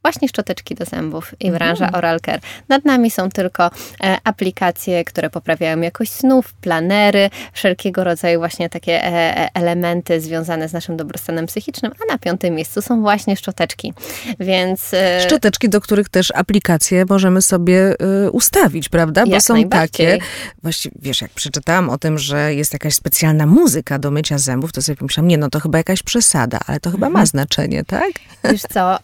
Właśnie 0.04 0.28
szczoteczki 0.28 0.76
do 0.76 0.86
zębów 0.86 1.34
i 1.40 1.52
branża 1.52 1.86
mm. 1.86 1.96
oral 1.96 2.20
care. 2.20 2.40
Nad 2.70 2.86
nami 2.86 3.12
są 3.12 3.30
tylko 3.30 3.72
e, 4.04 4.18
aplikacje, 4.24 5.04
które 5.04 5.30
poprawiają 5.30 5.82
jakość 5.82 6.12
snów, 6.12 6.54
planery, 6.54 7.30
wszelkiego 7.54 8.04
rodzaju 8.04 8.40
właśnie 8.40 8.70
takie 8.70 9.04
e, 9.04 9.38
e, 9.38 9.50
elementy 9.54 10.22
związane 10.22 10.70
z 10.70 10.74
naszym 10.74 10.98
dobrostanem 10.98 11.46
psychicznym, 11.46 11.92
a 12.04 12.12
na 12.12 12.18
piątym 12.18 12.56
miejscu 12.56 12.82
są 12.82 13.02
właśnie 13.02 13.36
szczoteczki. 13.38 13.94
Więc 14.40 14.92
szczoteczki, 15.26 15.70
do 15.70 15.82
których 15.82 16.10
też 16.10 16.32
aplikacje 16.36 17.06
możemy 17.10 17.42
sobie 17.42 17.96
ustawić, 18.32 18.90
prawda? 18.90 19.26
Bo 19.26 19.42
są 19.42 19.70
takie, 19.70 20.18
właściwie 20.64 20.96
wiesz, 21.02 21.22
jak 21.22 21.32
przeczytałam 21.32 21.90
o 21.90 21.98
tym, 21.98 22.18
że 22.18 22.54
jest 22.54 22.74
jakaś 22.74 22.96
specjalna 22.96 23.46
muzyka 23.46 24.00
do 24.00 24.12
mycia 24.12 24.38
zębów, 24.38 24.72
to 24.72 24.82
sobie 24.82 24.96
pomyślałam, 24.96 25.28
nie 25.28 25.38
no, 25.38 25.50
to 25.50 25.60
chyba 25.60 25.78
jakaś 25.78 26.04
przesada, 26.04 26.60
ale 26.68 26.80
to 26.80 26.92
chyba 26.92 27.06
ma 27.06 27.20
mhm. 27.20 27.28
znaczenie, 27.28 27.84
tak? 27.84 28.12
Wiesz 28.44 28.62
co, 28.62 28.98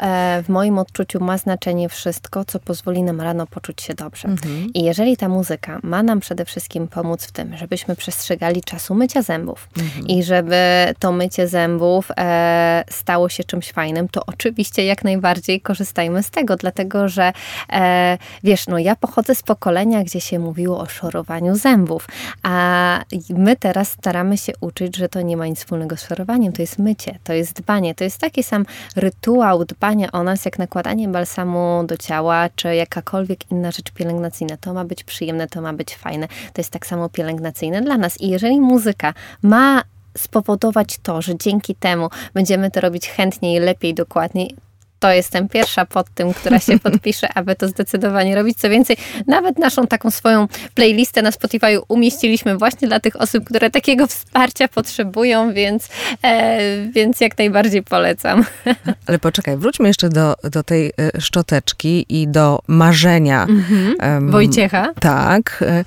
w 0.44 0.50
moim 0.50 0.69
odczuciu 0.78 1.24
ma 1.24 1.38
znaczenie 1.38 1.90
wszystko, 1.90 2.46
co 2.46 2.60
pozwoli 2.60 3.04
nam 3.04 3.22
rano 3.22 3.48
poczuć 3.48 3.82
się 3.82 3.94
dobrze. 3.94 4.28
Mhm. 4.28 4.68
I 4.74 4.84
jeżeli 4.84 5.18
ta 5.18 5.30
muzyka 5.30 5.80
ma 5.84 6.04
nam 6.04 6.20
przede 6.20 6.46
wszystkim 6.46 6.88
pomóc 6.88 7.26
w 7.26 7.32
tym, 7.32 7.58
żebyśmy 7.58 7.96
przestrzegali 7.96 8.62
czasu 8.62 8.96
mycia 8.96 9.22
zębów 9.22 9.70
mhm. 9.78 10.08
i 10.08 10.24
żeby 10.24 10.56
to 11.00 11.12
mycie 11.12 11.48
zębów 11.48 12.12
e, 12.18 12.84
stało 12.90 13.30
się 13.30 13.44
czymś 13.44 13.72
fajnym, 13.72 14.10
to 14.10 14.22
oczywiście 14.26 14.86
jak 14.86 15.04
najbardziej 15.04 15.62
korzystajmy 15.62 16.24
z 16.24 16.30
tego, 16.30 16.56
dlatego 16.56 17.10
że 17.10 17.34
e, 17.74 18.18
wiesz, 18.44 18.68
no 18.68 18.80
ja 18.80 18.96
pochodzę 18.96 19.36
z 19.36 19.44
pokolenia, 19.44 20.04
gdzie 20.04 20.22
się 20.22 20.40
mówiło 20.40 20.80
o 20.80 20.86
szorowaniu 20.86 21.56
zębów, 21.56 22.08
a 22.44 23.04
my 23.30 23.56
teraz 23.56 23.92
staramy 23.92 24.38
się 24.38 24.54
uczyć, 24.62 24.96
że 24.98 25.10
to 25.10 25.22
nie 25.22 25.38
ma 25.38 25.48
nic 25.48 25.60
wspólnego 25.60 25.98
z 25.98 26.04
szorowaniem, 26.04 26.54
to 26.54 26.62
jest 26.62 26.80
mycie, 26.80 27.20
to 27.24 27.34
jest 27.34 27.54
dbanie, 27.62 27.96
to 27.96 28.04
jest 28.04 28.18
taki 28.18 28.44
sam 28.44 28.66
rytuał 28.96 29.66
dbania 29.66 30.12
o 30.12 30.24
nas, 30.24 30.46
jak 30.50 30.60
nakładanie 30.60 31.08
balsamu 31.08 31.84
do 31.86 31.98
ciała, 31.98 32.50
czy 32.56 32.76
jakakolwiek 32.76 33.52
inna 33.52 33.72
rzecz 33.72 33.92
pielęgnacyjna, 33.92 34.58
to 34.58 34.74
ma 34.74 34.86
być 34.86 35.04
przyjemne, 35.04 35.48
to 35.48 35.62
ma 35.62 35.74
być 35.74 35.96
fajne. 35.96 36.28
To 36.28 36.62
jest 36.62 36.70
tak 36.70 36.86
samo 36.86 37.10
pielęgnacyjne 37.10 37.82
dla 37.82 37.98
nas. 37.98 38.22
I 38.22 38.30
jeżeli 38.30 38.62
muzyka 38.62 39.14
ma 39.42 39.84
spowodować 40.18 40.98
to, 41.04 41.22
że 41.22 41.38
dzięki 41.38 41.76
temu 41.76 42.10
będziemy 42.34 42.72
to 42.72 42.82
robić 42.82 43.10
chętniej, 43.10 43.60
lepiej, 43.60 43.94
dokładniej, 43.94 44.56
to 45.00 45.12
jestem 45.12 45.50
pierwsza 45.50 45.86
pod 45.86 46.10
tym, 46.10 46.34
która 46.34 46.60
się 46.60 46.80
podpisze, 46.90 47.28
aby 47.36 47.56
to 47.56 47.68
zdecydowanie 47.68 48.36
robić. 48.36 48.58
Co 48.58 48.70
więcej, 48.70 48.98
nawet 49.28 49.58
naszą 49.58 49.88
taką 49.88 50.12
swoją 50.12 50.48
playlistę 50.76 51.22
na 51.22 51.32
Spotify 51.32 51.80
umieściliśmy 51.88 52.58
właśnie 52.58 52.88
dla 52.88 53.00
tych 53.00 53.22
osób, 53.22 53.44
które 53.44 53.70
takiego 53.70 54.08
wsparcia 54.08 54.68
potrzebują, 54.68 55.54
więc, 55.54 55.90
e, 56.24 56.88
więc 56.88 57.22
jak 57.22 57.38
najbardziej 57.38 57.84
polecam. 57.84 58.46
Ale 59.08 59.20
poczekaj, 59.20 59.58
wróćmy 59.58 59.88
jeszcze 59.88 60.10
do, 60.10 60.36
do 60.44 60.64
tej 60.64 60.88
e, 60.88 61.22
szczoteczki 61.22 62.06
i 62.10 62.28
do 62.28 62.60
marzenia. 62.68 63.44
Mhm. 63.44 63.96
Um, 64.02 64.32
Wojciecha. 64.32 64.94
Tak. 65.00 65.64
E, 65.68 65.84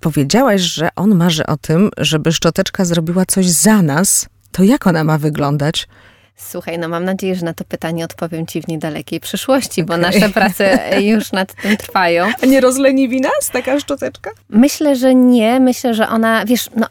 powiedziałaś, 0.00 0.60
że 0.60 0.88
on 0.96 1.14
marzy 1.14 1.46
o 1.46 1.56
tym, 1.56 1.90
żeby 1.98 2.32
szczoteczka 2.32 2.84
zrobiła 2.84 3.26
coś 3.26 3.46
za 3.46 3.82
nas. 3.82 4.28
To 4.52 4.62
jak 4.62 4.86
ona 4.86 5.04
ma 5.04 5.18
wyglądać? 5.18 5.88
Słuchaj, 6.36 6.78
no 6.78 6.88
mam 6.88 7.04
nadzieję, 7.04 7.34
że 7.34 7.44
na 7.44 7.54
to 7.54 7.64
pytanie 7.64 8.04
odpowiem 8.04 8.46
Ci 8.46 8.62
w 8.62 8.68
niedalekiej 8.68 9.20
przyszłości, 9.20 9.84
bo 9.84 9.94
okay. 9.94 10.02
nasze 10.12 10.28
prace 10.28 10.78
już 11.00 11.32
nad 11.32 11.54
tym 11.54 11.76
trwają. 11.76 12.32
A 12.42 12.46
nie 12.46 12.60
rozleniwi 12.60 13.20
nas 13.20 13.50
taka 13.52 13.80
szczoteczka? 13.80 14.30
Myślę, 14.48 14.96
że 14.96 15.14
nie. 15.14 15.60
Myślę, 15.60 15.94
że 15.94 16.08
ona, 16.08 16.44
wiesz, 16.44 16.70
no 16.76 16.86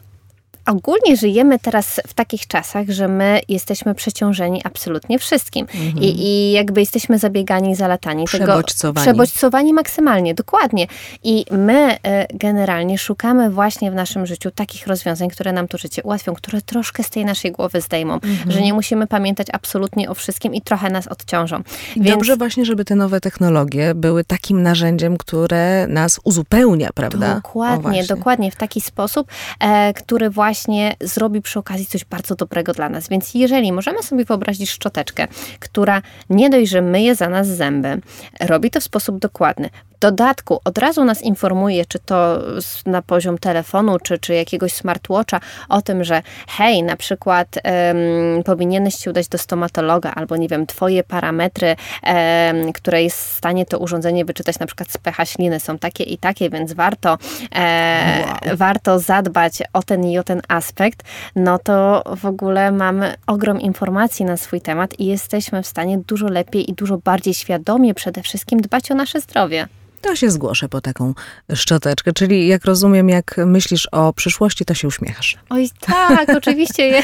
ogólnie 0.66 1.16
żyjemy 1.16 1.58
teraz 1.58 2.00
w 2.06 2.14
takich 2.14 2.46
czasach, 2.46 2.88
że 2.88 3.08
my 3.08 3.40
jesteśmy 3.48 3.94
przeciążeni 3.94 4.60
absolutnie 4.64 5.18
wszystkim. 5.18 5.66
Mhm. 5.74 6.04
I, 6.04 6.14
I, 6.18 6.52
jakby 6.52 6.80
jesteśmy 6.80 7.18
zabiegani, 7.18 7.74
zalatani. 7.74 8.24
Przebodźcowani. 8.24 9.04
Tego, 9.04 9.12
przebodźcowani 9.12 9.72
maksymalnie, 9.72 10.34
dokładnie. 10.34 10.86
I 11.22 11.44
my 11.50 11.96
e, 12.02 12.26
generalnie 12.34 12.98
szukamy 12.98 13.50
właśnie 13.50 13.90
w 13.90 13.94
naszym 13.94 14.26
życiu 14.26 14.50
takich 14.50 14.86
rozwiązań, 14.86 15.28
które 15.28 15.52
nam 15.52 15.68
to 15.68 15.78
życie 15.78 16.02
ułatwią, 16.02 16.34
które 16.34 16.62
troszkę 16.62 17.02
z 17.02 17.10
tej 17.10 17.24
naszej 17.24 17.52
głowy 17.52 17.80
zdejmą. 17.80 18.14
Mhm. 18.14 18.50
Że 18.52 18.60
nie 18.60 18.74
musimy 18.74 19.06
pamiętać 19.06 19.46
absolutnie 19.52 20.10
o 20.10 20.14
wszystkim 20.14 20.54
i 20.54 20.62
trochę 20.62 20.90
nas 20.90 21.08
odciążą. 21.08 21.62
Więc... 21.96 22.10
Dobrze 22.10 22.36
właśnie, 22.36 22.64
żeby 22.64 22.84
te 22.84 22.94
nowe 22.94 23.20
technologie 23.20 23.94
były 23.94 24.24
takim 24.24 24.62
narzędziem, 24.62 25.16
które 25.16 25.86
nas 25.86 26.20
uzupełnia, 26.24 26.90
prawda? 26.94 27.34
Dokładnie, 27.34 28.04
dokładnie. 28.04 28.50
W 28.50 28.56
taki 28.56 28.80
sposób, 28.80 29.26
e, 29.60 29.92
który 29.94 30.30
właśnie 30.30 30.51
właśnie 30.52 30.94
zrobi 31.00 31.42
przy 31.42 31.58
okazji 31.58 31.86
coś 31.86 32.04
bardzo 32.04 32.34
dobrego 32.34 32.72
dla 32.72 32.88
nas. 32.88 33.08
Więc 33.08 33.34
jeżeli 33.34 33.72
możemy 33.72 34.02
sobie 34.02 34.24
wyobrazić 34.24 34.70
szczoteczkę, 34.70 35.28
która 35.58 36.02
nie 36.30 36.50
dość, 36.50 36.70
że 36.70 36.82
myje 36.82 37.14
za 37.14 37.28
nas 37.28 37.46
zęby, 37.46 38.00
robi 38.40 38.70
to 38.70 38.80
w 38.80 38.84
sposób 38.84 39.18
dokładny, 39.18 39.70
dodatku 40.02 40.60
od 40.64 40.78
razu 40.78 41.04
nas 41.04 41.22
informuje, 41.22 41.86
czy 41.86 41.98
to 41.98 42.38
na 42.86 43.02
poziom 43.02 43.38
telefonu, 43.38 43.98
czy, 43.98 44.18
czy 44.18 44.34
jakiegoś 44.34 44.72
smartwatcha, 44.72 45.40
o 45.68 45.82
tym, 45.82 46.04
że 46.04 46.22
hej, 46.48 46.82
na 46.82 46.96
przykład 46.96 47.48
um, 47.56 48.42
powinieneś 48.44 48.94
się 48.94 49.10
udać 49.10 49.28
do 49.28 49.38
stomatologa, 49.38 50.12
albo 50.14 50.36
nie 50.36 50.48
wiem, 50.48 50.66
twoje 50.66 51.04
parametry, 51.04 51.76
um, 52.02 52.72
które 52.72 53.02
jest 53.02 53.18
w 53.18 53.36
stanie 53.36 53.66
to 53.66 53.78
urządzenie 53.78 54.24
wyczytać, 54.24 54.58
na 54.58 54.66
przykład 54.66 54.90
z 54.90 54.98
pH 54.98 55.24
śliny 55.24 55.60
są 55.60 55.78
takie 55.78 56.04
i 56.04 56.18
takie, 56.18 56.50
więc 56.50 56.72
warto, 56.72 57.18
e, 57.54 58.24
wow. 58.26 58.56
warto 58.56 58.98
zadbać 58.98 59.62
o 59.72 59.82
ten 59.82 60.04
i 60.04 60.18
o 60.18 60.22
ten 60.22 60.42
aspekt, 60.48 61.02
no 61.36 61.58
to 61.58 62.02
w 62.16 62.26
ogóle 62.26 62.72
mamy 62.72 63.14
ogrom 63.26 63.60
informacji 63.60 64.24
na 64.24 64.36
swój 64.36 64.60
temat 64.60 65.00
i 65.00 65.06
jesteśmy 65.06 65.62
w 65.62 65.66
stanie 65.66 65.98
dużo 65.98 66.26
lepiej 66.26 66.70
i 66.70 66.74
dużo 66.74 66.98
bardziej 66.98 67.34
świadomie 67.34 67.94
przede 67.94 68.22
wszystkim 68.22 68.60
dbać 68.60 68.90
o 68.90 68.94
nasze 68.94 69.20
zdrowie 69.20 69.68
to 70.02 70.16
się 70.16 70.30
zgłoszę 70.30 70.68
po 70.68 70.80
taką 70.80 71.14
szczoteczkę. 71.54 72.12
Czyli 72.12 72.46
jak 72.48 72.64
rozumiem, 72.64 73.08
jak 73.08 73.36
myślisz 73.46 73.88
o 73.92 74.12
przyszłości, 74.12 74.64
to 74.64 74.74
się 74.74 74.88
uśmiechasz. 74.88 75.36
Oj, 75.50 75.70
tak, 75.80 76.28
oczywiście. 76.38 76.88
Ja, 76.88 77.02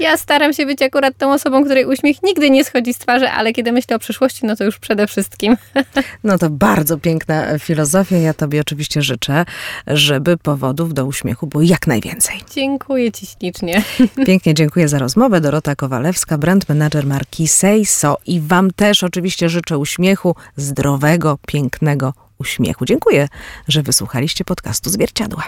ja, 0.00 0.16
staram 0.16 0.52
się 0.52 0.66
być 0.66 0.82
akurat 0.82 1.16
tą 1.18 1.32
osobą, 1.32 1.64
której 1.64 1.86
uśmiech 1.86 2.22
nigdy 2.22 2.50
nie 2.50 2.64
schodzi 2.64 2.94
z 2.94 2.98
twarzy, 2.98 3.28
ale 3.28 3.52
kiedy 3.52 3.72
myślę 3.72 3.96
o 3.96 3.98
przyszłości, 3.98 4.46
no 4.46 4.56
to 4.56 4.64
już 4.64 4.78
przede 4.78 5.06
wszystkim. 5.06 5.56
No 6.24 6.38
to 6.38 6.50
bardzo 6.50 6.98
piękna 6.98 7.58
filozofia. 7.58 8.16
Ja 8.16 8.34
tobie 8.34 8.60
oczywiście 8.60 9.02
życzę, 9.02 9.44
żeby 9.86 10.36
powodów 10.36 10.94
do 10.94 11.06
uśmiechu 11.06 11.46
było 11.46 11.62
jak 11.62 11.86
najwięcej. 11.86 12.40
Dziękuję 12.54 13.12
ci 13.12 13.26
ślicznie. 13.26 13.82
Pięknie 14.26 14.54
dziękuję 14.54 14.88
za 14.88 14.98
rozmowę. 14.98 15.40
Dorota 15.40 15.76
Kowalewska, 15.76 16.38
brand 16.38 16.68
manager 16.68 17.06
marki 17.06 17.48
Seiso. 17.48 18.16
I 18.26 18.40
wam 18.40 18.70
też 18.70 19.02
oczywiście 19.02 19.48
życzę 19.48 19.78
uśmiechu, 19.78 20.34
zdrowego, 20.56 21.38
pięknego, 21.46 22.11
uśmiechu. 22.42 22.84
Dziękuję, 22.84 23.28
że 23.68 23.82
wysłuchaliście 23.82 24.44
podcastu 24.44 24.90
Zwierciadła. 24.90 25.44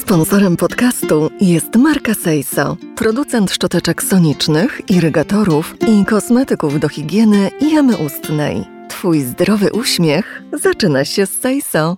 Sponsorem 0.00 0.56
podcastu 0.56 1.30
jest 1.40 1.76
marka 1.76 2.14
Seiso, 2.14 2.76
producent 2.96 3.50
szczoteczek 3.50 4.02
sonicznych, 4.02 4.90
irygatorów 4.90 5.74
i 5.88 6.04
kosmetyków 6.04 6.80
do 6.80 6.88
higieny 6.88 7.50
i 7.60 7.72
jamy 7.74 7.96
ustnej. 7.96 8.64
Twój 8.88 9.20
zdrowy 9.20 9.72
uśmiech 9.72 10.42
zaczyna 10.62 11.04
się 11.04 11.26
z 11.26 11.40
Seiso. 11.40 11.96